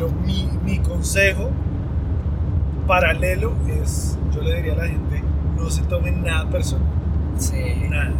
Pero 0.00 0.12
mi, 0.12 0.48
mi 0.64 0.78
consejo 0.78 1.50
paralelo 2.86 3.52
es, 3.82 4.16
yo 4.34 4.40
le 4.40 4.56
diría 4.56 4.72
a 4.72 4.76
la 4.76 4.86
gente, 4.86 5.22
no 5.58 5.68
se 5.68 5.82
tomen 5.82 6.22
nada 6.22 6.48
personal. 6.48 6.88
Sí. 7.36 7.84
Nada. 7.90 8.14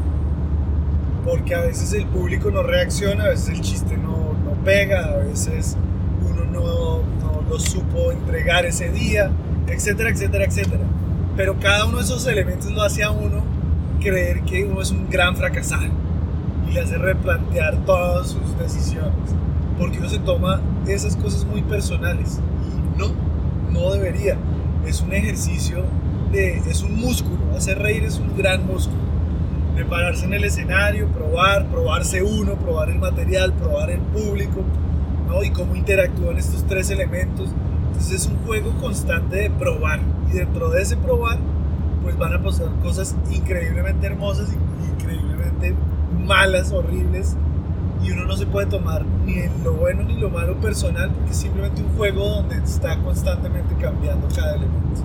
Porque 1.24 1.54
a 1.54 1.62
veces 1.62 1.94
el 1.94 2.04
público 2.04 2.50
no 2.50 2.62
reacciona, 2.62 3.24
a 3.24 3.28
veces 3.28 3.48
el 3.48 3.62
chiste 3.62 3.96
no, 3.96 4.34
no 4.44 4.62
pega, 4.62 5.06
a 5.06 5.16
veces 5.16 5.78
uno 6.22 6.44
no, 6.44 6.98
no 6.98 7.48
lo 7.48 7.58
supo 7.58 8.12
entregar 8.12 8.66
ese 8.66 8.90
día, 8.90 9.30
etcétera, 9.66 10.10
etcétera, 10.10 10.44
etcétera. 10.44 10.84
Pero 11.34 11.58
cada 11.60 11.86
uno 11.86 11.96
de 11.96 12.02
esos 12.02 12.26
elementos 12.26 12.70
lo 12.72 12.82
hace 12.82 13.02
a 13.04 13.10
uno 13.10 13.42
creer 14.02 14.42
que 14.42 14.66
uno 14.66 14.82
es 14.82 14.90
un 14.90 15.08
gran 15.08 15.34
fracasado 15.34 15.88
y 16.68 16.74
le 16.74 16.80
hace 16.80 16.98
replantear 16.98 17.78
todas 17.86 18.28
sus 18.32 18.58
decisiones. 18.58 19.40
Porque 19.80 19.98
uno 19.98 20.10
se 20.10 20.18
toma 20.18 20.60
esas 20.86 21.16
cosas 21.16 21.44
muy 21.46 21.62
personales 21.62 22.38
y 22.38 22.98
no, 22.98 23.08
no 23.72 23.90
debería. 23.92 24.36
Es 24.86 25.00
un 25.00 25.12
ejercicio, 25.12 25.84
de, 26.30 26.58
es 26.58 26.82
un 26.82 27.00
músculo. 27.00 27.38
Hacer 27.56 27.78
reír 27.78 28.04
es 28.04 28.18
un 28.18 28.36
gran 28.36 28.66
músculo 28.66 29.00
de 29.74 29.84
pararse 29.86 30.26
en 30.26 30.34
el 30.34 30.44
escenario, 30.44 31.08
probar, 31.08 31.66
probarse 31.68 32.22
uno, 32.22 32.56
probar 32.56 32.90
el 32.90 32.98
material, 32.98 33.54
probar 33.54 33.90
el 33.90 34.00
público, 34.00 34.60
¿no? 35.26 35.42
Y 35.42 35.50
cómo 35.50 35.74
interactúan 35.74 36.36
estos 36.36 36.66
tres 36.66 36.90
elementos. 36.90 37.48
Entonces 37.88 38.22
es 38.22 38.26
un 38.26 38.36
juego 38.44 38.72
constante 38.80 39.36
de 39.36 39.50
probar. 39.50 40.00
Y 40.30 40.36
dentro 40.36 40.68
de 40.68 40.82
ese 40.82 40.98
probar, 40.98 41.38
pues 42.02 42.18
van 42.18 42.34
a 42.34 42.42
pasar 42.42 42.68
cosas 42.82 43.16
increíblemente 43.30 44.06
hermosas 44.06 44.48
increíblemente 45.00 45.74
malas, 46.26 46.72
horribles. 46.72 47.36
Y 48.02 48.12
uno 48.12 48.24
no 48.24 48.36
se 48.36 48.46
puede 48.46 48.66
tomar 48.66 49.04
ni 49.24 49.42
lo 49.62 49.74
bueno 49.74 50.02
ni 50.02 50.14
lo 50.14 50.30
malo 50.30 50.56
personal, 50.60 51.10
porque 51.10 51.30
es 51.32 51.36
simplemente 51.36 51.82
un 51.82 51.96
juego 51.96 52.26
donde 52.26 52.56
está 52.56 52.96
constantemente 52.98 53.74
cambiando 53.80 54.26
cada 54.34 54.54
elemento. 54.54 55.02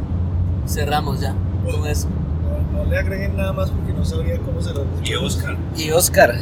Cerramos 0.68 1.20
ya 1.22 1.36
con 1.70 1.86
eso. 1.88 2.08
No, 2.44 2.84
no 2.84 2.90
le 2.90 2.98
agreguen 2.98 3.36
nada 3.36 3.54
más 3.54 3.70
porque 3.72 3.94
no 3.94 4.06
sabría 4.06 4.38
cómo 4.40 4.62
se 4.62 4.74
lo 4.74 4.86
Y 5.04 5.16
Oscar. 5.16 5.58
Y 5.76 5.92
Oscar, 5.92 6.36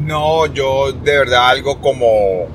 No, 0.00 0.46
yo 0.46 0.92
de 0.92 1.18
verdad 1.18 1.48
algo 1.48 1.80
como... 1.80 2.46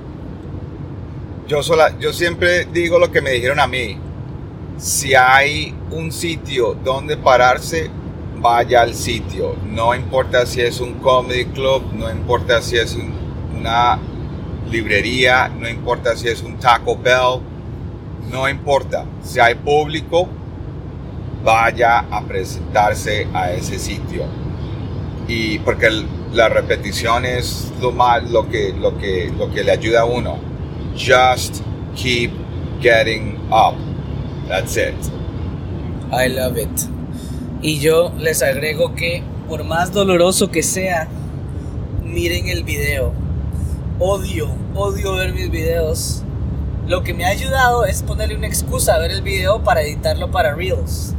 Yo, 1.48 1.62
sola, 1.62 1.98
yo 2.00 2.12
siempre 2.12 2.66
digo 2.66 2.98
lo 2.98 3.12
que 3.12 3.22
me 3.22 3.32
dijeron 3.32 3.60
a 3.60 3.68
mí. 3.68 3.98
Si 4.78 5.14
hay 5.14 5.74
un 5.92 6.12
sitio 6.12 6.76
donde 6.84 7.18
pararse, 7.18 7.90
vaya 8.42 8.82
al 8.82 8.94
sitio. 8.94 9.56
No 9.66 9.94
importa 9.96 10.46
si 10.46 10.62
es 10.62 10.80
un 10.80 10.96
comedy 10.96 11.46
club, 11.46 11.84
no 11.94 12.10
importa 12.10 12.62
si 12.62 12.78
es 12.78 12.96
un- 12.96 13.14
una 13.60 13.98
librería, 14.70 15.48
no 15.48 15.68
importa 15.70 16.16
si 16.16 16.28
es 16.28 16.42
un 16.42 16.58
Taco 16.58 16.98
Bell, 16.98 17.42
no 18.32 18.48
importa. 18.50 19.06
Si 19.24 19.40
hay 19.40 19.56
público, 19.56 20.28
vaya 21.44 22.00
a 22.10 22.22
presentarse 22.22 23.28
a 23.34 23.52
ese 23.52 23.78
sitio. 23.80 24.24
Y 25.28 25.60
porque 25.60 25.90
la 26.34 26.50
repetición 26.50 27.26
es 27.26 27.72
lo 27.82 27.92
más 27.92 28.30
lo 28.30 28.48
que 28.50 28.74
lo 28.74 28.98
que 28.98 29.32
lo 29.38 29.52
que 29.52 29.64
le 29.64 29.72
ayuda 29.72 30.02
a 30.02 30.06
uno. 30.06 30.38
Just 30.96 31.64
keep 31.96 32.32
getting 32.82 33.38
up. 33.52 33.76
That's 34.48 34.78
it. 34.78 34.96
I 36.12 36.28
love 36.30 36.58
it. 36.58 36.95
Y 37.66 37.80
yo 37.80 38.12
les 38.20 38.44
agrego 38.44 38.94
que 38.94 39.24
por 39.50 39.64
más 39.64 39.92
doloroso 39.92 40.52
que 40.52 40.62
sea, 40.62 41.08
miren 42.04 42.48
el 42.48 42.64
video. 42.64 43.12
Odio, 43.98 44.50
odio 44.76 45.16
ver 45.16 45.34
mis 45.34 45.50
videos. 45.50 46.22
Lo 46.86 47.02
que 47.02 47.16
me 47.16 47.26
ha 47.26 47.30
ayudado 47.30 47.86
es 47.86 48.04
ponerle 48.04 48.38
una 48.38 48.46
excusa 48.46 48.94
a 48.94 49.00
ver 49.00 49.10
el 49.10 49.24
video 49.24 49.64
para 49.64 49.82
editarlo 49.82 50.30
para 50.30 50.54
Reels. 50.54 51.16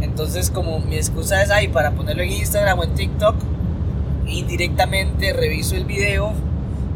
Entonces 0.00 0.50
como 0.50 0.80
mi 0.80 0.96
excusa 0.96 1.40
es 1.44 1.52
ahí 1.52 1.68
para 1.68 1.92
ponerlo 1.92 2.24
en 2.24 2.32
Instagram 2.32 2.76
o 2.80 2.82
en 2.82 2.94
TikTok, 2.96 3.36
indirectamente 4.26 5.32
reviso 5.32 5.76
el 5.76 5.84
video 5.84 6.32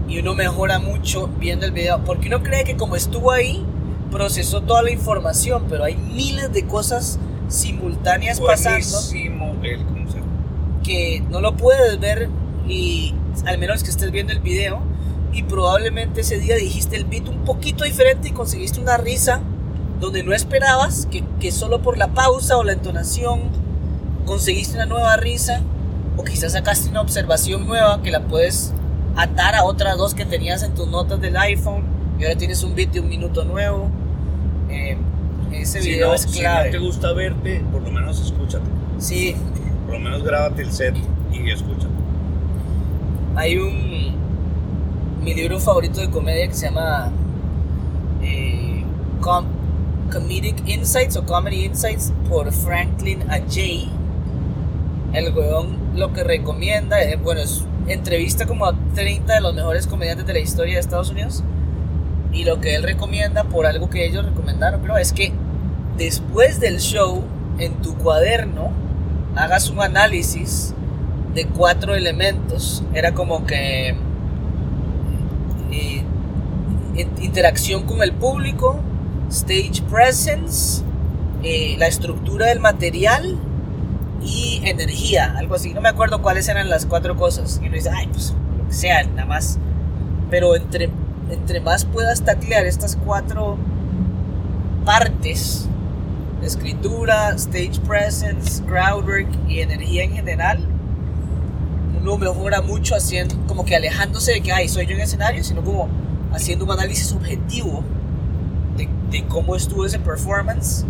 y 0.08 0.18
uno 0.18 0.34
mejora 0.34 0.80
mucho 0.80 1.30
viendo 1.38 1.66
el 1.66 1.70
video. 1.70 2.02
Porque 2.04 2.26
uno 2.26 2.42
cree 2.42 2.64
que 2.64 2.76
como 2.76 2.96
estuvo 2.96 3.30
ahí, 3.30 3.64
procesó 4.10 4.62
toda 4.62 4.82
la 4.82 4.90
información, 4.90 5.66
pero 5.68 5.84
hay 5.84 5.94
miles 5.94 6.52
de 6.52 6.66
cosas 6.66 7.20
simultáneas 7.48 8.40
pasando 8.40 8.78
Buenísimo 8.78 9.56
el 9.62 9.84
concepto. 9.84 10.26
que 10.84 11.22
no 11.30 11.40
lo 11.40 11.56
puedes 11.56 11.98
ver 11.98 12.28
y 12.68 13.14
al 13.46 13.58
menos 13.58 13.82
que 13.82 13.90
estés 13.90 14.10
viendo 14.10 14.32
el 14.32 14.40
video 14.40 14.80
y 15.32 15.42
probablemente 15.42 16.20
ese 16.22 16.38
día 16.38 16.56
dijiste 16.56 16.96
el 16.96 17.04
beat 17.04 17.28
un 17.28 17.44
poquito 17.44 17.84
diferente 17.84 18.28
y 18.28 18.30
conseguiste 18.32 18.80
una 18.80 18.96
risa 18.96 19.40
donde 20.00 20.22
no 20.22 20.32
esperabas 20.32 21.06
que, 21.10 21.24
que 21.40 21.50
solo 21.50 21.82
por 21.82 21.98
la 21.98 22.08
pausa 22.08 22.56
o 22.56 22.64
la 22.64 22.72
entonación 22.72 23.40
conseguiste 24.26 24.76
una 24.76 24.86
nueva 24.86 25.16
risa 25.16 25.62
o 26.16 26.24
quizás 26.24 26.52
sacaste 26.52 26.88
una 26.90 27.00
observación 27.00 27.66
nueva 27.66 28.02
que 28.02 28.10
la 28.10 28.20
puedes 28.20 28.72
atar 29.16 29.54
a 29.54 29.64
otras 29.64 29.96
dos 29.96 30.14
que 30.14 30.24
tenías 30.24 30.62
en 30.62 30.74
tus 30.74 30.86
notas 30.88 31.20
del 31.20 31.36
iPhone 31.36 31.82
y 32.18 32.24
ahora 32.24 32.36
tienes 32.36 32.62
un 32.62 32.74
beat 32.74 32.90
de 32.90 33.00
un 33.00 33.08
minuto 33.08 33.44
nuevo 33.44 33.88
Eh, 34.70 34.98
ese 35.52 35.80
Si 35.82 35.90
video 35.90 36.08
no, 36.08 36.14
es 36.14 36.22
si 36.22 36.28
no 36.28 36.40
clave 36.40 36.70
te 36.70 36.78
gusta 36.78 37.12
verte, 37.12 37.62
por 37.72 37.82
lo 37.82 37.90
menos 37.90 38.20
escúchate. 38.20 38.64
sí 38.98 39.34
Por 39.86 39.94
lo 39.94 40.00
menos 40.00 40.22
grábate 40.22 40.62
el 40.62 40.72
set 40.72 40.94
y 41.32 41.50
escúchate. 41.50 41.88
Hay 43.36 43.56
un. 43.56 44.16
Mi 45.22 45.34
libro 45.34 45.58
favorito 45.60 46.00
de 46.00 46.10
comedia 46.10 46.46
que 46.48 46.54
se 46.54 46.66
llama. 46.66 47.10
eh, 48.22 48.84
Com- 49.20 49.46
Comedic 50.12 50.66
Insights 50.66 51.16
o 51.16 51.24
Comedy 51.26 51.66
Insights 51.66 52.12
por 52.28 52.50
Franklin 52.52 53.22
Ajay. 53.30 53.88
El 55.12 55.34
weón 55.34 55.76
lo 55.96 56.12
que 56.12 56.24
recomienda, 56.24 57.02
eh, 57.02 57.16
bueno, 57.16 57.40
es 57.42 57.64
entrevista 57.88 58.46
como 58.46 58.64
a 58.66 58.74
30 58.94 59.34
de 59.34 59.40
los 59.40 59.54
mejores 59.54 59.86
comediantes 59.86 60.26
de 60.26 60.32
la 60.32 60.38
historia 60.38 60.74
de 60.74 60.80
Estados 60.80 61.10
Unidos. 61.10 61.42
Y 62.38 62.44
lo 62.44 62.60
que 62.60 62.76
él 62.76 62.84
recomienda 62.84 63.42
por 63.44 63.66
algo 63.66 63.90
que 63.90 64.06
ellos 64.06 64.24
recomendaron, 64.24 64.80
pero 64.80 64.96
es 64.96 65.12
que 65.12 65.32
después 65.96 66.60
del 66.60 66.78
show, 66.78 67.24
en 67.58 67.72
tu 67.82 67.96
cuaderno, 67.96 68.70
hagas 69.34 69.70
un 69.70 69.80
análisis 69.80 70.72
de 71.34 71.46
cuatro 71.46 71.96
elementos. 71.96 72.84
Era 72.94 73.12
como 73.12 73.44
que 73.44 73.88
eh, 75.72 76.02
in- 76.94 77.22
interacción 77.22 77.82
con 77.84 78.02
el 78.02 78.12
público, 78.12 78.78
stage 79.30 79.82
presence, 79.90 80.82
eh, 81.42 81.74
la 81.78 81.88
estructura 81.88 82.46
del 82.46 82.60
material 82.60 83.36
y 84.22 84.60
energía, 84.64 85.34
algo 85.36 85.56
así. 85.56 85.74
No 85.74 85.80
me 85.80 85.88
acuerdo 85.88 86.22
cuáles 86.22 86.48
eran 86.48 86.68
las 86.68 86.86
cuatro 86.86 87.16
cosas. 87.16 87.58
Y 87.62 87.66
uno 87.66 87.74
dice, 87.74 87.90
ay, 87.92 88.06
pues 88.12 88.34
lo 88.58 88.66
que 88.68 88.72
sea, 88.72 89.02
nada 89.04 89.26
más. 89.26 89.58
Pero 90.30 90.54
entre, 90.56 90.90
entre 91.30 91.60
más 91.60 91.84
puedas 91.84 92.22
taclear 92.22 92.66
estas 92.66 92.96
cuatro 92.96 93.56
partes, 94.84 95.68
escritura, 96.42 97.30
stage 97.36 97.80
presence, 97.86 98.62
crowd 98.64 99.04
work 99.04 99.28
y 99.48 99.60
energía 99.60 100.04
en 100.04 100.12
general, 100.12 100.58
uno 102.00 102.16
mejora 102.16 102.62
mucho 102.62 102.94
haciendo, 102.94 103.34
como 103.46 103.64
que 103.64 103.76
alejándose 103.76 104.32
de 104.32 104.40
que, 104.40 104.52
ay, 104.52 104.68
soy 104.68 104.86
yo 104.86 104.94
en 104.94 105.00
escenario, 105.02 105.42
sino 105.44 105.62
como 105.62 105.88
haciendo 106.32 106.64
un 106.64 106.70
análisis 106.70 107.12
objetivo 107.12 107.82
de, 108.76 108.88
de 109.10 109.26
cómo 109.26 109.56
estuvo 109.56 109.84
ese 109.84 109.98
performance, 109.98 110.84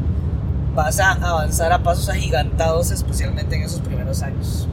vas 0.74 1.00
a 1.00 1.12
avanzar 1.12 1.72
a 1.72 1.82
pasos 1.82 2.08
agigantados, 2.08 2.90
especialmente 2.92 3.56
en 3.56 3.62
esos 3.62 3.80
primeros 3.80 4.22
años. 4.22 4.68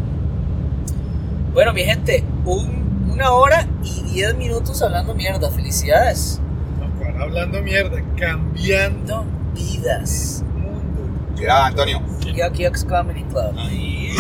Bueno, 1.54 1.74
mi 1.74 1.84
gente, 1.84 2.24
un- 2.46 2.85
una 3.16 3.32
hora 3.32 3.68
y 3.82 4.04
diez 4.12 4.36
minutos 4.36 4.82
hablando 4.82 5.16
mierda. 5.16 5.50
Felicidades. 5.50 6.42
No, 6.80 7.24
hablando 7.24 7.62
mierda, 7.62 8.02
cambiando 8.18 9.26
vidas. 9.54 10.44
mundo. 10.54 11.10
Mira, 11.38 11.68
Antonio. 11.68 12.02
Yuck 12.20 12.86
Comedy 12.88 13.24
Club. 13.24 13.58
Ahí. 13.58 14.14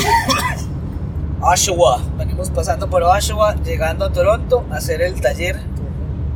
Oshawa. 1.41 2.01
Venimos 2.17 2.49
pasando 2.49 2.89
por 2.89 3.03
Oshawa, 3.03 3.55
llegando 3.63 4.05
a 4.05 4.13
Toronto 4.13 4.65
a 4.71 4.77
hacer 4.77 5.01
el 5.01 5.19
taller 5.19 5.59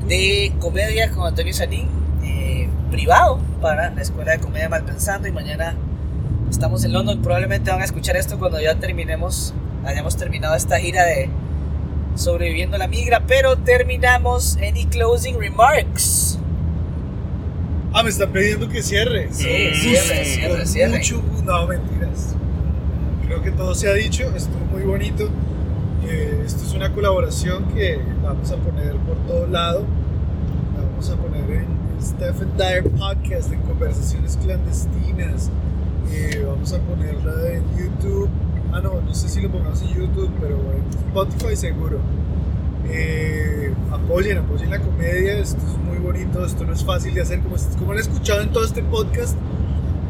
de 0.05 0.53
comedia 0.59 1.09
con 1.11 1.25
Antonio 1.25 1.53
Sanín, 1.53 1.87
eh, 2.23 2.67
privado 2.91 3.39
para 3.61 3.89
la 3.91 4.01
Escuela 4.01 4.33
de 4.33 4.39
Comedia 4.39 4.67
Malpensando. 4.67 5.29
Y 5.29 5.31
mañana 5.31 5.75
estamos 6.49 6.83
en 6.83 6.91
London. 6.91 7.21
Probablemente 7.21 7.71
van 7.71 7.81
a 7.81 7.85
escuchar 7.85 8.17
esto 8.17 8.37
cuando 8.37 8.59
ya 8.59 8.75
terminemos, 8.75 9.53
hayamos 9.85 10.17
terminado 10.17 10.55
esta 10.55 10.77
gira 10.77 11.05
de 11.05 11.29
Sobreviviendo 12.19 12.77
la 12.77 12.87
Migra. 12.87 13.23
Pero 13.25 13.57
terminamos. 13.57 14.57
Any 14.57 14.85
closing 14.85 15.39
remarks? 15.39 16.37
Ah, 17.93 18.03
me 18.03 18.09
están 18.09 18.31
pidiendo 18.31 18.67
que 18.67 18.83
cierre. 18.83 19.29
Sí, 19.31 19.45
cierre, 19.73 20.25
cierre, 20.25 20.57
Con 20.57 20.67
cierre. 20.67 20.97
Mucho, 20.97 21.23
no, 21.45 21.65
mentiras. 21.65 22.35
Creo 23.25 23.41
que 23.41 23.51
todo 23.51 23.73
se 23.73 23.87
ha 23.87 23.93
dicho, 23.93 24.23
estuvo 24.35 24.65
muy 24.65 24.83
bonito. 24.83 25.29
Eh, 26.05 26.43
esto 26.45 26.63
es 26.65 26.73
una 26.73 26.91
colaboración 26.93 27.63
que 27.73 27.99
vamos 28.21 28.51
a 28.51 28.57
poner 28.57 28.95
por 28.97 29.15
todo 29.25 29.47
lado. 29.47 29.85
La 30.75 30.83
vamos 30.83 31.09
a 31.09 31.15
poner 31.15 31.49
en 31.49 31.67
el 31.97 32.03
Stephen 32.03 32.57
Dyer 32.57 32.83
Podcast, 32.83 33.53
en 33.53 33.61
conversaciones 33.61 34.37
clandestinas. 34.37 35.49
Eh, 36.11 36.43
vamos 36.45 36.73
a 36.73 36.79
ponerla 36.79 37.53
en 37.53 37.63
YouTube. 37.77 38.29
Ah, 38.71 38.81
no, 38.81 39.01
no 39.01 39.13
sé 39.13 39.27
si 39.29 39.41
lo 39.41 39.49
pongamos 39.49 39.81
en 39.81 39.89
YouTube, 39.89 40.29
pero 40.39 40.55
en 40.55 41.07
Spotify 41.07 41.55
seguro. 41.55 41.99
Eh, 42.87 43.73
apoyen, 43.91 44.37
apoyen 44.37 44.69
la 44.69 44.79
comedia, 44.79 45.39
esto 45.39 45.57
es 45.57 45.77
muy 45.77 45.97
bonito, 45.97 46.45
esto 46.45 46.65
no 46.65 46.73
es 46.73 46.83
fácil 46.83 47.13
de 47.13 47.21
hacer, 47.21 47.39
como, 47.41 47.55
como 47.77 47.91
han 47.91 47.99
escuchado 47.99 48.41
en 48.41 48.51
todo 48.51 48.63
este 48.63 48.81
podcast, 48.83 49.35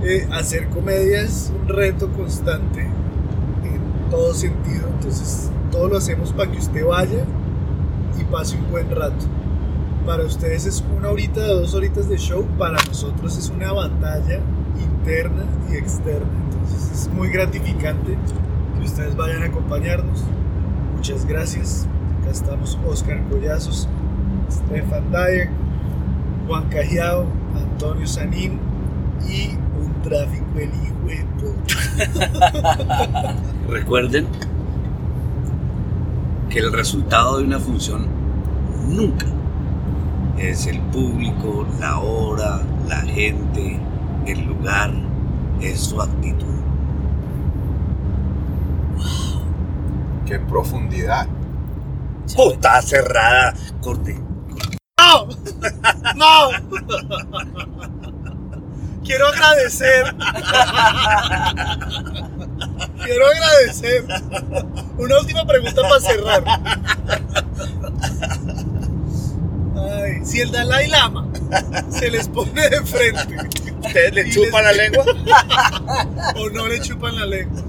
eh, 0.04 0.28
hacer 0.32 0.70
comedia 0.70 1.22
es 1.22 1.52
un 1.60 1.68
reto 1.68 2.10
constante 2.14 2.82
en 2.82 4.10
todo 4.10 4.34
sentido, 4.34 4.88
entonces 4.88 5.52
todo 5.72 5.90
lo 5.90 5.98
hacemos 5.98 6.32
para 6.32 6.52
que 6.52 6.58
usted 6.58 6.86
vaya 6.86 7.26
y 8.20 8.24
pase 8.26 8.58
un 8.58 8.72
buen 8.72 8.90
rato. 8.90 9.26
Para 10.06 10.24
ustedes 10.24 10.66
es 10.66 10.84
una 10.98 11.10
horita, 11.10 11.46
dos 11.48 11.74
horitas 11.74 12.08
de 12.08 12.18
show, 12.18 12.46
para 12.58 12.78
nosotros 12.88 13.38
es 13.38 13.50
una 13.50 13.74
batalla 13.74 14.40
interna 14.80 15.44
y 15.70 15.76
externa, 15.76 16.28
entonces 16.46 16.92
es 16.92 17.14
muy 17.14 17.30
gratificante 17.30 18.18
ustedes 18.86 19.16
vayan 19.16 19.44
a 19.44 19.46
acompañarnos. 19.46 20.24
Muchas 20.96 21.26
gracias. 21.26 21.88
Acá 22.22 22.32
estamos 22.32 22.78
Oscar 22.86 23.22
Collazos, 23.30 23.88
Stefan 24.52 25.12
Dyer, 25.12 25.50
Juan 26.48 26.70
Cajiao, 26.70 27.26
Antonio 27.56 28.08
Sanín 28.08 28.60
y 29.28 29.52
un 29.82 30.02
tráfico 30.02 30.46
el 30.58 30.70
hijo. 30.70 30.90
Recuerden 33.70 34.28
que 36.50 36.60
el 36.60 36.74
resultado 36.74 37.38
de 37.38 37.44
una 37.44 37.60
función 37.60 38.08
nunca 38.88 39.28
es 40.38 40.68
el 40.68 40.80
público, 40.80 41.68
la 41.80 42.00
hora, 42.00 42.62
la 42.88 43.02
gente, 43.02 43.80
el 44.26 44.46
lugar, 44.46 44.92
es 45.62 45.80
su 45.82 46.02
actitud. 46.02 46.59
Qué 50.30 50.40
profundidad. 50.40 51.28
Puta 52.36 52.80
cerrada. 52.84 53.56
Corte. 53.82 54.16
¡No! 55.00 55.28
¡No! 56.16 56.50
Quiero 59.04 59.28
agradecer. 59.30 60.16
Quiero 63.04 63.26
agradecer. 63.26 64.06
Una 65.00 65.20
última 65.20 65.48
pregunta 65.48 65.82
para 65.82 66.00
cerrar. 66.00 66.44
Ay, 69.78 70.24
si 70.24 70.42
el 70.42 70.52
Dalai 70.52 70.90
Lama 70.90 71.28
se 71.90 72.12
les 72.12 72.28
pone 72.28 72.70
de 72.70 72.82
frente 72.84 73.38
¿Ustedes 73.82 74.14
le 74.14 74.30
chupan 74.30 74.64
la 74.64 74.74
lengua? 74.74 75.06
o 76.36 76.50
no 76.50 76.68
le 76.68 76.80
chupan 76.82 77.16
la 77.16 77.26
lengua, 77.26 77.64